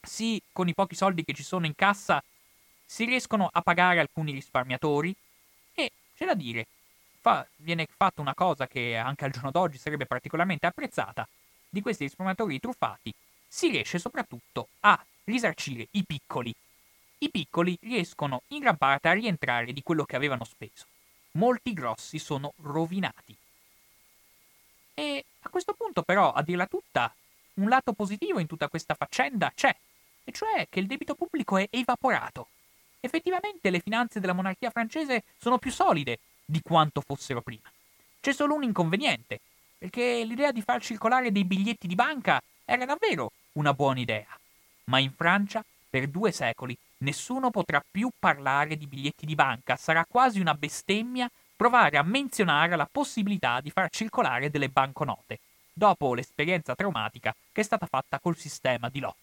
sì, 0.01 0.41
con 0.53 0.68
i 0.68 0.74
pochi 0.74 0.95
soldi 0.95 1.24
che 1.24 1.32
ci 1.32 1.43
sono 1.43 1.66
in 1.66 1.74
cassa 1.74 2.22
si 2.87 3.05
riescono 3.05 3.49
a 3.51 3.61
pagare 3.61 3.99
alcuni 3.99 4.32
risparmiatori 4.32 5.14
e, 5.74 5.91
c'è 6.16 6.26
da 6.26 6.35
dire, 6.35 6.66
fa, 7.20 7.45
viene 7.57 7.89
fatta 7.97 8.20
una 8.20 8.35
cosa 8.35 8.68
che 8.68 8.97
anche 8.97 9.24
al 9.24 9.32
giorno 9.32 9.51
d'oggi 9.51 9.78
sarebbe 9.78 10.07
particolarmente 10.07 10.66
apprezzata, 10.66 11.26
di 11.68 11.80
questi 11.80 12.05
risparmiatori 12.05 12.61
truffati, 12.61 13.12
si 13.49 13.68
riesce 13.68 13.99
soprattutto 13.99 14.68
a 14.80 15.05
risarcire 15.24 15.89
i 15.93 16.05
piccoli. 16.05 16.55
I 17.18 17.30
piccoli 17.30 17.76
riescono 17.80 18.43
in 18.49 18.61
gran 18.61 18.76
parte 18.76 19.09
a 19.09 19.12
rientrare 19.12 19.72
di 19.72 19.82
quello 19.82 20.05
che 20.05 20.14
avevano 20.14 20.45
speso. 20.45 20.87
Molti 21.37 21.72
grossi 21.72 22.18
sono 22.18 22.53
rovinati. 22.62 23.37
E 24.95 25.24
a 25.41 25.49
questo 25.49 25.74
punto 25.74 26.03
però, 26.03 26.32
a 26.32 26.43
dirla 26.43 26.66
tutta, 26.66 27.12
un 27.55 27.68
lato 27.68 27.93
positivo 27.93 28.39
in 28.39 28.47
tutta 28.47 28.68
questa 28.68 28.95
faccenda 28.95 29.53
c'è, 29.55 29.74
e 30.24 30.32
cioè 30.32 30.66
che 30.70 30.80
il 30.80 30.87
debito 30.87 31.14
pubblico 31.14 31.57
è 31.57 31.66
evaporato. 31.70 32.49
Effettivamente 33.01 33.70
le 33.70 33.80
finanze 33.80 34.20
della 34.20 34.32
monarchia 34.32 34.70
francese 34.70 35.24
sono 35.37 35.59
più 35.59 35.70
solide 35.70 36.18
di 36.45 36.62
quanto 36.62 37.01
fossero 37.01 37.43
prima. 37.43 37.70
C'è 38.20 38.32
solo 38.32 38.55
un 38.55 38.62
inconveniente, 38.62 39.41
perché 39.76 40.24
l'idea 40.24 40.53
di 40.53 40.62
far 40.62 40.80
circolare 40.80 41.32
dei 41.32 41.45
biglietti 41.45 41.87
di 41.87 41.95
banca 41.95 42.41
era 42.64 42.85
davvero 42.85 43.32
una 43.53 43.74
buona 43.74 44.01
idea. 44.01 44.39
Ma 44.85 44.99
in 44.99 45.12
Francia, 45.12 45.64
per 45.91 46.07
due 46.09 46.32
secoli, 46.32 46.76
nessuno 47.05 47.50
potrà 47.50 47.84
più 47.88 48.11
parlare 48.18 48.76
di 48.76 48.86
biglietti 48.86 49.26
di 49.26 49.36
banca, 49.36 49.76
sarà 49.76 50.05
quasi 50.05 50.40
una 50.40 50.55
bestemmia 50.55 51.30
provare 51.55 51.96
a 51.98 52.02
menzionare 52.02 52.74
la 52.74 52.88
possibilità 52.90 53.61
di 53.61 53.70
far 53.70 53.88
circolare 53.90 54.50
delle 54.50 54.68
banconote, 54.68 55.38
dopo 55.72 56.14
l'esperienza 56.14 56.74
traumatica 56.74 57.34
che 57.52 57.61
è 57.61 57.64
stata 57.64 57.86
fatta 57.86 58.18
col 58.18 58.36
sistema 58.36 58.88
di 58.88 58.98
Law. 58.98 59.14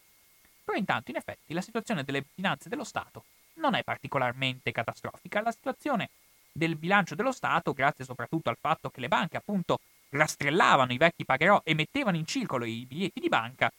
Però 0.64 0.78
intanto, 0.78 1.12
in 1.12 1.18
effetti, 1.18 1.54
la 1.54 1.62
situazione 1.62 2.04
delle 2.04 2.24
finanze 2.34 2.70
dello 2.70 2.86
Stato 2.86 3.26
non 3.56 3.76
è 3.76 3.84
particolarmente 3.84 4.72
catastrofica, 4.72 5.42
la 5.42 5.52
situazione 5.52 6.10
del 6.52 6.76
bilancio 6.76 7.16
dello 7.16 7.32
Stato, 7.32 7.74
grazie 7.74 8.06
soprattutto 8.06 8.50
al 8.50 8.58
fatto 8.60 8.90
che 8.90 9.02
le 9.02 9.08
banche 9.08 9.38
appunto 9.38 9.80
rastrellavano 10.10 10.94
i 10.94 10.98
vecchi 10.98 11.26
pagherò 11.26 11.62
e 11.64 11.74
mettevano 11.74 12.18
in 12.18 12.26
circolo 12.26 12.66
i 12.66 12.86
biglietti 12.86 13.20
di 13.20 13.30
banca, 13.30 13.72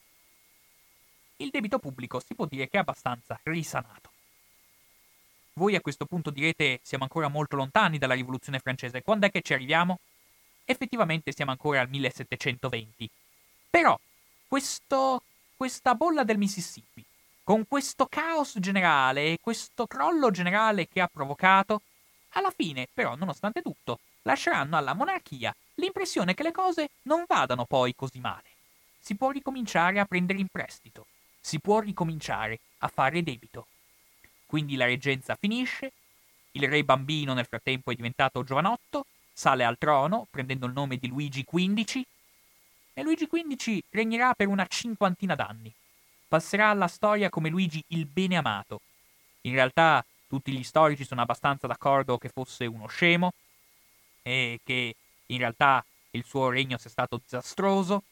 il 1.43 1.49
debito 1.51 1.79
pubblico 1.79 2.19
si 2.19 2.35
può 2.35 2.45
dire 2.45 2.67
che 2.69 2.77
è 2.77 2.79
abbastanza 2.79 3.39
risanato. 3.43 4.11
Voi 5.53 5.75
a 5.75 5.81
questo 5.81 6.05
punto 6.05 6.31
direte 6.31 6.79
siamo 6.81 7.03
ancora 7.03 7.27
molto 7.27 7.55
lontani 7.55 7.97
dalla 7.97 8.15
rivoluzione 8.15 8.59
francese, 8.59 9.03
quando 9.03 9.27
è 9.27 9.31
che 9.31 9.41
ci 9.41 9.53
arriviamo? 9.53 9.99
Effettivamente 10.65 11.31
siamo 11.31 11.51
ancora 11.51 11.81
al 11.81 11.89
1720. 11.89 13.09
Però 13.69 13.99
questo, 14.47 15.21
questa 15.55 15.93
bolla 15.93 16.23
del 16.23 16.37
Mississippi, 16.37 17.03
con 17.43 17.67
questo 17.67 18.07
caos 18.07 18.55
generale 18.59 19.33
e 19.33 19.39
questo 19.41 19.85
crollo 19.85 20.31
generale 20.31 20.87
che 20.87 21.01
ha 21.01 21.09
provocato, 21.11 21.81
alla 22.35 22.51
fine, 22.51 22.87
però, 22.91 23.15
nonostante 23.15 23.61
tutto, 23.61 23.99
lasceranno 24.23 24.77
alla 24.77 24.93
monarchia 24.93 25.55
l'impressione 25.75 26.33
che 26.33 26.43
le 26.43 26.51
cose 26.51 26.89
non 27.03 27.25
vadano 27.27 27.65
poi 27.65 27.93
così 27.95 28.19
male. 28.19 28.49
Si 28.99 29.15
può 29.15 29.29
ricominciare 29.29 29.99
a 29.99 30.05
prendere 30.05 30.39
in 30.39 30.47
prestito, 30.47 31.05
si 31.43 31.59
può 31.59 31.79
ricominciare 31.79 32.59
a 32.79 32.87
fare 32.87 33.21
debito. 33.21 33.67
Quindi 34.45 34.77
la 34.77 34.85
reggenza 34.85 35.35
finisce, 35.35 35.91
il 36.51 36.69
re 36.69 36.85
bambino 36.85 37.33
nel 37.33 37.45
frattempo 37.45 37.91
è 37.91 37.95
diventato 37.95 38.43
giovanotto, 38.43 39.07
sale 39.33 39.65
al 39.65 39.77
trono 39.77 40.25
prendendo 40.31 40.67
il 40.67 40.73
nome 40.73 40.95
di 40.95 41.07
Luigi 41.07 41.43
XV 41.43 42.01
e 42.93 43.01
Luigi 43.01 43.27
XV 43.27 43.79
regnerà 43.89 44.33
per 44.35 44.47
una 44.47 44.65
cinquantina 44.67 45.35
d'anni. 45.35 45.73
Passerà 46.29 46.69
alla 46.69 46.87
storia 46.87 47.29
come 47.29 47.49
Luigi 47.49 47.83
il 47.87 48.05
bene 48.05 48.37
amato. 48.37 48.79
In 49.41 49.53
realtà 49.53 50.03
tutti 50.27 50.51
gli 50.51 50.63
storici 50.63 51.03
sono 51.03 51.21
abbastanza 51.21 51.67
d'accordo 51.67 52.17
che 52.17 52.29
fosse 52.29 52.65
uno 52.65 52.87
scemo 52.87 53.33
e 54.21 54.61
che 54.63 54.95
in 55.25 55.37
realtà 55.37 55.83
il 56.11 56.23
suo 56.23 56.49
regno 56.49 56.77
sia 56.77 56.89
stato 56.89 57.19
disastroso. 57.21 58.03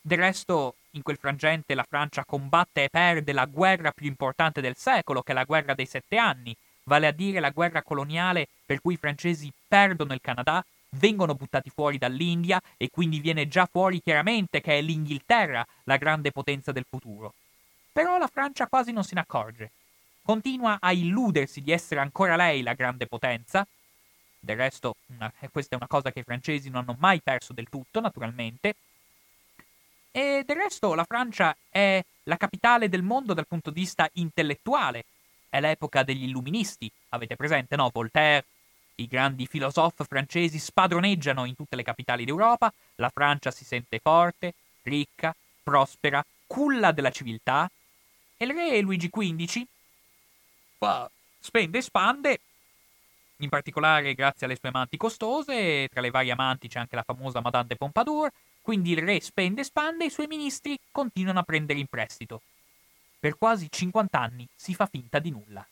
Del 0.00 0.18
resto, 0.18 0.76
in 0.96 1.02
quel 1.02 1.18
frangente 1.18 1.74
la 1.74 1.86
Francia 1.88 2.24
combatte 2.24 2.84
e 2.84 2.88
perde 2.88 3.32
la 3.32 3.44
guerra 3.44 3.92
più 3.92 4.06
importante 4.06 4.60
del 4.60 4.76
secolo, 4.76 5.22
che 5.22 5.32
è 5.32 5.34
la 5.34 5.44
guerra 5.44 5.74
dei 5.74 5.86
sette 5.86 6.16
anni, 6.16 6.56
vale 6.84 7.06
a 7.06 7.12
dire 7.12 7.40
la 7.40 7.50
guerra 7.50 7.82
coloniale 7.82 8.48
per 8.64 8.80
cui 8.80 8.94
i 8.94 8.98
francesi 8.98 9.52
perdono 9.66 10.12
il 10.12 10.20
Canada, 10.20 10.64
vengono 10.90 11.34
buttati 11.34 11.70
fuori 11.70 11.98
dall'India 11.98 12.60
e 12.76 12.90
quindi 12.90 13.20
viene 13.20 13.48
già 13.48 13.68
fuori 13.70 14.00
chiaramente 14.00 14.60
che 14.60 14.78
è 14.78 14.80
l'Inghilterra 14.80 15.66
la 15.84 15.96
grande 15.96 16.30
potenza 16.30 16.72
del 16.72 16.86
futuro. 16.88 17.34
Però 17.92 18.18
la 18.18 18.28
Francia 18.28 18.66
quasi 18.66 18.92
non 18.92 19.04
se 19.04 19.14
ne 19.14 19.20
accorge 19.20 19.70
continua 20.26 20.78
a 20.80 20.90
illudersi 20.90 21.60
di 21.60 21.70
essere 21.70 22.00
ancora 22.00 22.34
lei 22.34 22.62
la 22.62 22.74
grande 22.74 23.06
potenza. 23.06 23.64
Del 24.40 24.56
resto, 24.56 24.96
una, 25.06 25.32
questa 25.52 25.76
è 25.76 25.78
una 25.78 25.86
cosa 25.86 26.10
che 26.10 26.18
i 26.18 26.24
francesi 26.24 26.68
non 26.68 26.82
hanno 26.82 26.96
mai 26.98 27.20
perso 27.22 27.52
del 27.52 27.68
tutto, 27.68 28.00
naturalmente. 28.00 28.74
E 30.16 30.44
del 30.46 30.56
resto 30.56 30.94
la 30.94 31.04
Francia 31.04 31.54
è 31.68 32.02
la 32.22 32.38
capitale 32.38 32.88
del 32.88 33.02
mondo 33.02 33.34
dal 33.34 33.46
punto 33.46 33.68
di 33.68 33.80
vista 33.80 34.08
intellettuale. 34.14 35.04
È 35.46 35.60
l'epoca 35.60 36.04
degli 36.04 36.22
illuministi, 36.22 36.90
avete 37.10 37.36
presente, 37.36 37.76
no? 37.76 37.90
Voltaire, 37.92 38.46
i 38.94 39.08
grandi 39.08 39.46
filosofi 39.46 40.04
francesi 40.04 40.58
spadroneggiano 40.58 41.44
in 41.44 41.54
tutte 41.54 41.76
le 41.76 41.82
capitali 41.82 42.24
d'Europa, 42.24 42.72
la 42.94 43.10
Francia 43.10 43.50
si 43.50 43.66
sente 43.66 43.98
forte, 43.98 44.54
ricca, 44.84 45.36
prospera, 45.62 46.24
culla 46.46 46.92
della 46.92 47.10
civiltà, 47.10 47.70
e 48.38 48.44
il 48.46 48.54
re 48.54 48.80
Luigi 48.80 49.10
XV 49.10 49.66
fa, 50.78 51.10
spende 51.38 51.76
e 51.76 51.82
spande, 51.82 52.40
in 53.40 53.50
particolare 53.50 54.14
grazie 54.14 54.46
alle 54.46 54.56
sue 54.58 54.70
amanti 54.70 54.96
costose, 54.96 55.88
tra 55.88 56.00
le 56.00 56.08
varie 56.08 56.32
amanti 56.32 56.68
c'è 56.68 56.78
anche 56.78 56.96
la 56.96 57.02
famosa 57.02 57.42
Madame 57.42 57.66
de 57.66 57.76
Pompadour, 57.76 58.32
quindi 58.66 58.90
il 58.90 58.98
re 58.98 59.20
spende 59.20 59.60
e 59.60 59.64
spande 59.64 60.02
e 60.02 60.06
i 60.08 60.10
suoi 60.10 60.26
ministri 60.26 60.76
continuano 60.90 61.38
a 61.38 61.44
prendere 61.44 61.78
in 61.78 61.86
prestito. 61.86 62.42
Per 63.20 63.38
quasi 63.38 63.68
50 63.70 64.18
anni 64.18 64.44
si 64.56 64.74
fa 64.74 64.86
finta 64.86 65.20
di 65.20 65.30
nulla. 65.30 65.64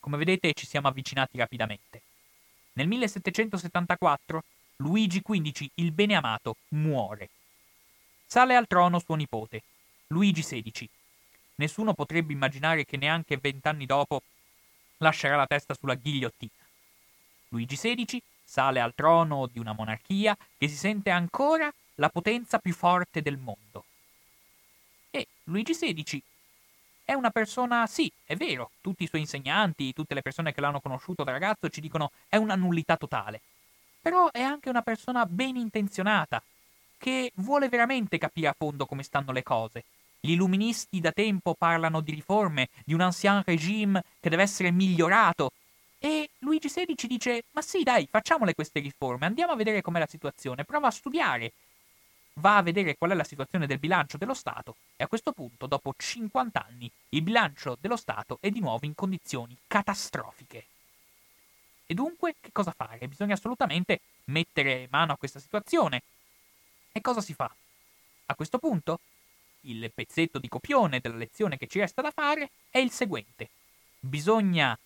Come 0.00 0.18
vedete 0.18 0.52
ci 0.52 0.66
siamo 0.66 0.86
avvicinati 0.86 1.38
rapidamente. 1.38 2.02
Nel 2.74 2.88
1774 2.88 4.44
Luigi 4.76 5.22
XV, 5.22 5.66
il 5.76 5.92
beneamato, 5.92 6.56
muore. 6.72 7.30
Sale 8.26 8.54
al 8.54 8.66
trono 8.66 8.98
suo 8.98 9.14
nipote, 9.14 9.62
Luigi 10.08 10.42
XVI. 10.42 10.86
Nessuno 11.54 11.94
potrebbe 11.94 12.34
immaginare 12.34 12.84
che 12.84 12.98
neanche 12.98 13.38
vent'anni 13.38 13.86
dopo 13.86 14.20
lascerà 14.98 15.36
la 15.36 15.46
testa 15.46 15.72
sulla 15.72 15.94
ghigliottina. 15.94 16.52
Luigi 17.48 17.76
XVI 17.76 18.22
sale 18.44 18.80
al 18.80 18.94
trono 18.94 19.48
di 19.50 19.58
una 19.58 19.72
monarchia 19.72 20.36
che 20.58 20.68
si 20.68 20.76
sente 20.76 21.08
ancora 21.08 21.72
la 21.96 22.08
potenza 22.08 22.58
più 22.58 22.72
forte 22.72 23.22
del 23.22 23.36
mondo. 23.36 23.84
E 25.10 25.26
Luigi 25.44 25.72
XVI 25.72 26.22
è 27.04 27.12
una 27.12 27.30
persona, 27.30 27.86
sì, 27.86 28.10
è 28.24 28.34
vero, 28.34 28.70
tutti 28.80 29.04
i 29.04 29.06
suoi 29.06 29.20
insegnanti, 29.20 29.92
tutte 29.92 30.14
le 30.14 30.22
persone 30.22 30.52
che 30.52 30.60
l'hanno 30.60 30.80
conosciuto 30.80 31.22
da 31.22 31.32
ragazzo 31.32 31.68
ci 31.68 31.80
dicono 31.80 32.10
è 32.28 32.36
una 32.36 32.54
nullità 32.54 32.96
totale. 32.96 33.40
Però 34.00 34.30
è 34.30 34.40
anche 34.40 34.68
una 34.68 34.82
persona 34.82 35.24
ben 35.26 35.56
intenzionata, 35.56 36.42
che 36.98 37.32
vuole 37.36 37.68
veramente 37.68 38.18
capire 38.18 38.48
a 38.48 38.54
fondo 38.56 38.86
come 38.86 39.02
stanno 39.02 39.32
le 39.32 39.42
cose. 39.42 39.84
Gli 40.20 40.32
illuministi 40.32 41.00
da 41.00 41.12
tempo 41.12 41.54
parlano 41.54 42.00
di 42.00 42.12
riforme, 42.12 42.70
di 42.84 42.94
un 42.94 43.00
ancien 43.00 43.42
regime 43.44 44.02
che 44.20 44.30
deve 44.30 44.42
essere 44.42 44.70
migliorato. 44.70 45.52
E 45.98 46.30
Luigi 46.38 46.68
XVI 46.68 47.06
dice: 47.06 47.44
Ma 47.50 47.60
sì, 47.60 47.82
dai, 47.82 48.08
facciamole 48.10 48.54
queste 48.54 48.80
riforme, 48.80 49.26
andiamo 49.26 49.52
a 49.52 49.56
vedere 49.56 49.82
com'è 49.82 49.98
la 49.98 50.06
situazione, 50.06 50.64
prova 50.64 50.88
a 50.88 50.90
studiare, 50.90 51.52
va 52.34 52.56
a 52.56 52.62
vedere 52.62 52.96
qual 52.96 53.10
è 53.10 53.14
la 53.14 53.24
situazione 53.24 53.66
del 53.66 53.78
bilancio 53.78 54.16
dello 54.16 54.34
Stato 54.34 54.76
e 54.96 55.04
a 55.04 55.08
questo 55.08 55.32
punto, 55.32 55.66
dopo 55.66 55.94
50 55.96 56.64
anni, 56.64 56.90
il 57.10 57.22
bilancio 57.22 57.76
dello 57.80 57.96
Stato 57.96 58.38
è 58.40 58.50
di 58.50 58.60
nuovo 58.60 58.86
in 58.86 58.94
condizioni 58.94 59.56
catastrofiche. 59.66 60.66
E 61.86 61.94
dunque, 61.94 62.36
che 62.40 62.50
cosa 62.52 62.72
fare? 62.72 63.06
Bisogna 63.08 63.34
assolutamente 63.34 64.00
mettere 64.26 64.88
mano 64.90 65.12
a 65.12 65.16
questa 65.16 65.38
situazione. 65.38 66.02
E 66.90 67.00
cosa 67.00 67.20
si 67.20 67.34
fa? 67.34 67.52
A 68.26 68.34
questo 68.34 68.58
punto, 68.58 69.00
il 69.62 69.90
pezzetto 69.92 70.38
di 70.38 70.48
copione 70.48 71.00
della 71.00 71.16
lezione 71.16 71.56
che 71.56 71.66
ci 71.66 71.78
resta 71.78 72.02
da 72.02 72.10
fare 72.10 72.50
è 72.70 72.78
il 72.78 72.90
seguente. 72.90 73.50
Bisogna, 74.00 74.78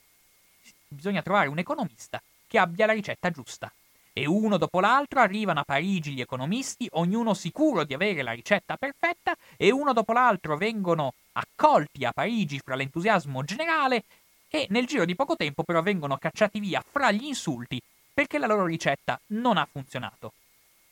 bisogna 0.88 1.22
trovare 1.22 1.48
un 1.48 1.58
economista 1.58 2.20
che 2.46 2.58
abbia 2.58 2.86
la 2.86 2.92
ricetta 2.92 3.30
giusta 3.30 3.72
e 4.18 4.26
uno 4.26 4.56
dopo 4.56 4.80
l'altro 4.80 5.20
arrivano 5.20 5.60
a 5.60 5.64
Parigi 5.64 6.12
gli 6.12 6.20
economisti, 6.20 6.88
ognuno 6.94 7.34
sicuro 7.34 7.84
di 7.84 7.94
avere 7.94 8.22
la 8.22 8.32
ricetta 8.32 8.76
perfetta, 8.76 9.36
e 9.56 9.70
uno 9.70 9.92
dopo 9.92 10.12
l'altro 10.12 10.56
vengono 10.56 11.14
accolti 11.32 12.04
a 12.04 12.10
Parigi 12.10 12.58
fra 12.58 12.74
l'entusiasmo 12.74 13.44
generale 13.44 14.02
e 14.48 14.66
nel 14.70 14.86
giro 14.86 15.04
di 15.04 15.14
poco 15.14 15.36
tempo 15.36 15.62
però 15.62 15.82
vengono 15.82 16.16
cacciati 16.16 16.58
via 16.58 16.82
fra 16.90 17.12
gli 17.12 17.26
insulti 17.26 17.80
perché 18.12 18.38
la 18.38 18.48
loro 18.48 18.66
ricetta 18.66 19.20
non 19.28 19.56
ha 19.56 19.68
funzionato. 19.70 20.32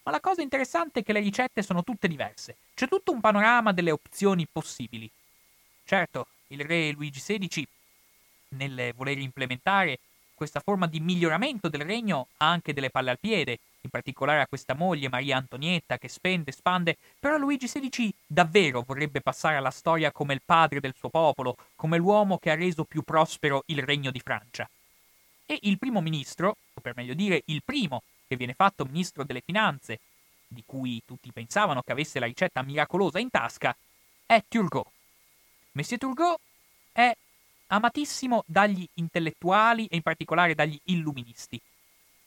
Ma 0.04 0.12
la 0.12 0.20
cosa 0.20 0.42
interessante 0.42 1.00
è 1.00 1.02
che 1.02 1.12
le 1.12 1.18
ricette 1.18 1.62
sono 1.62 1.82
tutte 1.82 2.06
diverse, 2.06 2.54
c'è 2.74 2.86
tutto 2.86 3.10
un 3.10 3.20
panorama 3.20 3.72
delle 3.72 3.90
opzioni 3.90 4.46
possibili. 4.46 5.10
Certo, 5.84 6.28
il 6.48 6.60
re 6.60 6.92
Luigi 6.92 7.18
XVI, 7.18 7.66
nel 8.50 8.92
voler 8.94 9.18
implementare 9.18 9.98
questa 10.36 10.60
forma 10.60 10.86
di 10.86 11.00
miglioramento 11.00 11.68
del 11.68 11.80
regno 11.80 12.28
ha 12.36 12.50
anche 12.50 12.74
delle 12.74 12.90
palle 12.90 13.10
al 13.10 13.18
piede, 13.18 13.58
in 13.80 13.90
particolare 13.90 14.42
a 14.42 14.46
questa 14.46 14.74
moglie 14.74 15.08
Maria 15.08 15.38
Antonietta 15.38 15.96
che 15.96 16.08
spende, 16.08 16.52
spande, 16.52 16.96
però 17.18 17.38
Luigi 17.38 17.66
XVI 17.66 18.14
davvero 18.26 18.82
vorrebbe 18.86 19.22
passare 19.22 19.56
alla 19.56 19.70
storia 19.70 20.12
come 20.12 20.34
il 20.34 20.42
padre 20.44 20.80
del 20.80 20.94
suo 20.96 21.08
popolo, 21.08 21.56
come 21.74 21.96
l'uomo 21.96 22.38
che 22.38 22.50
ha 22.50 22.54
reso 22.54 22.84
più 22.84 23.02
prospero 23.02 23.62
il 23.66 23.82
regno 23.82 24.10
di 24.10 24.20
Francia. 24.20 24.68
E 25.46 25.58
il 25.62 25.78
primo 25.78 26.00
ministro, 26.00 26.56
o 26.74 26.80
per 26.80 26.92
meglio 26.94 27.14
dire 27.14 27.42
il 27.46 27.62
primo 27.64 28.02
che 28.28 28.36
viene 28.36 28.52
fatto 28.52 28.84
ministro 28.84 29.24
delle 29.24 29.42
finanze, 29.44 30.00
di 30.46 30.62
cui 30.66 31.02
tutti 31.06 31.32
pensavano 31.32 31.82
che 31.82 31.92
avesse 31.92 32.18
la 32.18 32.26
ricetta 32.26 32.62
miracolosa 32.62 33.18
in 33.18 33.30
tasca, 33.30 33.74
è 34.26 34.42
Turgot. 34.46 34.86
Monsieur 35.72 36.00
Turgot 36.00 36.38
è 36.92 37.16
amatissimo 37.68 38.44
dagli 38.46 38.86
intellettuali 38.94 39.86
e 39.86 39.96
in 39.96 40.02
particolare 40.02 40.54
dagli 40.54 40.78
illuministi. 40.84 41.60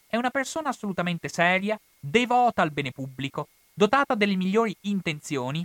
È 0.08 0.16
una 0.16 0.32
persona 0.32 0.70
assolutamente 0.70 1.30
seria, 1.30 1.80
devota 2.00 2.62
al 2.62 2.72
bene 2.72 2.92
pubblico, 2.92 3.48
dotata 3.74 4.16
delle 4.16 4.36
migliori 4.36 4.76
intenzioni 4.82 5.64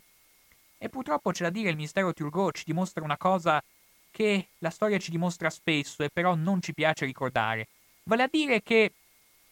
e 0.78 0.88
purtroppo 0.88 1.30
c'è 1.30 1.44
da 1.44 1.50
dire 1.50 1.70
il 1.70 1.76
ministero 1.76 2.12
Turgot 2.12 2.56
ci 2.56 2.64
dimostra 2.66 3.02
una 3.02 3.16
cosa 3.16 3.62
che 4.10 4.48
la 4.58 4.70
storia 4.70 4.98
ci 4.98 5.10
dimostra 5.10 5.50
spesso 5.50 6.02
e 6.02 6.10
però 6.10 6.34
non 6.34 6.60
ci 6.60 6.74
piace 6.74 7.04
ricordare, 7.04 7.68
vale 8.04 8.22
a 8.22 8.28
dire 8.30 8.62
che 8.62 8.92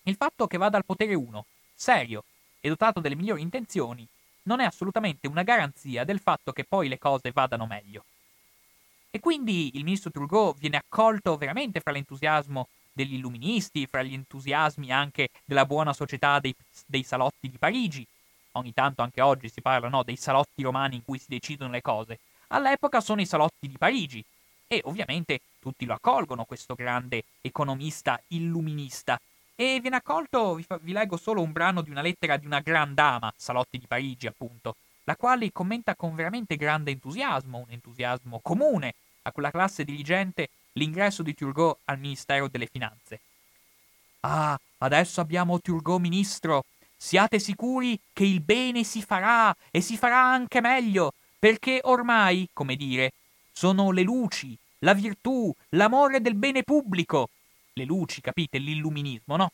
il 0.03 0.15
fatto 0.17 0.47
che 0.47 0.59
vada 0.59 0.77
al 0.77 0.85
potere 0.85 1.15
uno, 1.15 1.47
serio 1.75 2.25
e 2.61 2.69
dotato 2.69 3.01
delle 3.01 3.17
migliori 3.17 3.43
intenzioni, 3.43 4.07
non 4.45 4.61
è 4.61 4.65
assolutamente 4.65 5.27
una 5.27 5.43
garanzia 5.43 6.05
del 6.05 6.21
fatto 6.21 6.53
che 6.53 6.65
poi 6.65 6.89
le 6.89 6.99
cose 6.99 7.33
vadano 7.33 7.67
meglio. 7.67 8.05
E 9.15 9.21
quindi 9.21 9.77
il 9.77 9.85
ministro 9.85 10.11
Turgot 10.11 10.59
viene 10.59 10.79
accolto 10.79 11.37
veramente 11.37 11.81
fra 11.81 11.93
l'entusiasmo 11.93 12.69
degli 12.91 13.13
illuministi, 13.13 13.87
fra 13.87 14.03
gli 14.03 14.15
entusiasmi 14.15 14.91
anche 14.91 15.29
della 15.45 15.67
buona 15.67 15.93
società 15.93 16.41
dei, 16.41 16.55
dei 16.87 17.03
salotti 17.03 17.51
di 17.51 17.59
Parigi. 17.59 18.07
Ogni 18.53 18.73
tanto 18.73 19.03
anche 19.03 19.21
oggi 19.21 19.51
si 19.51 19.61
parla 19.61 19.91
no, 19.91 20.03
dei 20.03 20.17
salotti 20.17 20.63
romani 20.63 20.97
in 20.97 21.05
cui 21.05 21.19
si 21.19 21.27
decidono 21.29 21.73
le 21.73 21.83
cose. 21.83 22.21
All'epoca 22.49 23.03
sono 23.03 23.21
i 23.21 23.27
salotti 23.27 23.69
di 23.69 23.77
Parigi. 23.77 24.25
E 24.67 24.81
ovviamente 24.85 25.41
tutti 25.61 25.85
lo 25.85 25.93
accolgono, 25.93 26.47
questo 26.47 26.75
grande 26.75 27.25
economista 27.43 28.19
illuminista. 28.29 29.21
E 29.55 29.79
viene 29.83 29.97
accolto, 29.97 30.55
vi, 30.55 30.63
fa, 30.63 30.79
vi 30.81 30.93
leggo 30.93 31.19
solo 31.19 31.43
un 31.43 31.53
brano 31.53 31.83
di 31.83 31.91
una 31.91 32.01
lettera 32.01 32.39
di 32.39 32.47
una 32.47 32.61
gran 32.61 32.95
dama, 32.95 33.31
Salotti 33.37 33.77
di 33.77 33.87
Parigi 33.87 34.27
appunto, 34.27 34.77
la 35.05 35.17
quale 35.17 35.51
commenta 35.53 35.95
con 35.95 36.15
veramente 36.15 36.57
grande 36.57 36.93
entusiasmo, 36.93 37.59
un 37.59 37.71
entusiasmo 37.71 38.41
comune 38.41 38.95
a 39.23 39.33
quella 39.33 39.51
classe 39.51 39.85
dirigente, 39.85 40.49
l'ingresso 40.73 41.23
di 41.23 41.35
Turgot 41.35 41.79
al 41.85 41.99
Ministero 41.99 42.49
delle 42.49 42.67
Finanze. 42.67 43.21
Ah, 44.21 44.59
adesso 44.79 45.21
abbiamo 45.21 45.61
Turgot 45.61 46.01
ministro. 46.01 46.65
Siate 46.97 47.41
sicuri 47.41 47.99
che 48.13 48.25
il 48.25 48.41
bene 48.41 48.85
si 48.85 49.03
farà 49.03 49.55
e 49.71 49.81
si 49.81 49.97
farà 49.97 50.23
anche 50.23 50.61
meglio, 50.61 51.15
perché 51.39 51.81
ormai, 51.83 52.49
come 52.53 52.77
dire, 52.77 53.13
sono 53.53 53.91
le 53.91 54.03
luci, 54.03 54.57
la 54.81 54.95
virtù, 54.95 55.53
l'amore 55.71 56.21
del 56.21 56.37
bene 56.37 56.63
pubblico. 56.63 57.29
Le 57.73 57.85
luci, 57.85 58.21
capite, 58.21 58.59
l'illuminismo, 58.59 59.37
no? 59.37 59.51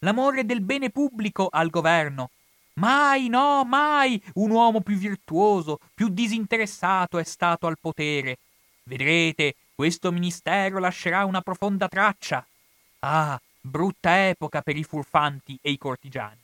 L'amore 0.00 0.44
del 0.44 0.62
bene 0.62 0.90
pubblico 0.90 1.46
al 1.48 1.70
governo 1.70 2.30
Mai, 2.74 3.28
no, 3.28 3.64
mai 3.64 4.22
un 4.34 4.50
uomo 4.50 4.80
più 4.80 4.96
virtuoso, 4.96 5.78
più 5.94 6.08
disinteressato 6.08 7.18
è 7.18 7.24
stato 7.24 7.66
al 7.66 7.78
potere. 7.78 8.38
Vedrete, 8.84 9.54
questo 9.74 10.10
ministero 10.10 10.78
lascerà 10.78 11.24
una 11.24 11.42
profonda 11.42 11.88
traccia. 11.88 12.44
Ah, 13.00 13.40
brutta 13.60 14.28
epoca 14.28 14.62
per 14.62 14.76
i 14.76 14.84
furfanti 14.84 15.58
e 15.60 15.70
i 15.70 15.78
cortigiani. 15.78 16.40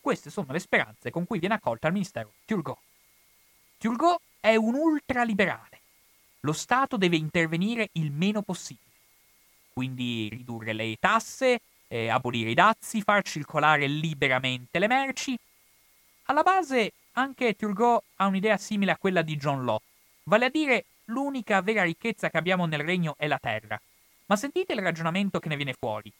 Queste 0.00 0.30
sono 0.30 0.52
le 0.52 0.58
speranze 0.58 1.10
con 1.10 1.26
cui 1.26 1.38
viene 1.38 1.54
accolta 1.54 1.86
al 1.86 1.92
ministero 1.92 2.32
Turgot. 2.44 2.78
Turgot 3.78 4.20
è 4.40 4.54
un 4.56 4.74
ultraliberale. 4.74 5.80
Lo 6.40 6.52
Stato 6.52 6.96
deve 6.96 7.16
intervenire 7.16 7.88
il 7.92 8.10
meno 8.10 8.42
possibile. 8.42 8.90
Quindi 9.72 10.28
ridurre 10.28 10.72
le 10.72 10.96
tasse, 10.98 11.60
eh, 11.92 12.08
abolire 12.08 12.50
i 12.50 12.54
dazi, 12.54 13.02
far 13.02 13.22
circolare 13.22 13.86
liberamente 13.86 14.78
le 14.78 14.86
merci. 14.86 15.38
Alla 16.24 16.42
base 16.42 16.92
anche 17.12 17.54
Turgot 17.54 18.02
ha 18.16 18.26
un'idea 18.26 18.56
simile 18.56 18.92
a 18.92 18.96
quella 18.96 19.20
di 19.20 19.36
John 19.36 19.62
Law, 19.66 19.78
vale 20.22 20.46
a 20.46 20.48
dire 20.48 20.86
l'unica 21.06 21.60
vera 21.60 21.82
ricchezza 21.82 22.30
che 22.30 22.38
abbiamo 22.38 22.64
nel 22.64 22.82
regno 22.82 23.14
è 23.18 23.26
la 23.26 23.38
terra. 23.38 23.78
Ma 24.26 24.36
sentite 24.36 24.72
il 24.72 24.80
ragionamento 24.80 25.38
che 25.38 25.50
ne 25.50 25.56
viene 25.56 25.74
fuori. 25.78 26.10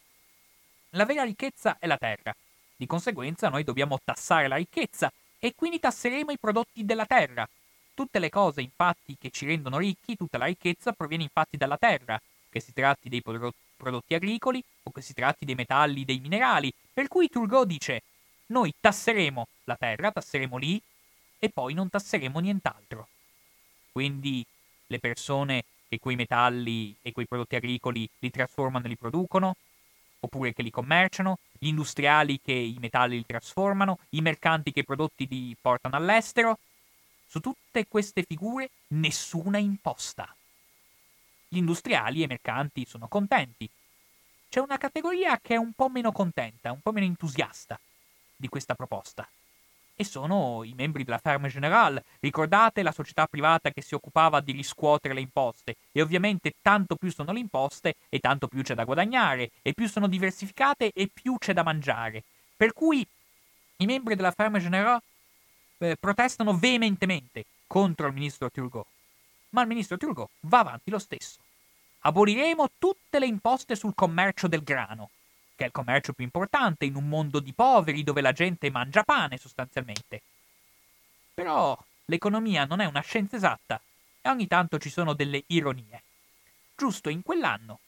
La 0.91 1.05
vera 1.05 1.23
ricchezza 1.23 1.77
è 1.79 1.87
la 1.87 1.97
terra. 1.97 2.35
Di 2.75 2.85
conseguenza 2.85 3.49
noi 3.49 3.63
dobbiamo 3.63 3.97
tassare 4.03 4.47
la 4.47 4.57
ricchezza 4.57 5.11
e 5.39 5.55
quindi 5.55 5.79
tasseremo 5.79 6.29
i 6.29 6.37
prodotti 6.37 6.85
della 6.85 7.07
terra. 7.07 7.49
Tutte 7.95 8.19
le 8.19 8.29
cose 8.29 8.61
infatti 8.61 9.17
che 9.19 9.31
ci 9.31 9.47
rendono 9.47 9.79
ricchi, 9.79 10.15
tutta 10.15 10.37
la 10.37 10.45
ricchezza 10.45 10.91
proviene 10.91 11.23
infatti 11.23 11.57
dalla 11.57 11.77
terra, 11.77 12.21
che 12.51 12.59
si 12.59 12.73
tratti 12.73 13.09
dei 13.09 13.23
prodotti 13.23 13.57
agricoli 14.09 14.63
o 14.83 14.91
che 14.91 15.01
si 15.01 15.13
tratti 15.13 15.45
dei 15.45 15.55
metalli, 15.55 16.05
dei 16.05 16.19
minerali, 16.19 16.73
per 16.93 17.07
cui 17.07 17.29
Turgot 17.29 17.65
dice 17.65 18.03
noi 18.47 18.73
tasseremo 18.79 19.47
la 19.65 19.75
terra, 19.75 20.11
tasseremo 20.11 20.57
lì 20.57 20.81
e 21.39 21.49
poi 21.49 21.73
non 21.73 21.89
tasseremo 21.89 22.39
nient'altro. 22.39 23.07
Quindi 23.91 24.45
le 24.87 24.99
persone 24.99 25.63
che 25.89 25.99
quei 25.99 26.15
metalli 26.15 26.95
e 27.01 27.11
quei 27.11 27.27
prodotti 27.27 27.55
agricoli 27.55 28.07
li 28.19 28.29
trasformano 28.29 28.85
e 28.85 28.89
li 28.89 28.97
producono, 28.97 29.55
oppure 30.19 30.53
che 30.53 30.61
li 30.61 30.71
commerciano, 30.71 31.39
gli 31.57 31.67
industriali 31.67 32.39
che 32.41 32.53
i 32.53 32.77
metalli 32.79 33.17
li 33.17 33.25
trasformano, 33.25 33.99
i 34.09 34.21
mercanti 34.21 34.71
che 34.71 34.81
i 34.81 34.85
prodotti 34.85 35.27
li 35.27 35.55
portano 35.59 35.95
all'estero. 35.95 36.59
Su 37.27 37.39
tutte 37.39 37.87
queste 37.87 38.23
figure 38.23 38.69
nessuna 38.89 39.57
imposta. 39.57 40.33
Gli 41.53 41.57
industriali 41.57 42.21
e 42.21 42.23
i 42.23 42.27
mercanti 42.27 42.83
sono 42.83 43.07
contenti. 43.07 43.69
C'è 44.49 44.59
una 44.59 44.77
categoria 44.77 45.39
che 45.39 45.53
è 45.53 45.57
un 45.57 45.73
po' 45.73 45.87
meno 45.87 46.11
contenta, 46.11 46.71
un 46.71 46.81
po' 46.81 46.91
meno 46.91 47.05
entusiasta 47.05 47.79
di 48.35 48.47
questa 48.47 48.73
proposta 48.73 49.29
e 49.95 50.03
sono 50.03 50.63
i 50.63 50.73
membri 50.75 51.03
della 51.03 51.19
Ferme 51.19 51.49
Generale. 51.49 52.05
Ricordate 52.21 52.81
la 52.81 52.91
società 52.91 53.27
privata 53.27 53.69
che 53.69 53.83
si 53.83 53.93
occupava 53.93 54.39
di 54.39 54.51
riscuotere 54.51 55.13
le 55.13 55.19
imposte 55.19 55.75
e 55.91 56.01
ovviamente 56.01 56.55
tanto 56.59 56.95
più 56.95 57.11
sono 57.11 57.31
le 57.31 57.39
imposte 57.41 57.97
e 58.09 58.17
tanto 58.17 58.47
più 58.47 58.63
c'è 58.63 58.73
da 58.73 58.83
guadagnare 58.83 59.51
e 59.61 59.73
più 59.73 59.87
sono 59.87 60.07
diversificate 60.07 60.91
e 60.91 61.07
più 61.13 61.37
c'è 61.37 61.53
da 61.53 61.61
mangiare. 61.61 62.23
Per 62.57 62.73
cui 62.73 63.05
i 63.77 63.85
membri 63.85 64.15
della 64.15 64.31
Ferme 64.31 64.59
Generale 64.59 65.01
eh, 65.77 65.97
protestano 65.99 66.57
veementemente 66.57 67.45
contro 67.67 68.07
il 68.07 68.13
ministro 68.13 68.49
Turgot. 68.49 68.87
Ma 69.53 69.61
il 69.61 69.67
ministro 69.67 69.97
Turgot 69.97 70.29
va 70.41 70.59
avanti 70.59 70.89
lo 70.91 70.99
stesso. 70.99 71.39
Aboliremo 71.99 72.69
tutte 72.77 73.19
le 73.19 73.25
imposte 73.25 73.75
sul 73.75 73.95
commercio 73.95 74.47
del 74.47 74.63
grano 74.63 75.09
che 75.55 75.63
è 75.63 75.65
il 75.67 75.71
commercio 75.71 76.13
più 76.13 76.23
importante 76.23 76.85
in 76.85 76.95
un 76.95 77.07
mondo 77.07 77.39
di 77.39 77.53
poveri 77.53 78.03
dove 78.03 78.21
la 78.21 78.31
gente 78.31 78.69
mangia 78.69 79.03
pane 79.03 79.37
sostanzialmente. 79.37 80.21
Però 81.33 81.77
l'economia 82.05 82.65
non 82.65 82.79
è 82.79 82.85
una 82.85 83.01
scienza 83.01 83.35
esatta 83.35 83.81
e 84.21 84.29
ogni 84.29 84.47
tanto 84.47 84.77
ci 84.77 84.89
sono 84.89 85.13
delle 85.13 85.43
ironie. 85.47 86.03
Giusto 86.75 87.09
in 87.09 87.23
quell'anno 87.23 87.79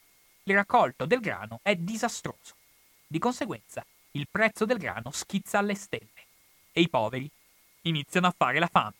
il 0.44 0.56
raccolto 0.56 1.06
del 1.06 1.20
grano 1.20 1.60
è 1.64 1.76
disastroso. 1.76 2.56
Di 3.08 3.20
conseguenza 3.20 3.86
il 4.12 4.28
prezzo 4.30 4.66
del 4.66 4.78
grano 4.78 5.12
schizza 5.12 5.58
alle 5.58 5.76
stelle 5.76 6.10
e 6.72 6.82
i 6.82 6.90
poveri 6.90 7.30
iniziano 7.82 8.28
a 8.28 8.36
fare 8.36 8.60
la 8.60 8.68
fame. 8.68 8.94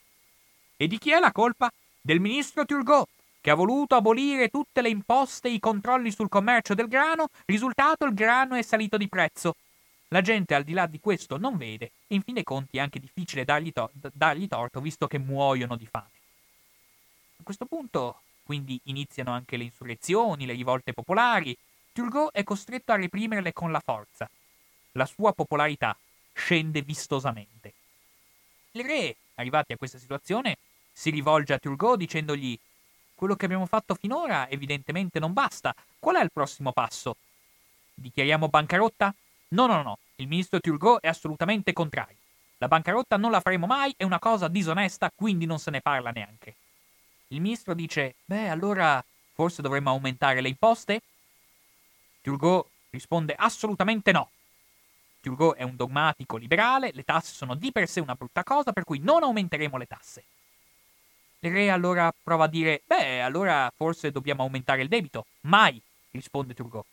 E 0.78 0.88
di 0.88 0.98
chi 0.98 1.12
è 1.12 1.20
la 1.20 1.32
colpa? 1.32 1.72
Del 2.06 2.20
ministro 2.20 2.66
Turgot, 2.66 3.08
che 3.42 3.50
ha 3.50 3.56
voluto 3.56 3.96
abolire 3.96 4.50
tutte 4.50 4.84
le 4.84 4.90
imposte 4.90 5.48
e 5.48 5.54
i 5.54 5.60
controlli 5.60 6.12
sul 6.12 6.30
commercio 6.30 6.76
del 6.76 6.88
grano, 6.88 7.30
risultato 7.46 8.06
il 8.06 8.14
grano 8.14 8.54
è 8.54 8.62
salito 8.62 8.96
di 8.96 9.10
prezzo. 9.10 9.56
La 10.10 10.22
gente 10.22 10.54
al 10.54 10.64
di 10.64 10.74
là 10.74 10.86
di 10.86 11.00
questo 11.00 11.38
non 11.38 11.58
vede 11.58 11.94
e 12.06 12.14
in 12.14 12.22
fin 12.22 12.36
dei 12.36 12.44
conti 12.44 12.78
è 12.78 12.80
anche 12.80 13.00
difficile 13.00 13.44
dargli, 13.44 13.74
to- 13.74 13.90
dargli 14.14 14.48
torto 14.48 14.82
visto 14.82 15.08
che 15.08 15.18
muoiono 15.18 15.76
di 15.76 15.88
fame. 15.88 16.12
A 17.38 17.44
questo 17.44 17.66
punto 17.66 18.20
quindi 18.44 18.80
iniziano 18.84 19.32
anche 19.32 19.58
le 19.58 19.64
insurrezioni, 19.64 20.46
le 20.46 20.54
rivolte 20.54 20.94
popolari. 20.94 21.58
Turgot 21.92 22.34
è 22.34 22.44
costretto 22.44 22.92
a 22.92 22.98
reprimerle 22.98 23.52
con 23.52 23.72
la 23.72 23.82
forza. 23.84 24.30
La 24.92 25.08
sua 25.08 25.34
popolarità 25.34 25.98
scende 26.34 26.84
vistosamente. 26.84 27.74
Il 28.74 28.86
re, 28.86 29.16
arrivati 29.34 29.74
a 29.74 29.78
questa 29.78 29.98
situazione, 29.98 30.58
si 30.98 31.10
rivolge 31.10 31.52
a 31.52 31.60
Turgot 31.60 31.98
dicendogli 31.98 32.58
quello 33.14 33.36
che 33.36 33.44
abbiamo 33.44 33.66
fatto 33.66 33.96
finora 33.96 34.48
evidentemente 34.48 35.20
non 35.20 35.34
basta. 35.34 35.76
Qual 36.00 36.16
è 36.16 36.24
il 36.24 36.32
prossimo 36.32 36.72
passo? 36.72 37.18
Dichiariamo 37.94 38.48
bancarotta? 38.48 39.14
No, 39.50 39.66
no, 39.68 39.82
no. 39.84 39.98
Il 40.16 40.28
ministro 40.28 40.62
Turgot 40.62 41.02
è 41.02 41.10
assolutamente 41.10 41.74
contrario. 41.74 42.16
La 42.60 42.70
bancarotta 42.70 43.18
non 43.18 43.32
la 43.32 43.42
faremo 43.42 43.66
mai, 43.66 43.94
è 43.98 44.06
una 44.06 44.20
cosa 44.20 44.48
disonesta, 44.48 45.12
quindi 45.14 45.46
non 45.46 45.60
se 45.60 45.70
ne 45.70 45.82
parla 45.82 46.12
neanche. 46.12 46.56
Il 47.28 47.42
ministro 47.42 47.74
dice: 47.74 48.16
Beh, 48.24 48.48
allora 48.48 49.04
forse 49.34 49.62
dovremmo 49.62 49.90
aumentare 49.90 50.40
le 50.40 50.48
imposte? 50.48 51.02
Turgot 52.22 52.68
risponde 52.90 53.36
assolutamente 53.38 54.14
no. 54.14 54.30
Turgot 55.20 55.58
è 55.58 55.64
un 55.64 55.76
dogmatico 55.76 56.38
liberale, 56.38 56.92
le 56.94 57.04
tasse 57.04 57.34
sono 57.34 57.56
di 57.56 57.72
per 57.74 57.90
sé 57.90 58.00
una 58.00 58.16
brutta 58.16 58.44
cosa, 58.44 58.72
per 58.72 58.86
cui 58.86 59.00
non 59.00 59.24
aumenteremo 59.24 59.76
le 59.76 59.86
tasse. 59.86 60.24
Il 61.46 61.52
re 61.52 61.70
allora 61.70 62.12
prova 62.24 62.46
a 62.46 62.48
dire, 62.48 62.82
beh, 62.88 63.22
allora 63.22 63.72
forse 63.76 64.12
dobbiamo 64.12 64.42
aumentare 64.42 64.82
il 64.82 64.88
debito. 64.88 65.28
Mai, 65.42 65.80
risponde 66.10 66.56
Turgot. 66.56 66.84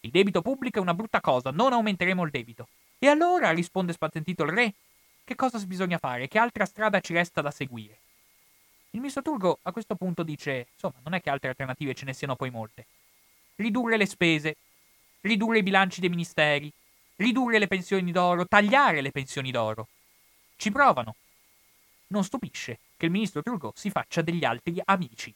Il 0.00 0.10
debito 0.10 0.42
pubblico 0.42 0.78
è 0.78 0.82
una 0.82 0.94
brutta 0.94 1.20
cosa, 1.20 1.52
non 1.52 1.72
aumenteremo 1.72 2.24
il 2.24 2.30
debito. 2.32 2.66
E 2.98 3.06
allora, 3.06 3.52
risponde 3.52 3.92
spazientito 3.92 4.42
il 4.42 4.50
re, 4.50 4.74
che 5.22 5.36
cosa 5.36 5.60
bisogna 5.60 5.98
fare? 5.98 6.26
Che 6.26 6.40
altra 6.40 6.64
strada 6.64 6.98
ci 6.98 7.12
resta 7.12 7.40
da 7.40 7.52
seguire? 7.52 7.98
Il 8.90 8.98
ministro 8.98 9.22
Turgot 9.22 9.60
a 9.62 9.70
questo 9.70 9.94
punto 9.94 10.24
dice, 10.24 10.66
insomma, 10.72 10.98
non 11.04 11.14
è 11.14 11.20
che 11.20 11.30
altre 11.30 11.50
alternative 11.50 11.94
ce 11.94 12.04
ne 12.04 12.12
siano 12.12 12.34
poi 12.34 12.50
molte. 12.50 12.86
Ridurre 13.54 13.96
le 13.96 14.06
spese, 14.06 14.56
ridurre 15.20 15.58
i 15.58 15.62
bilanci 15.62 16.00
dei 16.00 16.08
ministeri, 16.08 16.68
ridurre 17.14 17.60
le 17.60 17.68
pensioni 17.68 18.10
d'oro, 18.10 18.44
tagliare 18.44 19.02
le 19.02 19.12
pensioni 19.12 19.52
d'oro. 19.52 19.86
Ci 20.56 20.72
provano. 20.72 21.14
Non 22.08 22.24
stupisce 22.24 22.80
che 23.00 23.06
il 23.06 23.12
ministro 23.12 23.42
Turgot 23.42 23.78
si 23.78 23.88
faccia 23.88 24.20
degli 24.20 24.44
altri 24.44 24.78
amici. 24.84 25.32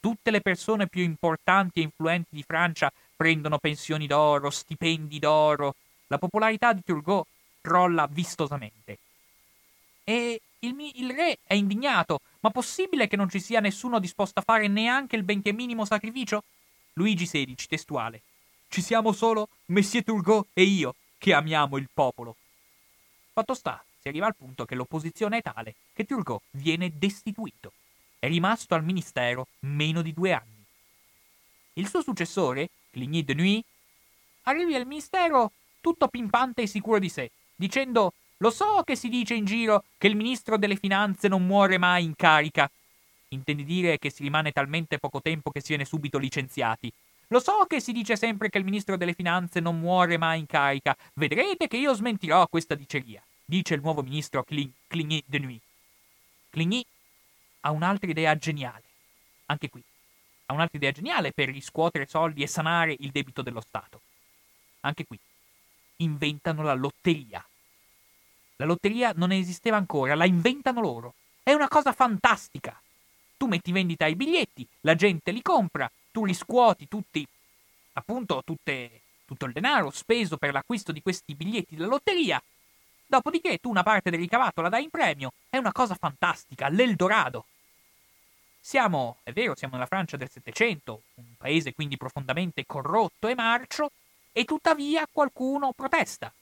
Tutte 0.00 0.30
le 0.30 0.40
persone 0.40 0.86
più 0.86 1.02
importanti 1.02 1.80
e 1.80 1.82
influenti 1.82 2.34
di 2.34 2.42
Francia 2.42 2.90
prendono 3.14 3.58
pensioni 3.58 4.06
d'oro, 4.06 4.48
stipendi 4.48 5.18
d'oro. 5.18 5.74
La 6.06 6.16
popolarità 6.16 6.72
di 6.72 6.80
Turgot 6.82 7.26
crolla 7.60 8.08
vistosamente. 8.10 8.96
E 10.04 10.40
il, 10.60 10.74
il, 10.94 11.10
re 11.10 11.38
è 11.44 11.52
indignato. 11.52 12.20
Ma 12.40 12.48
possibile 12.48 13.08
che 13.08 13.16
non 13.16 13.28
ci 13.28 13.40
sia 13.40 13.60
nessuno 13.60 13.98
disposto 13.98 14.38
a 14.38 14.42
fare 14.42 14.66
neanche 14.66 15.16
il 15.16 15.22
benché 15.22 15.52
minimo 15.52 15.84
sacrificio? 15.84 16.44
Luigi 16.94 17.26
XVI, 17.26 17.54
testuale. 17.68 18.22
Ci 18.68 18.80
siamo 18.80 19.12
solo 19.12 19.48
Messie 19.66 20.02
Turgot 20.02 20.46
e 20.54 20.62
io, 20.62 20.94
che 21.18 21.34
amiamo 21.34 21.76
il 21.76 21.88
popolo. 21.92 22.36
Fatto 23.34 23.52
sta 23.52 23.84
si 24.06 24.08
arriva 24.08 24.26
al 24.26 24.36
punto 24.36 24.64
che 24.64 24.76
l'opposizione 24.76 25.38
è 25.38 25.42
tale 25.42 25.74
che 25.92 26.04
Turgot 26.04 26.40
viene 26.52 26.92
destituito. 26.96 27.72
È 28.20 28.28
rimasto 28.28 28.76
al 28.76 28.84
ministero 28.84 29.48
meno 29.60 30.00
di 30.00 30.12
due 30.12 30.32
anni. 30.32 30.64
Il 31.74 31.88
suo 31.88 32.02
successore, 32.02 32.70
Cligny 32.90 33.24
de 33.24 33.34
Nuit, 33.34 33.64
arriva 34.42 34.76
al 34.76 34.86
ministero 34.86 35.50
tutto 35.80 36.06
pimpante 36.06 36.62
e 36.62 36.66
sicuro 36.68 37.00
di 37.00 37.08
sé, 37.08 37.32
dicendo 37.56 38.12
lo 38.38 38.50
so 38.50 38.82
che 38.84 38.94
si 38.94 39.08
dice 39.08 39.34
in 39.34 39.44
giro 39.44 39.82
che 39.98 40.06
il 40.06 40.14
ministro 40.14 40.56
delle 40.56 40.76
finanze 40.76 41.26
non 41.26 41.44
muore 41.44 41.76
mai 41.76 42.04
in 42.04 42.14
carica. 42.14 42.70
Intendi 43.28 43.64
dire 43.64 43.98
che 43.98 44.10
si 44.10 44.22
rimane 44.22 44.52
talmente 44.52 44.98
poco 44.98 45.20
tempo 45.20 45.50
che 45.50 45.60
si 45.60 45.68
viene 45.68 45.84
subito 45.84 46.18
licenziati. 46.18 46.92
Lo 47.28 47.40
so 47.40 47.64
che 47.66 47.80
si 47.80 47.90
dice 47.90 48.14
sempre 48.14 48.50
che 48.50 48.58
il 48.58 48.64
ministro 48.64 48.96
delle 48.96 49.14
finanze 49.14 49.58
non 49.58 49.80
muore 49.80 50.16
mai 50.16 50.38
in 50.38 50.46
carica. 50.46 50.96
Vedrete 51.14 51.66
che 51.66 51.76
io 51.76 51.92
smentirò 51.92 52.46
questa 52.46 52.76
diceria 52.76 53.20
dice 53.46 53.74
il 53.74 53.80
nuovo 53.80 54.02
ministro 54.02 54.44
Cligny 54.44 55.22
de 55.24 55.38
Nuit. 55.38 55.62
Cligny 56.50 56.84
ha 57.60 57.70
un'altra 57.70 58.10
idea 58.10 58.36
geniale, 58.36 58.82
anche 59.46 59.70
qui. 59.70 59.82
Ha 60.46 60.52
un'altra 60.52 60.76
idea 60.76 60.92
geniale 60.92 61.32
per 61.32 61.48
riscuotere 61.48 62.06
soldi 62.06 62.42
e 62.42 62.46
sanare 62.46 62.96
il 62.98 63.10
debito 63.10 63.42
dello 63.42 63.60
Stato. 63.60 64.00
Anche 64.80 65.06
qui. 65.06 65.18
Inventano 65.98 66.62
la 66.62 66.74
lotteria. 66.74 67.44
La 68.56 68.64
lotteria 68.64 69.12
non 69.14 69.32
esisteva 69.32 69.76
ancora, 69.76 70.14
la 70.14 70.26
inventano 70.26 70.80
loro. 70.80 71.14
È 71.42 71.52
una 71.52 71.68
cosa 71.68 71.92
fantastica. 71.92 72.80
Tu 73.36 73.46
metti 73.46 73.70
vendita 73.70 74.06
i 74.06 74.16
biglietti, 74.16 74.66
la 74.80 74.94
gente 74.94 75.30
li 75.30 75.42
compra, 75.42 75.90
tu 76.10 76.24
riscuoti 76.24 76.88
tutti, 76.88 77.26
appunto, 77.92 78.42
tutte, 78.44 79.02
tutto 79.26 79.44
il 79.44 79.52
denaro 79.52 79.90
speso 79.90 80.38
per 80.38 80.52
l'acquisto 80.52 80.90
di 80.90 81.02
questi 81.02 81.34
biglietti 81.34 81.76
della 81.76 81.88
lotteria 81.88 82.42
Dopodiché 83.06 83.58
tu 83.58 83.70
una 83.70 83.84
parte 83.84 84.10
del 84.10 84.18
ricavato 84.18 84.60
la 84.60 84.68
dai 84.68 84.84
in 84.84 84.90
premio. 84.90 85.32
È 85.48 85.56
una 85.56 85.72
cosa 85.72 85.94
fantastica, 85.94 86.68
l'Eldorado. 86.68 87.44
Siamo, 88.60 89.18
è 89.22 89.32
vero, 89.32 89.54
siamo 89.54 89.74
nella 89.74 89.86
Francia 89.86 90.16
del 90.16 90.28
Settecento, 90.28 91.02
un 91.14 91.36
paese 91.38 91.72
quindi 91.72 91.96
profondamente 91.96 92.66
corrotto 92.66 93.28
e 93.28 93.34
marcio, 93.36 93.92
e 94.32 94.44
tuttavia 94.44 95.06
qualcuno 95.10 95.72
protesta, 95.72 96.32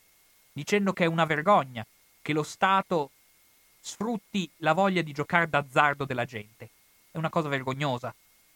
dicendo 0.53 0.95
che 0.95 1.05
è 1.05 1.07
una 1.07 1.27
vergogna 1.27 1.85
che 2.23 2.33
lo 2.33 2.43
Stato 2.43 3.11
sfrutti 3.79 4.51
la 4.57 4.73
voglia 4.73 5.03
di 5.03 5.13
giocare 5.13 5.49
d'azzardo 5.49 6.07
della 6.07 6.25
gente. 6.25 6.71
È 7.11 7.19
una 7.19 7.29
cosa 7.29 7.49
vergognosa, 7.49 8.15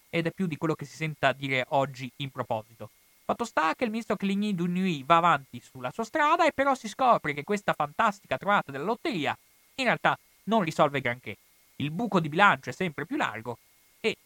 ed 0.09 0.27
è 0.27 0.31
più 0.31 0.47
di 0.47 0.57
quello 0.57 0.75
che 0.75 0.87
si 0.87 0.97
senta 0.97 1.33
dire 1.33 1.67
oggi 1.69 2.11
in 2.17 2.31
proposito. 2.31 2.89
Fatto 3.29 3.45
sta 3.45 3.75
che 3.75 3.85
il 3.85 3.91
ministro 3.91 4.17
Cligny 4.17 4.55
Dunui 4.55 5.03
va 5.05 5.19
avanti 5.19 5.61
sulla 5.61 5.91
sua 5.91 6.05
strada 6.05 6.47
e 6.47 6.53
però 6.53 6.75
si 6.75 6.89
scopre 6.89 7.35
che 7.35 7.45
questa 7.45 7.75
fantastica 7.75 8.39
trovata 8.39 8.73
della 8.73 8.85
lotteria 8.85 9.37
in 9.75 9.85
realtà 9.85 10.19
non 10.45 10.63
risolve 10.63 11.03
granché. 11.03 11.37
il 11.77 11.91
buco 11.91 12.21
di 12.21 12.31
bilancio 12.31 12.71
è 12.71 12.73
sempre 12.73 13.05
più 13.05 13.19
largo 13.19 13.59
e 14.01 14.17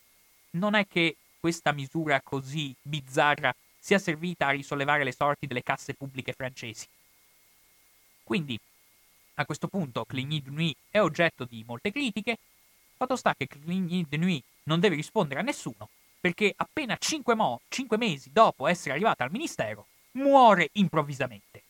non 0.50 0.74
è 0.74 0.86
che 0.86 1.16
questa 1.40 1.72
misura 1.72 2.20
così 2.20 2.72
bizzarra 2.80 3.52
sia 3.76 3.98
servita 3.98 4.46
a 4.46 4.50
risollevare 4.50 5.02
le 5.02 5.10
sorti 5.10 5.48
delle 5.48 5.64
casse 5.64 5.94
pubbliche 5.94 6.32
francesi. 6.32 6.86
Quindi, 8.22 8.56
a 9.34 9.44
questo 9.44 9.66
punto, 9.66 10.04
Cligny 10.04 10.40
de 10.40 10.50
Nuit 10.50 10.76
è 10.88 11.00
oggetto 11.00 11.44
di 11.44 11.64
molte 11.66 11.90
critiche. 11.90 12.38
Fatto 12.96 13.16
sta 13.16 13.34
che 13.34 13.48
Cligny 13.48 14.06
de 14.08 14.16
Nuit 14.16 14.44
non 14.62 14.78
deve 14.78 14.94
rispondere 14.94 15.40
a 15.40 15.42
nessuno, 15.42 15.88
perché 16.22 16.52
appena 16.54 16.96
5, 16.96 17.34
mo- 17.34 17.62
5 17.66 17.96
mesi 17.96 18.30
dopo 18.32 18.68
essere 18.68 18.92
arrivata 18.92 19.24
al 19.24 19.32
ministero, 19.32 19.88
muore 20.12 20.68
improvvisamente. 20.74 21.64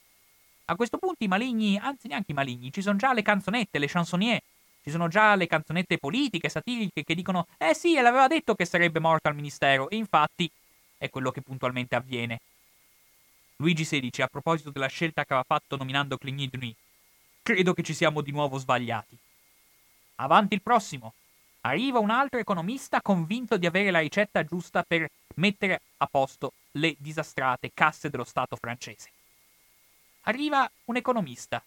A 0.66 0.76
questo 0.76 0.98
punto 0.98 1.24
i 1.24 1.26
maligni, 1.26 1.78
anzi 1.78 2.06
neanche 2.06 2.32
i 2.32 2.34
maligni, 2.34 2.70
ci 2.70 2.82
sono 2.82 2.98
già 2.98 3.14
le 3.14 3.22
canzonette, 3.22 3.78
le 3.78 3.88
chansonnier, 3.88 4.42
ci 4.82 4.90
sono 4.90 5.08
già 5.08 5.34
le 5.36 5.46
canzonette 5.46 5.96
politiche, 5.96 6.50
satiriche, 6.50 7.02
che 7.02 7.14
dicono 7.14 7.46
«Eh 7.56 7.72
sì, 7.74 7.94
l'aveva 7.94 8.26
detto 8.26 8.54
che 8.54 8.66
sarebbe 8.66 9.00
morto 9.00 9.26
al 9.28 9.34
ministero», 9.34 9.88
e 9.88 9.96
infatti 9.96 10.50
è 10.98 11.08
quello 11.08 11.30
che 11.30 11.40
puntualmente 11.40 11.94
avviene. 11.94 12.38
Luigi 13.56 13.84
XVI, 13.84 14.22
a 14.22 14.26
proposito 14.26 14.68
della 14.68 14.86
scelta 14.86 15.24
che 15.24 15.32
aveva 15.32 15.46
fatto 15.48 15.76
nominando 15.76 16.18
Cligny 16.18 16.50
Nuit, 16.52 16.76
credo 17.42 17.72
che 17.72 17.82
ci 17.82 17.94
siamo 17.94 18.20
di 18.20 18.32
nuovo 18.32 18.58
sbagliati. 18.58 19.16
Avanti 20.16 20.52
il 20.52 20.60
prossimo. 20.60 21.14
Arriva 21.64 22.00
un 22.00 22.10
altro 22.10 22.40
economista 22.40 23.00
convinto 23.00 23.56
di 23.56 23.66
avere 23.66 23.92
la 23.92 24.00
ricetta 24.00 24.44
giusta 24.44 24.82
per 24.82 25.08
mettere 25.36 25.80
a 25.98 26.06
posto 26.06 26.54
le 26.72 26.96
disastrate 26.98 27.70
casse 27.72 28.10
dello 28.10 28.24
Stato 28.24 28.56
francese. 28.56 29.10
Arriva 30.22 30.68
un 30.86 30.96
economista, 30.96 31.62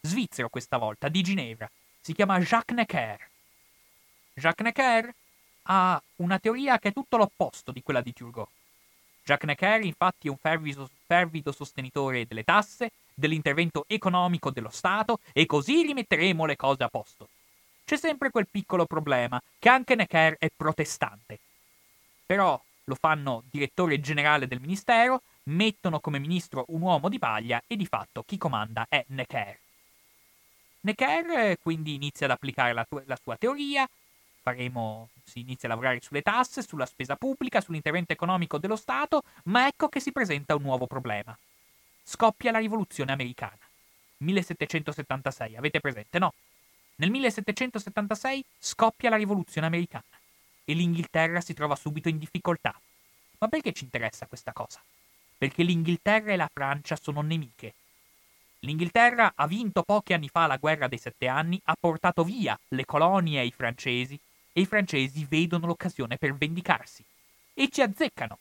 svizzero 0.00 0.48
questa 0.48 0.76
volta, 0.76 1.08
di 1.08 1.22
Ginevra, 1.22 1.70
si 2.00 2.14
chiama 2.14 2.40
Jacques 2.40 2.76
Necker. 2.76 3.28
Jacques 4.34 4.64
Necker 4.66 5.14
ha 5.62 6.02
una 6.16 6.38
teoria 6.40 6.78
che 6.78 6.88
è 6.88 6.92
tutto 6.92 7.16
l'opposto 7.16 7.70
di 7.70 7.82
quella 7.82 8.00
di 8.00 8.12
Turgot. 8.12 8.48
Jacques 9.22 9.48
Necker 9.48 9.84
infatti 9.84 10.26
è 10.26 10.30
un 10.30 10.38
fervido, 10.38 10.88
fervido 11.06 11.52
sostenitore 11.52 12.26
delle 12.26 12.42
tasse, 12.44 12.90
dell'intervento 13.14 13.84
economico 13.86 14.50
dello 14.50 14.70
Stato 14.70 15.20
e 15.32 15.46
così 15.46 15.82
rimetteremo 15.82 16.44
le 16.44 16.56
cose 16.56 16.82
a 16.82 16.88
posto. 16.88 17.28
C'è 17.88 17.96
sempre 17.96 18.28
quel 18.30 18.46
piccolo 18.46 18.84
problema, 18.84 19.40
che 19.58 19.70
anche 19.70 19.94
Necker 19.94 20.36
è 20.38 20.50
protestante. 20.54 21.38
Però 22.26 22.62
lo 22.84 22.94
fanno 22.94 23.44
direttore 23.50 23.98
generale 23.98 24.46
del 24.46 24.60
ministero, 24.60 25.22
mettono 25.44 25.98
come 25.98 26.18
ministro 26.18 26.66
un 26.68 26.82
uomo 26.82 27.08
di 27.08 27.18
paglia 27.18 27.62
e 27.66 27.76
di 27.76 27.86
fatto 27.86 28.24
chi 28.26 28.36
comanda 28.36 28.84
è 28.90 29.02
Necker. 29.08 29.58
Necker 30.80 31.30
eh, 31.30 31.58
quindi 31.62 31.94
inizia 31.94 32.26
ad 32.26 32.32
applicare 32.32 32.74
la, 32.74 32.84
tu- 32.84 33.02
la 33.06 33.18
sua 33.22 33.36
teoria, 33.36 33.88
faremo, 34.42 35.08
si 35.24 35.40
inizia 35.40 35.66
a 35.66 35.70
lavorare 35.70 36.02
sulle 36.02 36.20
tasse, 36.20 36.60
sulla 36.60 36.84
spesa 36.84 37.16
pubblica, 37.16 37.62
sull'intervento 37.62 38.12
economico 38.12 38.58
dello 38.58 38.76
Stato, 38.76 39.22
ma 39.44 39.66
ecco 39.66 39.88
che 39.88 40.00
si 40.00 40.12
presenta 40.12 40.54
un 40.54 40.60
nuovo 40.60 40.86
problema. 40.86 41.34
Scoppia 42.02 42.50
la 42.50 42.58
rivoluzione 42.58 43.12
americana. 43.12 43.56
1776, 44.18 45.56
avete 45.56 45.80
presente, 45.80 46.18
no? 46.18 46.34
Nel 47.00 47.10
1776 47.10 48.44
scoppia 48.58 49.10
la 49.10 49.16
rivoluzione 49.16 49.66
americana 49.66 50.04
e 50.64 50.72
l'Inghilterra 50.74 51.40
si 51.40 51.54
trova 51.54 51.76
subito 51.76 52.08
in 52.08 52.18
difficoltà. 52.18 52.78
Ma 53.38 53.48
perché 53.48 53.72
ci 53.72 53.84
interessa 53.84 54.26
questa 54.26 54.52
cosa? 54.52 54.82
Perché 55.36 55.62
l'Inghilterra 55.62 56.32
e 56.32 56.36
la 56.36 56.50
Francia 56.52 56.96
sono 57.00 57.22
nemiche 57.22 57.74
L'Inghilterra 58.60 59.32
ha 59.36 59.46
vinto 59.46 59.84
pochi 59.84 60.12
anni 60.12 60.28
fa 60.28 60.48
la 60.48 60.56
guerra 60.56 60.88
dei 60.88 60.98
sette 60.98 61.28
anni, 61.28 61.60
ha 61.66 61.76
portato 61.78 62.24
via 62.24 62.58
le 62.68 62.84
colonie 62.84 63.38
ai 63.38 63.52
francesi 63.52 64.18
e 64.52 64.60
i 64.62 64.66
francesi 64.66 65.24
vedono 65.24 65.66
l'occasione 65.66 66.16
per 66.16 66.34
vendicarsi 66.34 67.04
e 67.54 67.68
ci 67.68 67.80
azzeccano. 67.80 68.38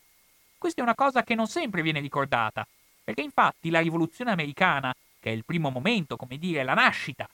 Questa 0.58 0.82
è 0.82 0.84
una 0.84 0.95
cosa 0.95 1.22
che 1.22 1.36
non 1.36 1.45
sempre 1.45 1.84
viene 1.84 1.99
ricordata, 1.99 2.68
perché 3.03 3.22
infatti 3.22 3.70
la 3.70 3.80
rivoluzione 3.80 4.32
americana, 4.32 4.91
che 5.20 5.30
è 5.30 5.34
il 5.34 5.45
primo 5.45 5.70
momento, 5.70 6.16
come 6.16 6.39
dire, 6.39 6.64
la 6.64 6.74
nascita 6.74 7.30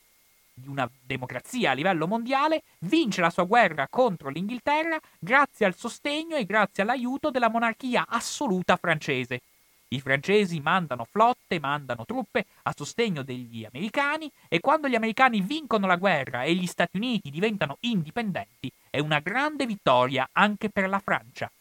di 0.54 0.68
una 0.68 0.90
democrazia 1.06 1.72
a 1.72 1.74
livello 1.74 2.08
mondiale, 2.08 2.64
vince 2.80 3.22
la 3.22 3.30
sua 3.30 3.44
guerra 3.44 3.88
contro 3.90 4.30
l'Inghilterra 4.30 5.00
grazie 5.20 5.66
al 5.66 5.76
sostegno 5.76 6.36
e 6.36 6.46
grazie 6.46 6.84
all'aiuto 6.84 7.32
della 7.32 7.50
monarchia 7.50 8.06
assoluta 8.08 8.78
francese. 8.78 9.42
I 9.90 10.00
francesi 10.00 10.60
mandano 10.60 11.06
flotte, 11.06 11.60
mandano 11.60 12.06
truppe 12.06 12.46
a 12.64 12.74
sostegno 12.76 13.22
degli 13.22 13.64
americani 13.64 14.32
e 14.48 14.60
quando 14.60 14.88
gli 14.88 14.96
americani 14.96 15.42
vincono 15.42 15.86
la 15.86 15.98
guerra 15.98 16.44
e 16.44 16.56
gli 16.56 16.66
Stati 16.66 16.98
Uniti 16.98 17.30
diventano 17.30 17.78
indipendenti 17.82 18.72
è 18.94 19.00
una 19.00 19.22
grande 19.22 19.66
vittoria 19.66 20.30
anche 20.34 20.70
per 20.70 20.88
la 20.88 21.00
Francia. 21.00 21.52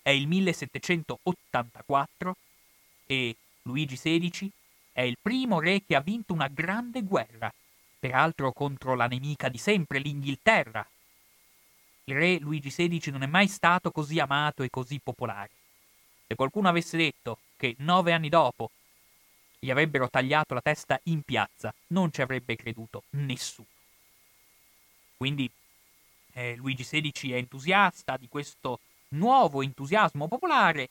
È 0.00 0.10
il 0.10 0.28
1784 0.28 2.36
e 3.06 3.34
Luigi 3.62 3.96
XVI 3.96 4.48
è 4.92 5.00
il 5.00 5.16
primo 5.20 5.58
re 5.58 5.82
che 5.84 5.96
ha 5.96 6.00
vinto 6.00 6.32
una 6.32 6.46
grande 6.46 7.02
guerra, 7.02 7.52
peraltro 7.98 8.52
contro 8.52 8.94
la 8.94 9.06
nemica 9.06 9.48
di 9.48 9.58
sempre, 9.58 9.98
l'Inghilterra. 9.98 10.86
Il 12.04 12.14
re 12.14 12.38
Luigi 12.38 12.70
XVI 12.70 13.10
non 13.10 13.22
è 13.22 13.26
mai 13.26 13.48
stato 13.48 13.90
così 13.90 14.18
amato 14.18 14.62
e 14.62 14.70
così 14.70 14.98
popolare. 14.98 15.50
Se 16.26 16.34
qualcuno 16.34 16.68
avesse 16.68 16.96
detto 16.96 17.38
che 17.56 17.74
nove 17.78 18.12
anni 18.12 18.28
dopo 18.28 18.70
gli 19.58 19.70
avrebbero 19.70 20.08
tagliato 20.08 20.54
la 20.54 20.60
testa 20.60 21.00
in 21.04 21.22
piazza, 21.22 21.74
non 21.88 22.12
ci 22.12 22.22
avrebbe 22.22 22.56
creduto 22.56 23.02
nessuno. 23.10 23.66
Quindi 25.16 25.50
eh, 26.32 26.54
Luigi 26.54 26.84
XVI 26.84 27.32
è 27.32 27.36
entusiasta 27.36 28.16
di 28.16 28.28
questo 28.28 28.80
nuovo 29.08 29.62
entusiasmo 29.62 30.28
popolare. 30.28 30.88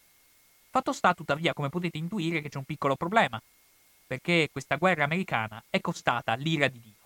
Fatto 0.70 0.92
sta, 0.92 1.14
tuttavia, 1.14 1.54
come 1.54 1.70
potete 1.70 1.98
intuire, 1.98 2.42
che 2.42 2.50
c'è 2.50 2.58
un 2.58 2.66
piccolo 2.66 2.96
problema, 2.96 3.42
perché 4.06 4.50
questa 4.52 4.76
guerra 4.76 5.06
americana 5.06 5.64
è 5.70 5.80
costata 5.80 6.34
l'ira 6.36 6.68
di 6.68 6.82
Dio. 6.82 6.97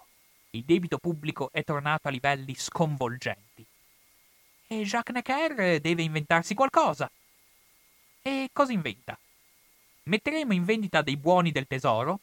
Il 0.53 0.63
debito 0.65 0.97
pubblico 0.97 1.49
è 1.53 1.63
tornato 1.63 2.09
a 2.09 2.11
livelli 2.11 2.53
sconvolgenti. 2.55 3.65
E 4.67 4.83
Jacques 4.83 5.15
Necker 5.15 5.79
deve 5.79 6.01
inventarsi 6.01 6.53
qualcosa. 6.53 7.09
E 8.21 8.49
cosa 8.51 8.73
inventa? 8.73 9.17
Metteremo 10.03 10.51
in 10.51 10.65
vendita 10.65 11.01
dei 11.01 11.15
buoni 11.15 11.53
del 11.53 11.67
tesoro, 11.67 12.19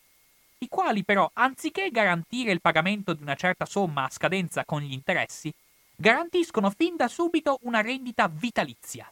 i 0.58 0.68
quali 0.68 1.04
però, 1.04 1.30
anziché 1.32 1.90
garantire 1.90 2.52
il 2.52 2.60
pagamento 2.60 3.14
di 3.14 3.22
una 3.22 3.34
certa 3.34 3.64
somma 3.64 4.04
a 4.04 4.10
scadenza 4.10 4.66
con 4.66 4.82
gli 4.82 4.92
interessi, 4.92 5.50
garantiscono 5.96 6.68
fin 6.68 6.96
da 6.96 7.08
subito 7.08 7.60
una 7.62 7.80
rendita 7.80 8.28
vitalizia. 8.28 9.10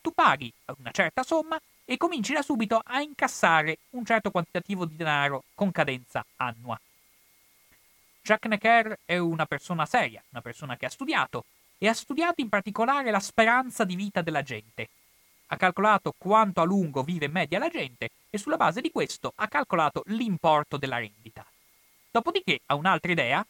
Tu 0.00 0.10
paghi 0.10 0.52
una 0.78 0.90
certa 0.90 1.22
somma 1.22 1.60
e 1.84 1.96
cominci 1.96 2.32
da 2.32 2.42
subito 2.42 2.80
a 2.82 3.00
incassare 3.02 3.78
un 3.90 4.04
certo 4.04 4.32
quantitativo 4.32 4.84
di 4.84 4.96
denaro 4.96 5.44
con 5.54 5.70
cadenza 5.70 6.24
annua. 6.36 6.76
Jacques 8.22 8.48
Necker 8.48 9.00
è 9.04 9.18
una 9.18 9.46
persona 9.46 9.84
seria, 9.84 10.22
una 10.30 10.40
persona 10.40 10.76
che 10.76 10.86
ha 10.86 10.90
studiato, 10.90 11.44
e 11.76 11.88
ha 11.88 11.92
studiato 11.92 12.40
in 12.40 12.48
particolare 12.48 13.10
la 13.10 13.18
speranza 13.18 13.82
di 13.82 13.96
vita 13.96 14.22
della 14.22 14.42
gente, 14.42 14.88
ha 15.48 15.56
calcolato 15.56 16.14
quanto 16.16 16.60
a 16.60 16.64
lungo 16.64 17.02
vive 17.02 17.26
in 17.26 17.32
media 17.32 17.58
la 17.58 17.68
gente 17.68 18.10
e 18.30 18.38
sulla 18.38 18.56
base 18.56 18.80
di 18.80 18.92
questo 18.92 19.32
ha 19.34 19.48
calcolato 19.48 20.04
l'importo 20.06 20.76
della 20.76 20.98
rendita. 20.98 21.44
Dopodiché 22.10 22.60
ha 22.66 22.76
un'altra 22.76 23.10
idea, 23.10 23.44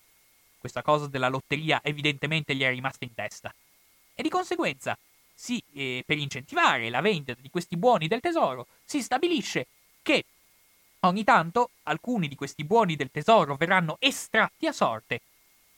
questa 0.58 0.80
cosa 0.80 1.06
della 1.06 1.28
lotteria 1.28 1.80
evidentemente 1.82 2.54
gli 2.54 2.62
è 2.62 2.70
rimasta 2.70 3.04
in 3.04 3.12
testa, 3.14 3.54
e 4.14 4.22
di 4.22 4.30
conseguenza 4.30 4.96
si, 5.34 5.62
eh, 5.74 6.02
per 6.06 6.16
incentivare 6.16 6.88
la 6.88 7.02
vendita 7.02 7.36
di 7.38 7.50
questi 7.50 7.76
buoni 7.76 8.08
del 8.08 8.20
tesoro 8.20 8.66
si 8.84 9.02
stabilisce 9.02 9.66
che 10.00 10.24
ogni 11.09 11.24
tanto 11.24 11.70
alcuni 11.84 12.28
di 12.28 12.34
questi 12.34 12.64
buoni 12.64 12.96
del 12.96 13.11
tesoro 13.11 13.57
verranno 13.57 13.96
estratti 13.98 14.66
a 14.66 14.72
sorte 14.72 15.20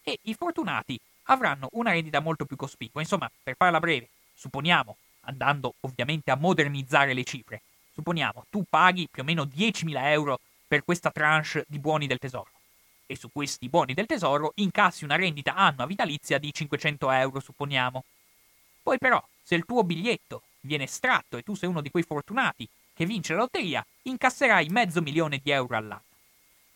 e 0.02 0.18
i 0.22 0.34
fortunati 0.34 0.98
avranno 1.24 1.68
una 1.72 1.92
rendita 1.92 2.20
molto 2.20 2.44
più 2.44 2.56
cospicua. 2.56 3.00
Insomma, 3.00 3.30
per 3.42 3.56
farla 3.56 3.80
breve, 3.80 4.08
supponiamo 4.34 4.96
andando 5.20 5.74
ovviamente 5.80 6.30
a 6.30 6.36
modernizzare 6.36 7.14
le 7.14 7.24
cifre. 7.24 7.62
Supponiamo, 7.94 8.46
tu 8.50 8.64
paghi 8.68 9.08
più 9.10 9.22
o 9.22 9.24
meno 9.24 9.44
10.000 9.44 10.10
euro 10.10 10.40
per 10.66 10.84
questa 10.84 11.10
tranche 11.10 11.64
di 11.68 11.78
buoni 11.78 12.06
del 12.06 12.18
tesoro 12.18 12.50
e 13.06 13.16
su 13.16 13.30
questi 13.30 13.68
buoni 13.68 13.94
del 13.94 14.06
tesoro 14.06 14.52
incassi 14.56 15.04
una 15.04 15.16
rendita 15.16 15.54
annua 15.54 15.86
vitalizia 15.86 16.38
di 16.38 16.52
500 16.52 17.10
euro, 17.10 17.40
supponiamo. 17.40 18.04
Poi 18.82 18.98
però, 18.98 19.22
se 19.42 19.54
il 19.54 19.64
tuo 19.64 19.84
biglietto 19.84 20.42
viene 20.60 20.84
estratto 20.84 21.36
e 21.36 21.42
tu 21.42 21.54
sei 21.54 21.68
uno 21.68 21.80
di 21.80 21.90
quei 21.90 22.02
fortunati 22.02 22.68
che 22.94 23.04
vince 23.04 23.32
la 23.32 23.40
lotteria, 23.40 23.84
incasserai 24.02 24.68
mezzo 24.68 25.02
milione 25.02 25.40
di 25.42 25.50
euro 25.50 25.76
all'anno. 25.76 26.02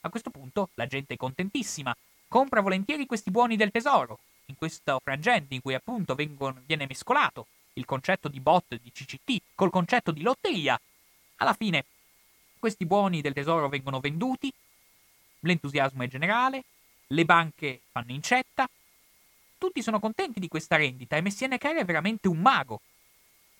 A 0.03 0.11
questo 0.11 0.31
punto 0.31 0.71
la 0.75 0.87
gente 0.87 1.15
è 1.15 1.17
contentissima, 1.17 1.97
compra 2.29 2.61
volentieri 2.61 3.07
questi 3.07 3.31
buoni 3.31 3.57
del 3.57 3.71
tesoro, 3.71 4.19
in 4.47 4.57
questo 4.57 5.01
frangente 5.03 5.55
in 5.55 5.63
cui 5.63 5.75
appunto 5.75 6.15
vengono, 6.15 6.61
viene 6.67 6.87
mescolato 6.87 7.47
il 7.75 7.85
concetto 7.85 8.29
di 8.29 8.41
bot 8.41 8.79
di 8.81 8.91
CCT 8.91 9.43
col 9.55 9.71
concetto 9.71 10.11
di 10.11 10.23
lotteria, 10.23 10.79
alla 11.37 11.55
fine 11.55 11.85
questi 12.59 12.85
buoni 12.85 13.21
del 13.21 13.33
tesoro 13.33 13.69
vengono 13.69 14.01
venduti, 14.01 14.53
l'entusiasmo 15.41 16.03
è 16.03 16.09
generale, 16.09 16.65
le 17.07 17.25
banche 17.25 17.81
fanno 17.93 18.11
incetta 18.11 18.69
tutti 19.59 19.83
sono 19.83 19.99
contenti 19.99 20.39
di 20.39 20.47
questa 20.47 20.77
rendita 20.77 21.17
e 21.17 21.21
Messier 21.21 21.51
Necker 21.51 21.77
è 21.77 21.85
veramente 21.85 22.29
un 22.29 22.39
mago. 22.39 22.81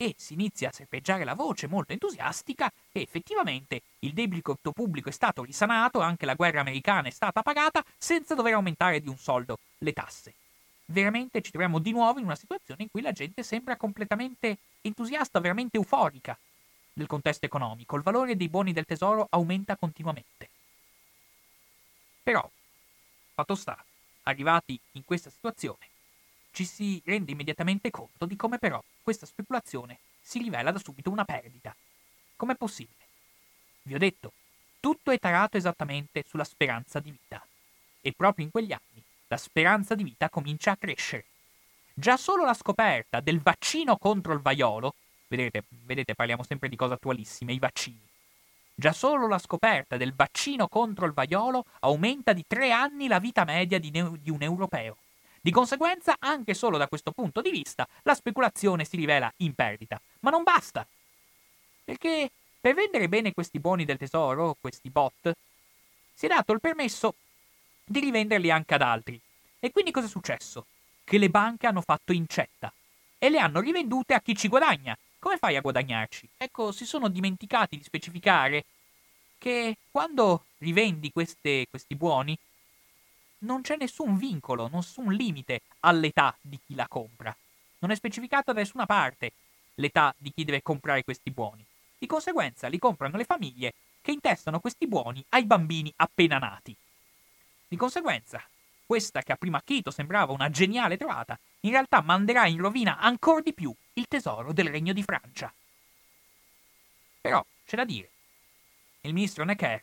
E 0.01 0.15
si 0.17 0.35
inizia 0.35 0.69
a 0.69 0.73
serpeggiare 0.73 1.25
la 1.25 1.35
voce 1.35 1.67
molto 1.67 1.93
entusiastica 1.93 2.73
e 2.93 3.01
effettivamente 3.01 3.83
il 4.01 4.13
debito 4.13 4.57
pubblico 4.73 5.09
è 5.09 5.13
stato 5.13 5.43
risanato, 5.43 5.99
anche 5.99 6.25
la 6.25 6.37
guerra 6.37 6.61
americana 6.61 7.09
è 7.09 7.11
stata 7.11 7.43
pagata 7.43 7.85
senza 7.99 8.37
dover 8.37 8.53
aumentare 8.53 9.01
di 9.01 9.09
un 9.09 9.19
soldo 9.19 9.59
le 9.79 9.93
tasse. 9.93 10.35
Veramente 10.85 11.43
ci 11.43 11.51
troviamo 11.51 11.81
di 11.81 11.91
nuovo 11.91 12.21
in 12.21 12.27
una 12.27 12.37
situazione 12.37 12.85
in 12.85 12.91
cui 12.93 13.03
la 13.03 13.11
gente 13.11 13.43
sembra 13.43 13.77
completamente 13.77 14.59
entusiasta, 14.83 15.41
veramente 15.41 15.79
euforica 15.79 16.39
del 16.93 17.09
contesto 17.09 17.47
economico. 17.47 17.97
Il 17.97 18.03
valore 18.03 18.37
dei 18.37 18.49
buoni 18.49 18.73
del 18.73 18.87
tesoro 18.87 19.27
aumenta 19.31 19.75
continuamente. 19.75 20.49
Però, 22.23 22.49
fatto 23.35 23.55
sta, 23.57 23.85
arrivati 24.23 24.79
in 24.93 25.05
questa 25.05 25.29
situazione, 25.29 25.89
ci 26.59 26.65
si 26.65 27.01
rende 27.05 27.31
immediatamente 27.31 27.89
conto 27.89 28.27
di 28.27 28.35
come 28.35 28.59
però 28.59 28.83
questa 29.01 29.27
speculazione 29.27 30.01
si 30.21 30.41
rivela 30.41 30.73
da 30.73 30.81
subito 30.81 31.09
una 31.09 31.25
perdita. 31.25 31.73
Com'è 32.35 32.57
possibile? 32.57 33.07
Vi 33.83 33.95
ho 33.95 33.99
detto, 33.99 34.33
tutto 34.81 35.13
è 35.13 35.21
tarato 35.21 35.57
esattamente 35.57 36.25
sulla 36.27 36.43
speranza 36.43 36.99
di 36.99 37.13
vita. 37.13 37.47
E 38.01 38.13
proprio 38.13 38.45
in 38.45 38.51
quegli 38.51 38.73
anni 38.73 39.01
la 39.29 39.37
speranza 39.37 39.95
di 39.95 40.03
vita 40.03 40.29
comincia 40.29 40.73
a 40.73 40.77
crescere. 40.77 41.27
Già 41.95 42.17
solo 42.17 42.45
la 42.45 42.55
scoperta 42.55 43.21
del 43.21 43.39
vaccino 43.39 43.97
contro 43.97 44.33
il 44.33 44.41
vaiolo, 44.41 44.95
vedete, 45.29 45.63
vedete 45.85 46.17
parliamo 46.17 46.43
sempre 46.43 46.69
di 46.69 46.75
cose 46.75 46.95
attualissime, 46.95 47.53
i 47.53 47.61
vaccini. 47.61 48.05
Già 48.75 48.93
solo 48.93 49.29
la 49.29 49.39
scoperta 49.39 49.97
del 49.97 50.13
vaccino 50.13 50.67
contro 50.67 51.07
il 51.07 51.13
vaiolo 51.13 51.67
aumenta 51.83 52.33
di 52.33 52.43
tre 52.49 52.73
anni 52.73 53.07
la 53.07 53.21
vita 53.21 53.45
media 53.45 53.79
di, 53.79 53.93
ne- 53.93 54.19
di 54.21 54.31
un 54.31 54.43
europeo. 54.43 54.97
Di 55.41 55.51
conseguenza, 55.51 56.17
anche 56.19 56.55
solo 56.55 56.77
da 56.77 56.89
questo 56.89 57.13
punto 57.13 57.41
di 57.41 57.51
vista, 57.51 57.87
la 58.03 58.15
speculazione 58.15 58.85
si 58.85 58.97
rivela 58.97 59.33
in 59.39 59.55
perdita. 59.55 60.01
Ma 60.21 60.31
non 60.31 60.43
basta! 60.43 60.87
Perché 61.85 62.31
per 62.61 62.75
vendere 62.75 63.09
bene 63.09 63.33
questi 63.33 63.61
buoni 63.61 63.85
del 63.85 63.99
tesoro, 63.99 64.57
questi 64.61 64.91
bot, 64.91 65.33
si 66.13 66.27
è 66.27 66.29
dato 66.29 66.53
il 66.53 66.61
permesso 66.61 67.15
di 67.85 68.01
rivenderli 68.01 68.51
anche 68.51 68.75
ad 68.75 68.83
altri. 68.83 69.19
E 69.61 69.71
quindi 69.71 69.91
cosa 69.91 70.07
è 70.07 70.11
successo? 70.11 70.67
Che 71.05 71.19
le 71.19 71.31
banche 71.31 71.67
hanno 71.67 71.81
fatto 71.81 72.13
incetta 72.13 72.73
e 73.19 73.31
le 73.31 73.39
hanno 73.39 73.61
rivendute 73.61 74.15
a 74.15 74.21
chi 74.21 74.37
ci 74.37 74.49
guadagna, 74.49 74.97
come 75.19 75.39
fai 75.39 75.57
a 75.57 75.61
guadagnarci? 75.61 76.29
Ecco, 76.37 76.73
si 76.73 76.85
sono 76.85 77.09
dimenticati 77.09 77.77
di 77.77 77.83
specificare 77.83 78.65
che 79.39 79.77
quando 79.91 80.45
rivendi 80.59 81.11
queste, 81.13 81.67
questi 81.71 81.95
buoni 81.95 82.37
non 83.41 83.63
c'è 83.63 83.77
nessun 83.77 84.17
vincolo, 84.17 84.69
nessun 84.73 85.13
limite 85.13 85.63
all'età 85.81 86.37
di 86.41 86.59
chi 86.65 86.75
la 86.75 86.89
compra. 86.89 87.35
Non 87.81 87.91
è 87.91 87.95
specificata 87.95 88.53
da 88.53 88.61
nessuna 88.61 88.87
parte 88.87 89.33
l'età 89.75 90.15
di 90.19 90.33
chi 90.33 90.45
deve 90.45 90.63
comprare 90.63 91.05
questi 91.05 91.31
buoni. 91.31 91.65
Di 91.99 92.07
conseguenza 92.07 92.69
li 92.69 92.79
comprano 92.79 93.17
le 93.17 93.25
famiglie 93.25 93.75
che 94.01 94.13
intestano 94.13 94.61
questi 94.61 94.87
buoni 94.87 95.25
ai 95.31 95.45
bambini 95.45 95.93
appena 95.97 96.39
nati. 96.39 96.75
Di 97.69 97.77
conseguenza, 97.77 98.43
questa 98.87 99.23
che 99.23 99.33
a 99.33 99.37
primo 99.37 99.57
acchito 99.57 99.91
sembrava 99.91 100.33
una 100.33 100.51
geniale 100.51 100.97
trovata, 100.97 101.39
in 101.61 101.71
realtà 101.71 102.01
manderà 102.01 102.47
in 102.47 102.59
rovina 102.59 102.99
ancora 102.99 103.41
di 103.41 103.53
più 103.53 103.75
il 103.95 104.07
tesoro 104.09 104.53
del 104.53 104.69
Regno 104.69 104.93
di 104.93 105.03
Francia. 105.03 105.53
Però 107.21 107.45
c'è 107.67 107.77
da 107.77 107.85
dire, 107.85 108.11
il 109.03 109.13
ministro 109.13 109.45
Necker, 109.45 109.83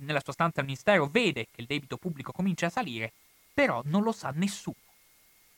nella 0.00 0.20
sua 0.22 0.32
stanza 0.32 0.60
al 0.60 0.66
ministero, 0.66 1.06
vede 1.06 1.46
che 1.50 1.60
il 1.60 1.66
debito 1.66 1.96
pubblico 1.96 2.32
comincia 2.32 2.66
a 2.66 2.70
salire, 2.70 3.12
però 3.52 3.82
non 3.84 4.02
lo 4.02 4.12
sa 4.12 4.30
nessuno. 4.34 4.76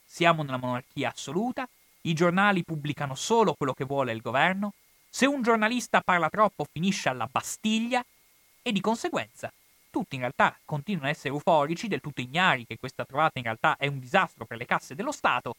Siamo 0.05 0.43
nella 0.43 0.59
monarchia 0.59 1.11
assoluta, 1.11 1.69
i 2.03 2.15
giornali 2.15 2.65
pubblicano 2.65 3.15
solo 3.15 3.55
quello 3.55 3.73
che 3.73 3.85
vuole 3.85 4.13
il 4.13 4.21
governo, 4.21 4.75
se 5.09 5.27
un 5.27 5.43
giornalista 5.43 6.01
parla 6.01 6.29
troppo 6.29 6.67
finisce 6.71 7.09
alla 7.09 7.29
Bastiglia 7.31 8.05
e 8.63 8.73
di 8.73 8.81
conseguenza 8.81 9.53
tutti 9.93 10.15
in 10.15 10.23
realtà 10.23 10.57
continuano 10.65 11.09
ad 11.09 11.15
essere 11.15 11.35
euforici, 11.35 11.87
del 11.87 12.01
tutto 12.01 12.23
ignari 12.23 12.65
che 12.67 12.79
questa 12.79 13.05
trovata 13.05 13.39
in 13.39 13.45
realtà 13.45 13.77
è 13.77 13.87
un 13.87 14.01
disastro 14.01 14.47
per 14.47 14.57
le 14.57 14.65
casse 14.65 14.95
dello 14.95 15.13
Stato. 15.13 15.55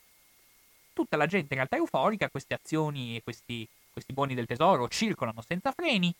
Tutta 0.92 1.16
la 1.18 1.28
gente 1.28 1.54
in 1.54 1.58
realtà 1.58 1.76
è 1.76 1.80
euforica, 1.80 2.30
queste 2.30 2.56
azioni 2.56 3.16
e 3.16 3.22
questi, 3.24 3.66
questi 3.92 4.12
buoni 4.12 4.34
del 4.34 4.48
tesoro 4.48 4.88
circolano 4.90 5.42
senza 5.42 5.72
freni. 5.72 6.14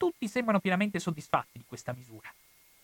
Tutti 0.00 0.28
sembrano 0.28 0.60
pienamente 0.60 0.98
soddisfatti 0.98 1.58
di 1.58 1.64
questa 1.68 1.92
misura. 1.92 2.32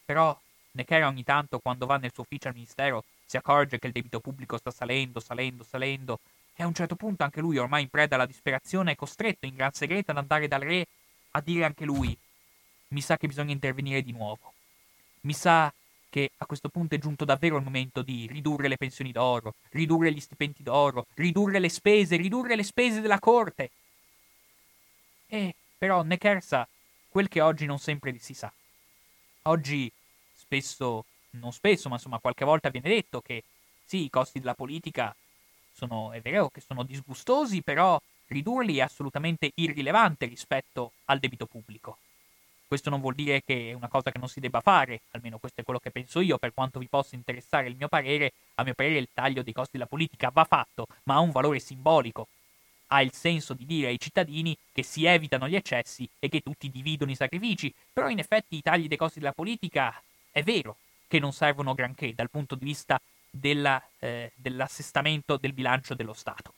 Però 0.04 0.38
Necker 0.72 1.04
ogni 1.04 1.24
tanto, 1.24 1.60
quando 1.60 1.86
va 1.86 1.96
nel 1.96 2.12
suo 2.12 2.24
ufficio 2.24 2.48
al 2.48 2.54
ministero, 2.54 3.04
si 3.24 3.38
accorge 3.38 3.78
che 3.78 3.86
il 3.86 3.94
debito 3.94 4.20
pubblico 4.20 4.58
sta 4.58 4.70
salendo, 4.70 5.18
salendo, 5.18 5.64
salendo, 5.64 6.20
e 6.54 6.62
a 6.62 6.66
un 6.66 6.74
certo 6.74 6.94
punto 6.94 7.24
anche 7.24 7.40
lui, 7.40 7.56
ormai 7.56 7.84
in 7.84 7.88
preda 7.88 8.16
alla 8.16 8.26
disperazione, 8.26 8.92
è 8.92 8.96
costretto 8.96 9.46
in 9.46 9.54
gran 9.54 9.72
segreto 9.72 10.10
ad 10.10 10.18
andare 10.18 10.46
dal 10.46 10.60
re 10.60 10.86
a 11.30 11.40
dire 11.40 11.64
anche 11.64 11.86
lui 11.86 12.14
mi 12.88 13.00
sa 13.00 13.16
che 13.16 13.26
bisogna 13.26 13.52
intervenire 13.52 14.02
di 14.02 14.12
nuovo. 14.12 14.52
Mi 15.22 15.32
sa 15.32 15.72
che 16.10 16.32
a 16.36 16.44
questo 16.44 16.68
punto 16.68 16.96
è 16.96 16.98
giunto 16.98 17.24
davvero 17.24 17.56
il 17.56 17.64
momento 17.64 18.02
di 18.02 18.26
ridurre 18.26 18.68
le 18.68 18.76
pensioni 18.76 19.10
d'oro, 19.10 19.54
ridurre 19.70 20.12
gli 20.12 20.20
stipendi 20.20 20.62
d'oro, 20.62 21.06
ridurre 21.14 21.60
le 21.60 21.70
spese, 21.70 22.16
ridurre 22.16 22.56
le 22.56 22.62
spese 22.62 23.00
della 23.00 23.18
corte. 23.18 23.70
E 25.28 25.54
però 25.78 26.02
Necker 26.02 26.42
sa 26.42 26.68
quel 27.16 27.28
che 27.28 27.40
oggi 27.40 27.64
non 27.64 27.78
sempre 27.78 28.18
si 28.18 28.34
sa. 28.34 28.52
Oggi 29.44 29.90
spesso, 30.34 31.06
non 31.30 31.50
spesso, 31.50 31.88
ma 31.88 31.94
insomma 31.94 32.18
qualche 32.18 32.44
volta 32.44 32.68
viene 32.68 32.90
detto 32.90 33.22
che 33.22 33.42
sì, 33.86 34.04
i 34.04 34.10
costi 34.10 34.38
della 34.38 34.52
politica 34.52 35.16
sono, 35.72 36.12
è 36.12 36.20
vero 36.20 36.50
che 36.50 36.60
sono 36.60 36.82
disgustosi, 36.82 37.62
però 37.62 37.98
ridurli 38.26 38.76
è 38.76 38.82
assolutamente 38.82 39.50
irrilevante 39.54 40.26
rispetto 40.26 40.92
al 41.06 41.18
debito 41.18 41.46
pubblico. 41.46 41.96
Questo 42.66 42.90
non 42.90 43.00
vuol 43.00 43.14
dire 43.14 43.42
che 43.42 43.70
è 43.70 43.72
una 43.72 43.88
cosa 43.88 44.12
che 44.12 44.18
non 44.18 44.28
si 44.28 44.38
debba 44.40 44.60
fare, 44.60 45.00
almeno 45.12 45.38
questo 45.38 45.62
è 45.62 45.64
quello 45.64 45.80
che 45.80 45.90
penso 45.90 46.20
io, 46.20 46.36
per 46.36 46.52
quanto 46.52 46.78
vi 46.78 46.86
possa 46.86 47.14
interessare 47.14 47.68
il 47.68 47.76
mio 47.76 47.88
parere, 47.88 48.34
a 48.56 48.62
mio 48.62 48.74
parere 48.74 48.98
il 48.98 49.08
taglio 49.14 49.42
dei 49.42 49.54
costi 49.54 49.78
della 49.78 49.86
politica 49.86 50.28
va 50.28 50.44
fatto, 50.44 50.86
ma 51.04 51.14
ha 51.14 51.20
un 51.20 51.30
valore 51.30 51.60
simbolico. 51.60 52.28
Ha 52.88 53.02
il 53.02 53.12
senso 53.12 53.54
di 53.54 53.66
dire 53.66 53.88
ai 53.88 53.98
cittadini 53.98 54.56
che 54.72 54.82
si 54.82 55.04
evitano 55.04 55.48
gli 55.48 55.56
eccessi 55.56 56.08
e 56.18 56.28
che 56.28 56.40
tutti 56.40 56.70
dividono 56.70 57.10
i 57.10 57.16
sacrifici, 57.16 57.72
però 57.92 58.08
in 58.08 58.18
effetti 58.18 58.56
i 58.56 58.62
tagli 58.62 58.88
dei 58.88 58.96
costi 58.96 59.18
della 59.18 59.32
politica 59.32 60.00
è 60.30 60.42
vero 60.42 60.76
che 61.08 61.18
non 61.18 61.32
servono 61.32 61.74
granché 61.74 62.14
dal 62.14 62.30
punto 62.30 62.54
di 62.54 62.64
vista 62.64 63.00
della, 63.30 63.82
eh, 63.98 64.32
dell'assestamento 64.34 65.36
del 65.36 65.52
bilancio 65.52 65.94
dello 65.94 66.12
Stato. 66.12 66.54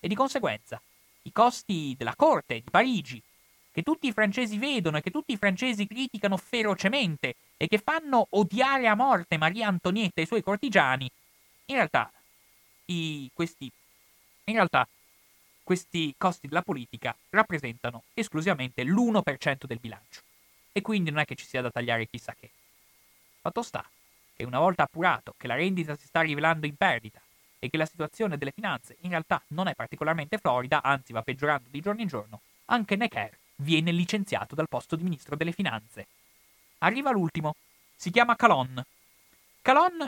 E 0.00 0.08
di 0.08 0.14
conseguenza, 0.14 0.80
i 1.22 1.32
costi 1.32 1.94
della 1.96 2.16
Corte 2.16 2.54
di 2.54 2.70
Parigi, 2.70 3.22
che 3.70 3.82
tutti 3.82 4.06
i 4.06 4.12
francesi 4.12 4.58
vedono 4.58 4.98
e 4.98 5.00
che 5.00 5.10
tutti 5.10 5.32
i 5.32 5.36
francesi 5.36 5.86
criticano 5.86 6.36
ferocemente 6.36 7.36
e 7.56 7.68
che 7.68 7.78
fanno 7.78 8.26
odiare 8.30 8.86
a 8.86 8.94
morte 8.94 9.38
Maria 9.38 9.68
Antonietta 9.68 10.20
e 10.20 10.24
i 10.24 10.26
suoi 10.26 10.42
cortigiani, 10.42 11.10
in 11.66 11.74
realtà, 11.76 12.12
i, 12.86 13.30
questi, 13.32 13.70
in 14.44 14.54
realtà 14.54 14.86
questi 15.62 16.14
costi 16.18 16.48
della 16.48 16.62
politica 16.62 17.16
rappresentano 17.30 18.04
esclusivamente 18.14 18.82
l'1% 18.84 19.64
del 19.64 19.78
bilancio. 19.78 20.20
E 20.72 20.80
quindi 20.80 21.10
non 21.10 21.20
è 21.20 21.24
che 21.24 21.34
ci 21.34 21.44
sia 21.44 21.60
da 21.60 21.70
tagliare 21.70 22.06
chissà 22.06 22.34
che. 22.38 22.50
Fatto 23.40 23.62
sta 23.62 23.84
che 24.34 24.44
una 24.44 24.58
volta 24.58 24.84
appurato 24.84 25.34
che 25.36 25.46
la 25.46 25.54
rendita 25.54 25.96
si 25.96 26.06
sta 26.06 26.20
rivelando 26.20 26.66
in 26.66 26.76
perdita 26.76 27.20
e 27.58 27.70
che 27.70 27.76
la 27.76 27.86
situazione 27.86 28.38
delle 28.38 28.52
finanze 28.52 28.96
in 29.00 29.10
realtà 29.10 29.42
non 29.48 29.68
è 29.68 29.74
particolarmente 29.74 30.38
florida, 30.38 30.82
anzi 30.82 31.12
va 31.12 31.22
peggiorando 31.22 31.68
di 31.70 31.80
giorno 31.80 32.00
in 32.00 32.08
giorno, 32.08 32.40
anche 32.66 32.96
Necker 32.96 33.38
viene 33.56 33.92
licenziato 33.92 34.54
dal 34.54 34.68
posto 34.68 34.96
di 34.96 35.04
ministro 35.04 35.36
delle 35.36 35.52
finanze. 35.52 36.06
Arriva 36.78 37.12
l'ultimo, 37.12 37.54
si 37.94 38.10
chiama 38.10 38.34
Calon. 38.34 38.84
Calon 39.60 40.06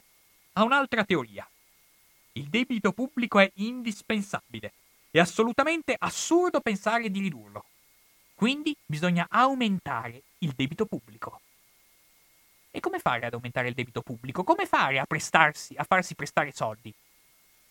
ha 0.54 0.64
un'altra 0.64 1.04
teoria. 1.04 1.48
Il 2.32 2.48
debito 2.48 2.92
pubblico 2.92 3.38
è 3.38 3.48
indispensabile. 3.54 4.72
È 5.14 5.20
assolutamente 5.20 5.94
assurdo 5.96 6.60
pensare 6.60 7.08
di 7.08 7.20
ridurlo. 7.20 7.66
Quindi 8.34 8.76
bisogna 8.84 9.28
aumentare 9.30 10.22
il 10.38 10.52
debito 10.56 10.86
pubblico. 10.86 11.40
E 12.72 12.80
come 12.80 12.98
fare 12.98 13.24
ad 13.24 13.32
aumentare 13.32 13.68
il 13.68 13.74
debito 13.74 14.02
pubblico? 14.02 14.42
Come 14.42 14.66
fare 14.66 14.98
a 14.98 15.04
prestarsi, 15.06 15.72
a 15.76 15.84
farsi 15.84 16.16
prestare 16.16 16.50
soldi? 16.50 16.92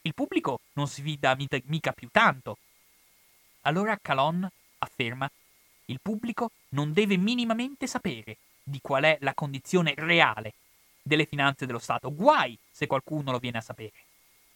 Il 0.04 0.14
pubblico 0.14 0.62
non 0.76 0.88
si 0.88 1.02
fida 1.02 1.36
mica 1.66 1.92
più 1.92 2.08
tanto. 2.10 2.60
Allora 3.64 4.00
Calon 4.02 4.50
afferma 4.78 5.30
il 5.88 6.00
pubblico 6.02 6.52
non 6.70 6.94
deve 6.94 7.18
minimamente 7.18 7.88
sapere 7.88 8.38
di 8.64 8.80
qual 8.82 9.04
è 9.04 9.18
la 9.20 9.34
condizione 9.34 9.94
reale 9.98 10.54
delle 11.02 11.26
finanze 11.26 11.66
dello 11.66 11.80
Stato. 11.80 12.16
Guai 12.16 12.58
se 12.72 12.88
qualcuno 12.88 13.32
lo 13.32 13.40
viene 13.40 13.58
a 13.58 13.62
sapere. 13.62 13.92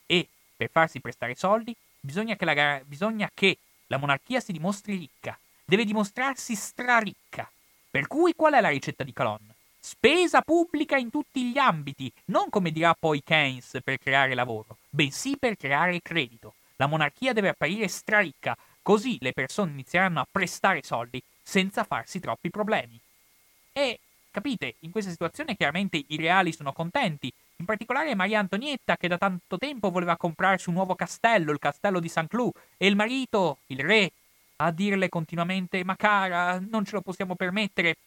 E 0.05 0.25
per 0.55 0.69
farsi 0.69 1.01
prestare 1.01 1.35
soldi 1.35 1.75
bisogna 1.99 2.35
che 2.35 2.45
la, 2.45 2.81
bisogna 2.85 3.29
che 3.33 3.57
la 3.87 3.97
monarchia 3.97 4.39
si 4.39 4.51
dimostri 4.51 4.97
ricca, 4.97 5.37
deve 5.65 5.85
dimostrarsi 5.85 6.55
straricca. 6.55 7.49
Per 7.89 8.07
cui 8.07 8.33
qual 8.35 8.53
è 8.53 8.61
la 8.61 8.69
ricetta 8.69 9.03
di 9.03 9.13
Calon? 9.13 9.55
spesa 9.87 10.41
pubblica 10.41 10.97
in 10.97 11.09
tutti 11.09 11.45
gli 11.45 11.57
ambiti, 11.57 12.11
non 12.25 12.49
come 12.49 12.71
dirà 12.71 12.93
poi 12.93 13.23
Keynes 13.23 13.77
per 13.81 13.97
creare 13.99 14.33
lavoro, 14.33 14.79
bensì 14.89 15.37
per 15.37 15.55
creare 15.55 16.01
credito. 16.01 16.55
La 16.75 16.87
monarchia 16.87 17.31
deve 17.31 17.47
apparire 17.47 17.87
straricca, 17.87 18.57
così 18.81 19.17
le 19.21 19.31
persone 19.31 19.71
inizieranno 19.71 20.19
a 20.19 20.27
prestare 20.29 20.83
soldi 20.83 21.23
senza 21.41 21.85
farsi 21.85 22.19
troppi 22.19 22.49
problemi. 22.49 22.99
E 23.71 23.99
capite, 24.31 24.75
in 24.79 24.91
questa 24.91 25.11
situazione 25.11 25.55
chiaramente 25.55 26.03
i 26.07 26.15
reali 26.17 26.51
sono 26.51 26.73
contenti, 26.73 27.31
in 27.57 27.65
particolare 27.65 28.15
Maria 28.15 28.39
Antonietta 28.39 28.97
che 28.97 29.07
da 29.07 29.17
tanto 29.17 29.57
tempo 29.57 29.89
voleva 29.89 30.17
comprarsi 30.17 30.69
un 30.69 30.75
nuovo 30.75 30.95
castello, 30.95 31.51
il 31.51 31.59
castello 31.59 31.99
di 31.99 32.09
Saint 32.09 32.29
Cloud, 32.29 32.53
e 32.77 32.87
il 32.87 32.95
marito, 32.95 33.59
il 33.67 33.79
re, 33.79 34.11
a 34.57 34.71
dirle 34.71 35.09
continuamente 35.09 35.83
ma 35.83 35.95
cara, 35.95 36.59
non 36.59 36.85
ce 36.85 36.93
lo 36.93 37.01
possiamo 37.01 37.35
permettere. 37.35 37.97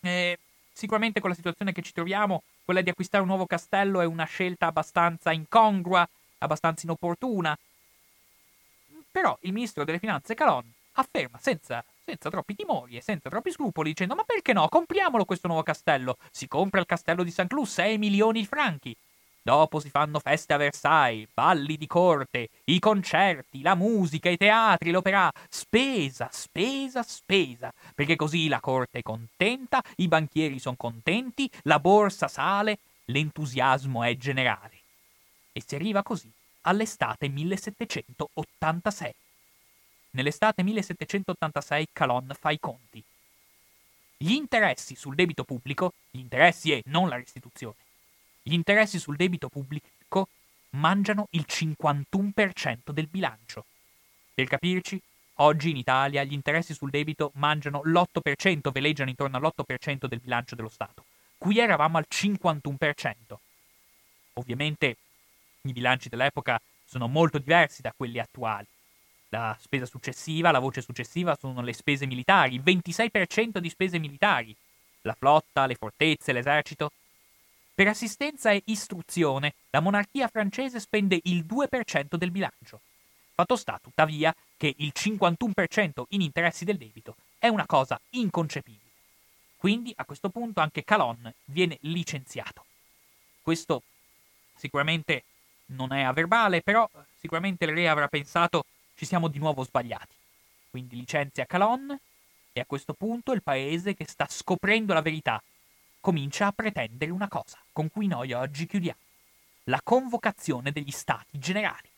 Eh, 0.00 0.38
sicuramente 0.72 1.20
con 1.20 1.30
la 1.30 1.36
situazione 1.36 1.72
che 1.72 1.82
ci 1.82 1.92
troviamo, 1.92 2.42
quella 2.64 2.82
di 2.82 2.90
acquistare 2.90 3.22
un 3.22 3.28
nuovo 3.28 3.46
castello 3.46 4.00
è 4.00 4.04
una 4.04 4.24
scelta 4.24 4.66
abbastanza 4.66 5.32
incongrua, 5.32 6.08
abbastanza 6.38 6.82
inopportuna. 6.84 7.56
Però 9.10 9.36
il 9.42 9.52
ministro 9.52 9.84
delle 9.84 9.98
finanze 9.98 10.34
Calon 10.34 10.70
afferma 10.92 11.38
senza, 11.40 11.82
senza 12.06 12.30
troppi 12.30 12.54
timori 12.54 12.96
e 12.96 13.02
senza 13.02 13.28
troppi 13.28 13.50
scrupoli 13.50 13.90
dicendo 13.90 14.14
ma 14.14 14.22
perché 14.22 14.52
no, 14.52 14.68
compriamolo 14.68 15.24
questo 15.24 15.48
nuovo 15.48 15.64
castello. 15.64 16.16
Si 16.30 16.46
compra 16.46 16.78
il 16.78 16.86
castello 16.86 17.24
di 17.24 17.32
Saint 17.32 17.50
Cloud, 17.50 17.66
6 17.66 17.98
milioni 17.98 18.40
di 18.40 18.46
franchi. 18.46 18.96
Dopo 19.42 19.80
si 19.80 19.90
fanno 19.90 20.20
feste 20.20 20.54
a 20.54 20.56
Versailles, 20.56 21.28
balli 21.32 21.76
di 21.76 21.86
corte, 21.86 22.48
i 22.64 22.78
concerti, 22.78 23.62
la 23.62 23.74
musica, 23.74 24.28
i 24.28 24.36
teatri, 24.36 24.90
l'opera. 24.90 25.30
Spesa, 25.48 26.28
spesa, 26.32 27.02
spesa. 27.02 27.72
Perché 27.94 28.16
così 28.16 28.48
la 28.48 28.60
corte 28.60 28.98
è 29.00 29.02
contenta, 29.02 29.82
i 29.96 30.08
banchieri 30.08 30.58
sono 30.58 30.76
contenti, 30.76 31.48
la 31.62 31.78
borsa 31.78 32.26
sale, 32.26 32.78
l'entusiasmo 33.06 34.02
è 34.02 34.16
generale. 34.16 34.78
E 35.52 35.62
si 35.64 35.74
arriva 35.76 36.02
così 36.02 36.30
all'estate 36.62 37.28
1786. 37.28 39.14
Nell'estate 40.16 40.62
1786 40.62 41.88
Calonne 41.92 42.32
fa 42.32 42.50
i 42.50 42.58
conti. 42.58 43.04
Gli 44.16 44.32
interessi 44.32 44.96
sul 44.96 45.14
debito 45.14 45.44
pubblico, 45.44 45.92
gli 46.10 46.20
interessi 46.20 46.72
e 46.72 46.82
non 46.86 47.10
la 47.10 47.16
restituzione, 47.16 47.74
gli 48.42 48.54
interessi 48.54 48.98
sul 48.98 49.16
debito 49.16 49.50
pubblico 49.50 50.28
mangiano 50.70 51.26
il 51.32 51.44
51% 51.46 52.92
del 52.92 53.08
bilancio. 53.08 53.66
Per 54.32 54.48
capirci, 54.48 54.98
oggi 55.34 55.68
in 55.68 55.76
Italia 55.76 56.24
gli 56.24 56.32
interessi 56.32 56.72
sul 56.72 56.88
debito 56.88 57.32
mangiano 57.34 57.82
l'8%, 57.84 58.72
veleggiano 58.72 59.10
intorno 59.10 59.36
all'8% 59.36 60.06
del 60.06 60.20
bilancio 60.20 60.54
dello 60.54 60.70
Stato. 60.70 61.04
Qui 61.36 61.58
eravamo 61.58 61.98
al 61.98 62.06
51%. 62.10 63.12
Ovviamente 64.32 64.96
i 65.60 65.72
bilanci 65.74 66.08
dell'epoca 66.08 66.58
sono 66.86 67.06
molto 67.06 67.36
diversi 67.36 67.82
da 67.82 67.92
quelli 67.94 68.18
attuali. 68.18 68.66
La 69.30 69.56
spesa 69.60 69.86
successiva, 69.86 70.50
la 70.50 70.58
voce 70.58 70.82
successiva 70.82 71.36
sono 71.38 71.60
le 71.62 71.72
spese 71.72 72.06
militari, 72.06 72.60
26% 72.60 73.58
di 73.58 73.68
spese 73.68 73.98
militari. 73.98 74.54
La 75.02 75.14
flotta, 75.14 75.66
le 75.66 75.74
fortezze, 75.74 76.32
l'esercito, 76.32 76.92
per 77.74 77.88
assistenza 77.88 78.50
e 78.52 78.62
istruzione, 78.66 79.54
la 79.70 79.80
monarchia 79.80 80.28
francese 80.28 80.80
spende 80.80 81.20
il 81.24 81.44
2% 81.44 82.16
del 82.16 82.30
bilancio. 82.30 82.80
Fatto 83.34 83.56
sta, 83.56 83.78
tuttavia, 83.82 84.34
che 84.56 84.72
il 84.78 84.92
51% 84.96 86.04
in 86.08 86.22
interessi 86.22 86.64
del 86.64 86.78
debito 86.78 87.16
è 87.38 87.48
una 87.48 87.66
cosa 87.66 88.00
inconcepibile. 88.10 88.80
Quindi, 89.58 89.92
a 89.94 90.06
questo 90.06 90.30
punto, 90.30 90.60
anche 90.60 90.84
Calonne 90.84 91.34
viene 91.44 91.76
licenziato. 91.82 92.64
Questo 93.42 93.82
sicuramente 94.56 95.24
non 95.66 95.92
è 95.92 96.02
a 96.02 96.14
verbale, 96.14 96.62
però 96.62 96.88
sicuramente 97.18 97.66
il 97.66 97.72
re 97.72 97.88
avrà 97.88 98.08
pensato 98.08 98.64
ci 98.96 99.04
siamo 99.04 99.28
di 99.28 99.38
nuovo 99.38 99.62
sbagliati. 99.62 100.14
Quindi 100.70 100.96
licenzia 100.96 101.46
Calonne 101.46 102.00
e 102.52 102.60
a 102.60 102.66
questo 102.66 102.94
punto 102.94 103.32
il 103.32 103.42
paese 103.42 103.94
che 103.94 104.06
sta 104.08 104.26
scoprendo 104.28 104.92
la 104.92 105.02
verità 105.02 105.42
comincia 106.00 106.46
a 106.46 106.52
pretendere 106.52 107.10
una 107.10 107.28
cosa 107.28 107.58
con 107.72 107.90
cui 107.90 108.06
noi 108.06 108.32
oggi 108.32 108.66
chiudiamo. 108.66 108.98
La 109.64 109.80
convocazione 109.82 110.72
degli 110.72 110.90
stati 110.90 111.38
generali. 111.38 111.88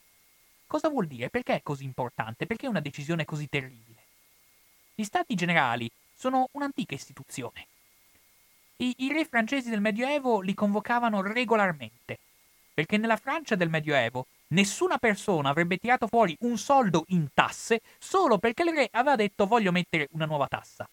Cosa 0.67 0.89
vuol 0.89 1.07
dire? 1.07 1.31
Perché 1.31 1.55
è 1.55 1.63
così 1.63 1.85
importante? 1.85 2.47
Perché 2.47 2.67
è 2.67 2.71
una 2.71 2.81
decisione 2.81 3.25
così 3.25 3.49
terribile? 3.49 4.03
Gli 4.95 5.05
stati 5.05 5.35
generali 5.35 5.91
sono 6.15 6.49
un'antica 6.53 6.95
istituzione. 6.95 7.67
I, 8.77 8.95
I, 8.99 9.13
re 9.13 9.25
francesi 9.25 9.71
del 9.71 9.81
Medioevo 9.81 10.41
li 10.41 10.55
convocavano 10.55 11.21
regolarmente, 11.21 12.19
perché 12.75 12.97
nella 12.97 13.17
Francia 13.17 13.55
del 13.55 13.69
Medioevo 13.69 14.27
nessuna 14.49 14.99
persona 14.99 15.51
avrebbe 15.51 15.77
tirato 15.79 16.07
fuori 16.07 16.37
un 16.41 16.57
soldo 16.59 17.05
in 17.09 17.29
tasse 17.35 17.81
solo 17.99 18.39
perché 18.39 18.63
il 18.63 18.73
re 18.73 18.89
aveva 18.93 19.17
detto 19.17 19.47
voglio 19.47 19.73
mettere 19.73 20.09
una 20.13 20.27
nuova 20.27 20.47
tassa. 20.47 20.89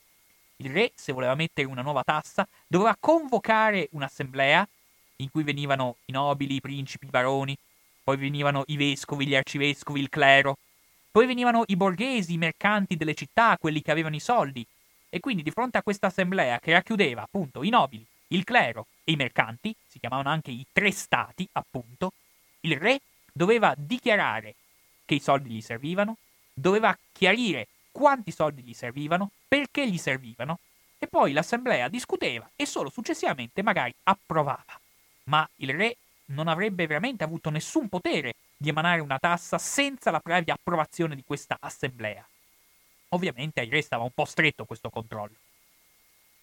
Il 0.58 0.72
re, 0.72 0.91
se 0.95 1.12
voleva 1.12 1.36
mettere 1.36 1.68
una 1.68 1.82
nuova 1.82 2.03
tassa, 2.03 2.47
doveva 2.68 2.95
convocare 2.99 3.89
un'assemblea 3.91 4.68
in 5.18 5.30
cui 5.30 5.43
venivano 5.43 5.97
i 6.06 6.12
nobili, 6.12 6.56
i 6.56 6.62
principi, 6.62 7.06
i 7.06 7.10
baroni, 7.10 7.58
poi 8.03 8.18
venivano 8.18 8.64
i 8.68 8.78
vescovi, 8.78 9.26
gli 9.26 9.36
arcivescovi, 9.36 9.99
il 9.99 10.10
clero, 10.10 10.58
poi 11.12 11.26
venivano 11.26 11.64
i 11.68 11.76
borghesi, 11.76 12.34
i 12.34 12.38
mercanti 12.38 12.95
delle 12.95 13.16
città, 13.16 13.58
quelli 13.58 13.82
che 13.82 13.91
avevano 13.91 14.16
i 14.16 14.20
soldi. 14.20 14.66
E 15.10 15.20
quindi 15.20 15.43
di 15.43 15.51
fronte 15.51 15.78
a 15.78 15.82
questa 15.84 16.08
assemblea 16.08 16.60
che 16.60 16.74
racchiudeva 16.74 17.22
appunto 17.22 17.64
i 17.64 17.70
nobili, 17.70 18.06
il 18.28 18.43
clero 18.43 18.88
e 19.03 19.14
i 19.14 19.16
mercanti, 19.16 19.74
si 19.88 19.99
chiamavano 19.99 20.30
anche 20.30 20.51
i 20.51 20.66
tre 20.72 20.91
stati, 20.91 21.47
appunto, 21.53 22.12
il 22.62 22.78
re 22.78 22.99
doveva 23.38 23.74
dichiarare 23.76 24.56
che 25.04 25.16
i 25.16 25.20
soldi 25.20 25.50
gli 25.50 25.62
servivano, 25.62 26.16
doveva 26.54 26.98
chiarire 27.12 27.68
quanti 27.92 28.32
soldi 28.32 28.62
gli 28.62 28.74
servivano, 28.74 29.32
perché 29.46 29.90
gli 29.90 29.98
servivano, 29.98 30.60
e 30.98 31.08
poi 31.08 31.34
l'assemblea 31.34 31.90
discuteva 31.90 32.50
e 32.56 32.66
solo 32.66 32.90
successivamente 32.90 33.62
magari 33.62 33.94
approvava. 34.04 34.80
Ma 35.24 35.48
il 35.58 35.74
re 35.74 35.98
non 36.28 36.48
avrebbe 36.48 36.88
veramente 36.88 37.26
avuto 37.26 37.50
nessun 37.50 37.90
potere 37.90 38.36
di 38.56 38.70
emanare 38.70 39.02
una 39.02 39.20
tassa 39.20 39.58
senza 39.58 40.12
la 40.12 40.22
previa 40.22 40.54
approvazione 40.54 41.14
di 41.14 41.24
questa 41.26 41.58
assemblea. 41.60 42.26
Ovviamente 43.10 43.60
ai 43.60 43.70
re 43.70 43.82
stava 43.82 44.04
un 44.04 44.12
po' 44.14 44.26
stretto 44.26 44.64
questo 44.64 44.90
controllo. 44.90 45.36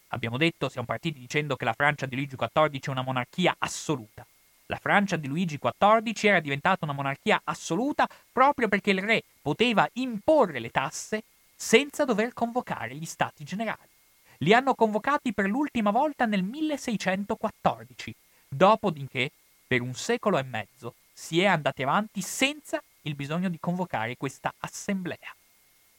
Abbiamo 0.08 0.36
detto, 0.36 0.68
siamo 0.68 0.86
partiti 0.86 1.18
dicendo 1.18 1.56
che 1.56 1.64
la 1.64 1.72
Francia 1.72 2.04
di 2.04 2.16
Luigi 2.16 2.36
XIV 2.36 2.80
è 2.80 2.90
una 2.90 3.02
monarchia 3.02 3.56
assoluta. 3.58 4.26
La 4.72 4.78
Francia 4.78 5.16
di 5.16 5.28
Luigi 5.28 5.58
XIV 5.58 6.24
era 6.24 6.40
diventata 6.40 6.86
una 6.86 6.94
monarchia 6.94 7.42
assoluta 7.44 8.08
proprio 8.32 8.68
perché 8.68 8.92
il 8.92 9.02
re 9.02 9.22
poteva 9.42 9.86
imporre 9.94 10.60
le 10.60 10.70
tasse 10.70 11.24
senza 11.54 12.06
dover 12.06 12.32
convocare 12.32 12.94
gli 12.94 13.04
stati 13.04 13.44
generali. 13.44 13.90
Li 14.38 14.54
hanno 14.54 14.74
convocati 14.74 15.34
per 15.34 15.46
l'ultima 15.46 15.90
volta 15.90 16.24
nel 16.24 16.42
1614, 16.42 18.14
dopodiché, 18.48 19.30
per 19.66 19.82
un 19.82 19.92
secolo 19.92 20.38
e 20.38 20.42
mezzo, 20.42 20.94
si 21.12 21.38
è 21.42 21.44
andati 21.44 21.82
avanti 21.82 22.22
senza 22.22 22.82
il 23.02 23.14
bisogno 23.14 23.50
di 23.50 23.58
convocare 23.60 24.16
questa 24.16 24.54
assemblea. 24.60 25.36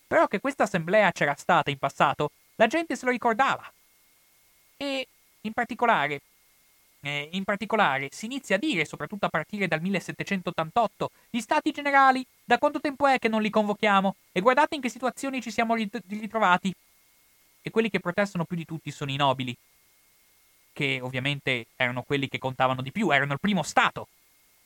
Però 0.07 0.25
che 0.25 0.39
questa 0.39 0.63
assemblea 0.63 1.11
c'era 1.11 1.35
stata 1.35 1.69
in 1.69 1.77
passato, 1.77 2.31
la 2.55 2.65
gente 2.65 2.95
se 2.95 3.05
lo 3.05 3.11
ricordava. 3.11 3.71
E 4.77 5.07
in 5.41 5.53
particolare, 5.53 6.21
eh, 7.05 7.27
in 7.33 7.43
particolare, 7.43 8.07
si 8.11 8.25
inizia 8.25 8.55
a 8.55 8.59
dire, 8.59 8.85
soprattutto 8.85 9.25
a 9.25 9.29
partire 9.29 9.67
dal 9.67 9.81
1788, 9.81 11.11
gli 11.29 11.41
stati 11.41 11.71
generali, 11.71 12.25
da 12.45 12.57
quanto 12.57 12.79
tempo 12.79 13.05
è 13.07 13.19
che 13.19 13.27
non 13.27 13.41
li 13.41 13.49
convochiamo? 13.49 14.15
E 14.31 14.39
guardate 14.39 14.75
in 14.75 14.81
che 14.81 14.87
situazioni 14.87 15.41
ci 15.41 15.51
siamo 15.51 15.75
ritrovati. 15.75 16.73
E 17.61 17.69
quelli 17.71 17.89
che 17.89 17.99
protestano 17.99 18.45
più 18.45 18.55
di 18.55 18.65
tutti 18.65 18.89
sono 18.89 19.11
i 19.11 19.17
nobili, 19.17 19.55
che 20.71 20.99
ovviamente 21.01 21.67
erano 21.75 22.03
quelli 22.03 22.29
che 22.29 22.39
contavano 22.39 22.81
di 22.81 22.91
più, 22.91 23.11
erano 23.11 23.33
il 23.33 23.39
primo 23.39 23.63
Stato. 23.63 24.07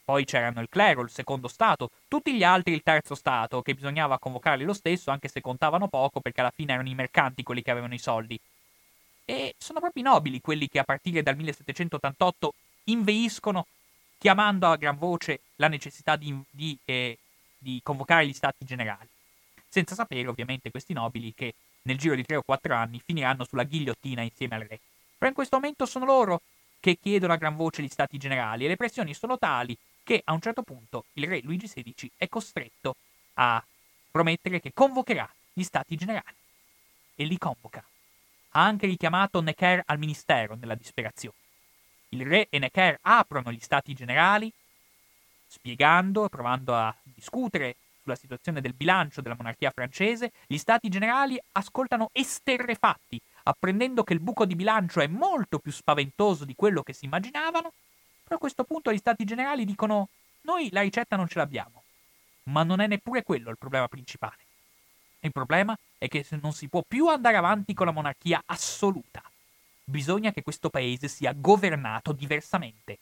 Poi 0.05 0.23
c'erano 0.23 0.61
il 0.61 0.69
clero, 0.69 1.01
il 1.01 1.09
secondo 1.09 1.47
Stato, 1.47 1.89
tutti 2.07 2.33
gli 2.35 2.43
altri 2.43 2.73
il 2.73 2.83
terzo 2.83 3.15
Stato, 3.15 3.61
che 3.63 3.73
bisognava 3.73 4.19
convocarli 4.19 4.63
lo 4.63 4.73
stesso, 4.73 5.09
anche 5.09 5.27
se 5.27 5.41
contavano 5.41 5.87
poco, 5.87 6.21
perché 6.21 6.41
alla 6.41 6.53
fine 6.55 6.73
erano 6.73 6.87
i 6.87 6.95
mercanti 6.95 7.43
quelli 7.43 7.63
che 7.63 7.71
avevano 7.71 7.95
i 7.95 7.99
soldi. 7.99 8.39
E 9.29 9.55
sono 9.57 9.81
proprio 9.81 10.01
i 10.01 10.05
nobili 10.05 10.39
quelli 10.39 10.69
che 10.69 10.79
a 10.79 10.85
partire 10.85 11.21
dal 11.21 11.35
1788 11.35 12.53
inveiscono, 12.85 13.67
chiamando 14.17 14.67
a 14.67 14.77
gran 14.77 14.97
voce 14.97 15.41
la 15.57 15.67
necessità 15.67 16.15
di, 16.15 16.33
di, 16.49 16.77
eh, 16.85 17.17
di 17.57 17.81
convocare 17.83 18.25
gli 18.25 18.31
stati 18.31 18.63
generali. 18.63 19.09
Senza 19.67 19.95
sapere, 19.95 20.29
ovviamente, 20.29 20.71
questi 20.71 20.93
nobili 20.93 21.33
che 21.35 21.55
nel 21.81 21.97
giro 21.97 22.15
di 22.15 22.23
tre 22.23 22.37
o 22.37 22.41
quattro 22.41 22.73
anni 22.73 23.01
finiranno 23.03 23.43
sulla 23.43 23.65
ghigliottina 23.65 24.21
insieme 24.21 24.55
al 24.55 24.61
re. 24.61 24.79
Però 25.17 25.27
in 25.27 25.35
questo 25.35 25.57
momento 25.57 25.85
sono 25.85 26.05
loro 26.05 26.41
che 26.79 26.97
chiedono 26.97 27.33
a 27.33 27.37
gran 27.37 27.57
voce 27.57 27.81
gli 27.81 27.89
stati 27.89 28.17
generali 28.17 28.63
e 28.63 28.69
le 28.69 28.77
pressioni 28.77 29.13
sono 29.13 29.37
tali 29.37 29.77
che 30.03 30.21
a 30.23 30.31
un 30.31 30.39
certo 30.39 30.61
punto 30.61 31.03
il 31.13 31.27
re 31.27 31.41
Luigi 31.41 31.67
XVI 31.67 32.11
è 32.15 32.29
costretto 32.29 32.95
a 33.33 33.61
promettere 34.09 34.61
che 34.61 34.71
convocherà 34.73 35.29
gli 35.51 35.63
stati 35.63 35.97
generali. 35.97 36.35
E 37.13 37.25
li 37.25 37.37
convoca 37.37 37.83
ha 38.57 38.63
anche 38.63 38.87
richiamato 38.87 39.39
Necker 39.39 39.83
al 39.85 39.99
ministero 39.99 40.55
nella 40.55 40.73
disperazione. 40.73 41.35
Il 42.09 42.25
re 42.25 42.47
e 42.49 42.57
Necker 42.57 42.97
aprono 43.01 43.51
gli 43.51 43.59
stati 43.59 43.93
generali, 43.93 44.51
spiegando, 45.45 46.27
provando 46.27 46.75
a 46.75 46.93
discutere 47.03 47.75
sulla 48.01 48.15
situazione 48.15 48.59
del 48.59 48.73
bilancio 48.73 49.21
della 49.21 49.35
monarchia 49.37 49.69
francese, 49.69 50.31
gli 50.47 50.57
stati 50.57 50.89
generali 50.89 51.39
ascoltano 51.51 52.09
esterrefatti, 52.13 53.21
apprendendo 53.43 54.03
che 54.03 54.13
il 54.13 54.21
buco 54.21 54.45
di 54.45 54.55
bilancio 54.55 55.01
è 55.01 55.07
molto 55.07 55.59
più 55.59 55.71
spaventoso 55.71 56.43
di 56.43 56.55
quello 56.55 56.81
che 56.81 56.93
si 56.93 57.05
immaginavano, 57.05 57.73
però 58.23 58.37
a 58.37 58.39
questo 58.39 58.63
punto 58.63 58.91
gli 58.91 58.97
stati 58.97 59.23
generali 59.23 59.65
dicono 59.65 60.09
noi 60.41 60.69
la 60.71 60.81
ricetta 60.81 61.15
non 61.15 61.27
ce 61.27 61.37
l'abbiamo. 61.37 61.83
Ma 62.43 62.63
non 62.63 62.79
è 62.79 62.87
neppure 62.87 63.21
quello 63.21 63.51
il 63.51 63.57
problema 63.57 63.87
principale. 63.87 64.46
Il 65.27 65.33
problema 65.33 65.77
è 65.97 66.07
che 66.07 66.25
non 66.41 66.53
si 66.53 66.69
può 66.69 66.81
più 66.87 67.09
andare 67.09 67.35
avanti 67.35 67.73
con 67.73 67.85
la 67.85 67.91
monarchia 67.91 68.41
assoluta. 68.45 69.21
Bisogna 69.83 70.31
che 70.31 70.41
questo 70.41 70.69
paese 70.69 71.09
sia 71.09 71.33
governato 71.35 72.13
diversamente. 72.13 72.97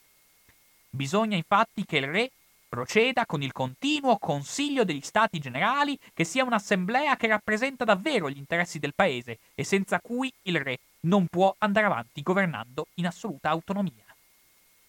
Bisogna 0.89 1.35
infatti 1.35 1.85
che 1.85 1.97
il 1.97 2.07
re 2.07 2.31
proceda 2.68 3.27
con 3.27 3.43
il 3.43 3.52
continuo 3.52 4.18
Consiglio 4.18 4.84
degli 4.84 5.02
Stati 5.02 5.38
Generali, 5.38 5.99
che 6.15 6.23
sia 6.23 6.43
un'assemblea 6.43 7.15
che 7.15 7.27
rappresenta 7.27 7.84
davvero 7.84 8.27
gli 8.27 8.38
interessi 8.38 8.80
del 8.80 8.95
paese 8.95 9.38
e 9.53 9.64
senza 9.64 9.99
cui 9.99 10.34
il 10.43 10.60
re 10.60 10.80
non 11.02 11.27
può 11.27 11.53
andare 11.60 11.85
avanti 11.85 12.23
governando 12.23 12.88
in 12.95 13.06
assoluta 13.06 13.49
autonomia. 13.52 14.03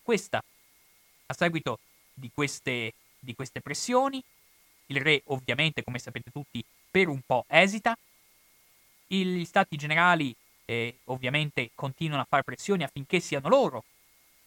Questa, 0.03 0.43
a 1.27 1.35
seguito 1.35 1.81
di 2.15 2.31
queste, 2.33 2.95
di 3.19 3.35
queste 3.35 3.61
pressioni, 3.61 4.23
il 4.87 5.01
re 5.03 5.21
ovviamente, 5.27 5.85
come 5.85 5.99
sapete 5.99 6.31
tutti, 6.31 6.65
per 6.91 7.09
un 7.09 7.21
po' 7.25 7.45
esita, 7.49 7.97
gli 9.07 9.45
Stati 9.45 9.77
Generali 9.77 10.35
eh, 10.65 10.99
ovviamente 11.05 11.71
continuano 11.75 12.23
a 12.23 12.27
fare 12.29 12.43
pressioni 12.43 12.83
affinché 12.83 13.21
siano 13.21 13.49
loro 13.49 13.85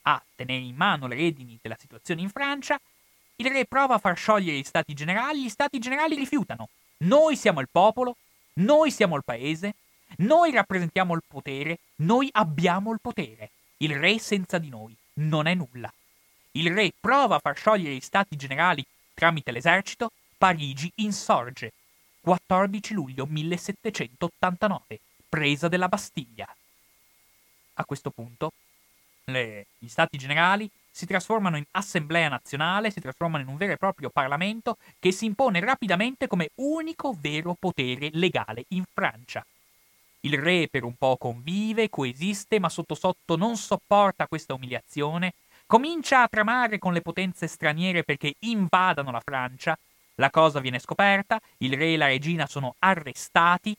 a 0.03 0.21
tenere 0.35 0.63
in 0.63 0.75
mano 0.75 1.07
le 1.07 1.15
redini 1.15 1.57
della 1.61 1.77
situazione 1.79 2.21
in 2.21 2.29
Francia 2.29 2.79
il 3.41 3.51
re 3.51 3.65
prova 3.65 3.95
a 3.95 3.99
far 3.99 4.17
sciogliere 4.17 4.57
gli 4.57 4.65
stati 4.65 4.93
generali, 4.93 5.43
gli 5.43 5.49
stati 5.49 5.79
generali 5.79 6.15
rifiutano. 6.15 6.67
Noi 6.99 7.37
siamo 7.37 7.61
il 7.61 7.69
popolo, 7.71 8.17
noi 8.55 8.91
siamo 8.91 9.15
il 9.15 9.23
paese, 9.23 9.75
noi 10.17 10.51
rappresentiamo 10.51 11.13
il 11.13 11.23
potere, 11.25 11.79
noi 11.97 12.27
abbiamo 12.33 12.91
il 12.91 12.99
potere. 13.01 13.51
Il 13.77 13.97
re 13.97 14.19
senza 14.19 14.57
di 14.57 14.67
noi 14.67 14.93
non 15.13 15.47
è 15.47 15.53
nulla. 15.53 15.91
Il 16.51 16.73
re 16.73 16.91
prova 16.99 17.35
a 17.35 17.39
far 17.39 17.55
sciogliere 17.55 17.95
gli 17.95 18.01
stati 18.01 18.35
generali 18.35 18.85
tramite 19.13 19.51
l'esercito, 19.51 20.11
Parigi 20.37 20.91
insorge. 20.95 21.71
14 22.21 22.93
luglio 22.93 23.25
1789, 23.25 24.99
presa 25.27 25.67
della 25.67 25.87
Bastiglia. 25.87 26.47
A 27.75 27.85
questo 27.85 28.09
punto, 28.09 28.51
le, 29.25 29.67
gli 29.77 29.87
stati 29.87 30.17
generali 30.17 30.69
si 30.91 31.05
trasformano 31.05 31.57
in 31.57 31.65
assemblea 31.71 32.27
nazionale, 32.27 32.91
si 32.91 32.99
trasformano 32.99 33.43
in 33.43 33.49
un 33.49 33.57
vero 33.57 33.73
e 33.73 33.77
proprio 33.77 34.09
Parlamento 34.09 34.77
che 34.99 35.11
si 35.11 35.25
impone 35.25 35.59
rapidamente 35.61 36.27
come 36.27 36.49
unico 36.55 37.15
vero 37.17 37.55
potere 37.57 38.09
legale 38.13 38.65
in 38.69 38.83
Francia. 38.91 39.45
Il 40.21 40.37
re 40.37 40.67
per 40.69 40.83
un 40.83 40.95
po' 40.95 41.15
convive, 41.17 41.89
coesiste, 41.89 42.59
ma 42.59 42.67
sotto 42.67 42.95
sotto 42.95 43.37
non 43.37 43.55
sopporta 43.55 44.27
questa 44.27 44.53
umiliazione, 44.53 45.33
comincia 45.65 46.23
a 46.23 46.27
tramare 46.27 46.79
con 46.79 46.91
le 46.91 47.01
potenze 47.01 47.47
straniere 47.47 48.03
perché 48.03 48.33
invadano 48.39 49.11
la 49.11 49.21
Francia, 49.21 49.77
la 50.19 50.29
cosa 50.29 50.59
viene 50.59 50.79
scoperta, 50.79 51.39
il 51.57 51.75
re 51.75 51.93
e 51.93 51.97
la 51.97 52.07
regina 52.07 52.45
sono 52.45 52.75
arrestati, 52.79 53.75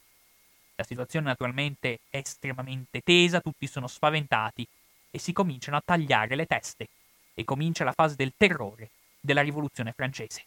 la 0.75 0.83
situazione 0.83 1.27
naturalmente 1.27 1.99
è 2.09 2.17
estremamente 2.17 3.01
tesa, 3.01 3.41
tutti 3.41 3.67
sono 3.67 3.87
spaventati 3.87 4.67
e 5.11 5.19
si 5.19 5.33
cominciano 5.33 5.77
a 5.77 5.83
tagliare 5.85 6.35
le 6.35 6.47
teste 6.47 6.87
e 7.35 7.43
comincia 7.43 7.83
la 7.83 7.93
fase 7.93 8.15
del 8.15 8.33
terrore 8.35 8.89
della 9.19 9.41
rivoluzione 9.41 9.93
francese. 9.93 10.43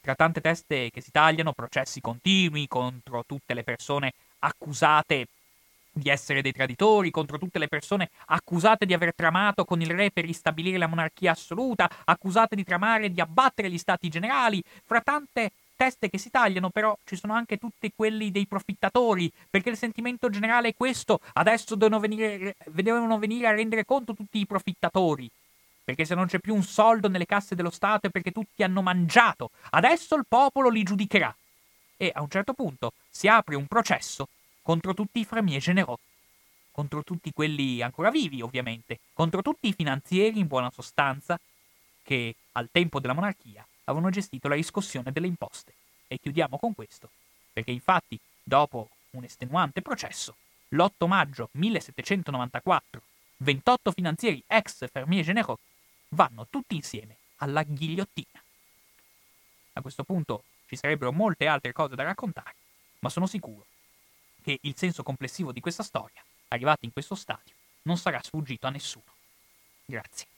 Tra 0.00 0.14
tante 0.14 0.40
teste 0.40 0.90
che 0.90 1.02
si 1.02 1.10
tagliano, 1.10 1.52
processi 1.52 2.00
continui 2.00 2.66
contro 2.68 3.24
tutte 3.26 3.52
le 3.52 3.64
persone 3.64 4.14
accusate 4.38 5.26
di 5.92 6.08
essere 6.08 6.42
dei 6.42 6.52
traditori, 6.52 7.10
contro 7.10 7.38
tutte 7.38 7.58
le 7.58 7.68
persone 7.68 8.10
accusate 8.26 8.86
di 8.86 8.94
aver 8.94 9.14
tramato 9.14 9.64
con 9.64 9.80
il 9.80 9.90
re 9.90 10.10
per 10.10 10.24
ristabilire 10.24 10.78
la 10.78 10.86
monarchia 10.86 11.32
assoluta, 11.32 11.90
accusate 12.04 12.54
di 12.54 12.64
tramare 12.64 13.06
e 13.06 13.12
di 13.12 13.20
abbattere 13.20 13.70
gli 13.70 13.78
stati 13.78 14.08
generali, 14.08 14.62
fra 14.84 15.00
tante 15.00 15.52
teste 15.76 16.10
che 16.10 16.18
si 16.18 16.30
tagliano, 16.30 16.68
però 16.68 16.96
ci 17.04 17.16
sono 17.16 17.32
anche 17.32 17.56
tutti 17.56 17.90
quelli 17.94 18.30
dei 18.30 18.46
profittatori, 18.46 19.32
perché 19.48 19.70
il 19.70 19.78
sentimento 19.78 20.28
generale 20.28 20.68
è 20.68 20.74
questo, 20.74 21.20
adesso 21.34 21.74
devono 21.74 21.98
venire, 21.98 22.54
devono 22.66 23.18
venire 23.18 23.46
a 23.46 23.52
rendere 23.52 23.86
conto 23.86 24.14
tutti 24.14 24.38
i 24.38 24.46
profittatori. 24.46 25.30
Perché 25.82 26.04
se 26.04 26.14
non 26.14 26.26
c'è 26.26 26.38
più 26.38 26.54
un 26.54 26.62
soldo 26.62 27.08
nelle 27.08 27.26
casse 27.26 27.54
dello 27.54 27.70
Stato 27.70 28.06
è 28.06 28.10
perché 28.10 28.30
tutti 28.30 28.62
hanno 28.62 28.82
mangiato. 28.82 29.50
Adesso 29.70 30.14
il 30.14 30.24
popolo 30.28 30.68
li 30.68 30.82
giudicherà. 30.82 31.34
E 31.96 32.12
a 32.14 32.20
un 32.20 32.28
certo 32.28 32.52
punto 32.52 32.92
si 33.10 33.26
apre 33.26 33.56
un 33.56 33.66
processo 33.66 34.28
contro 34.70 34.94
tutti 34.94 35.18
i 35.18 35.24
Fremier 35.24 35.60
Generaux, 35.60 35.98
contro 36.70 37.02
tutti 37.02 37.32
quelli 37.32 37.82
ancora 37.82 38.08
vivi, 38.08 38.40
ovviamente, 38.40 39.00
contro 39.12 39.42
tutti 39.42 39.66
i 39.66 39.72
finanzieri, 39.72 40.38
in 40.38 40.46
buona 40.46 40.70
sostanza, 40.70 41.36
che 42.04 42.36
al 42.52 42.68
tempo 42.70 43.00
della 43.00 43.12
monarchia 43.12 43.66
avevano 43.86 44.12
gestito 44.12 44.46
la 44.46 44.54
riscossione 44.54 45.10
delle 45.10 45.26
imposte. 45.26 45.74
E 46.06 46.20
chiudiamo 46.20 46.56
con 46.56 46.72
questo, 46.72 47.10
perché 47.52 47.72
infatti, 47.72 48.16
dopo 48.44 48.90
un 49.10 49.24
estenuante 49.24 49.82
processo, 49.82 50.36
l'8 50.68 51.08
maggio 51.08 51.48
1794, 51.50 53.02
28 53.38 53.90
finanzieri 53.90 54.40
ex 54.46 54.88
Fermier 54.88 55.24
Généraux 55.24 55.58
vanno 56.10 56.46
tutti 56.48 56.76
insieme 56.76 57.16
alla 57.38 57.64
ghigliottina. 57.64 58.40
A 59.72 59.80
questo 59.80 60.04
punto 60.04 60.44
ci 60.68 60.76
sarebbero 60.76 61.10
molte 61.10 61.48
altre 61.48 61.72
cose 61.72 61.96
da 61.96 62.04
raccontare, 62.04 62.54
ma 63.00 63.08
sono 63.08 63.26
sicuro 63.26 63.66
che 64.40 64.58
il 64.62 64.76
senso 64.76 65.02
complessivo 65.02 65.52
di 65.52 65.60
questa 65.60 65.82
storia, 65.82 66.22
arrivata 66.48 66.80
in 66.82 66.92
questo 66.92 67.14
stadio, 67.14 67.54
non 67.82 67.96
sarà 67.96 68.20
sfuggito 68.22 68.66
a 68.66 68.70
nessuno. 68.70 69.04
Grazie. 69.84 70.29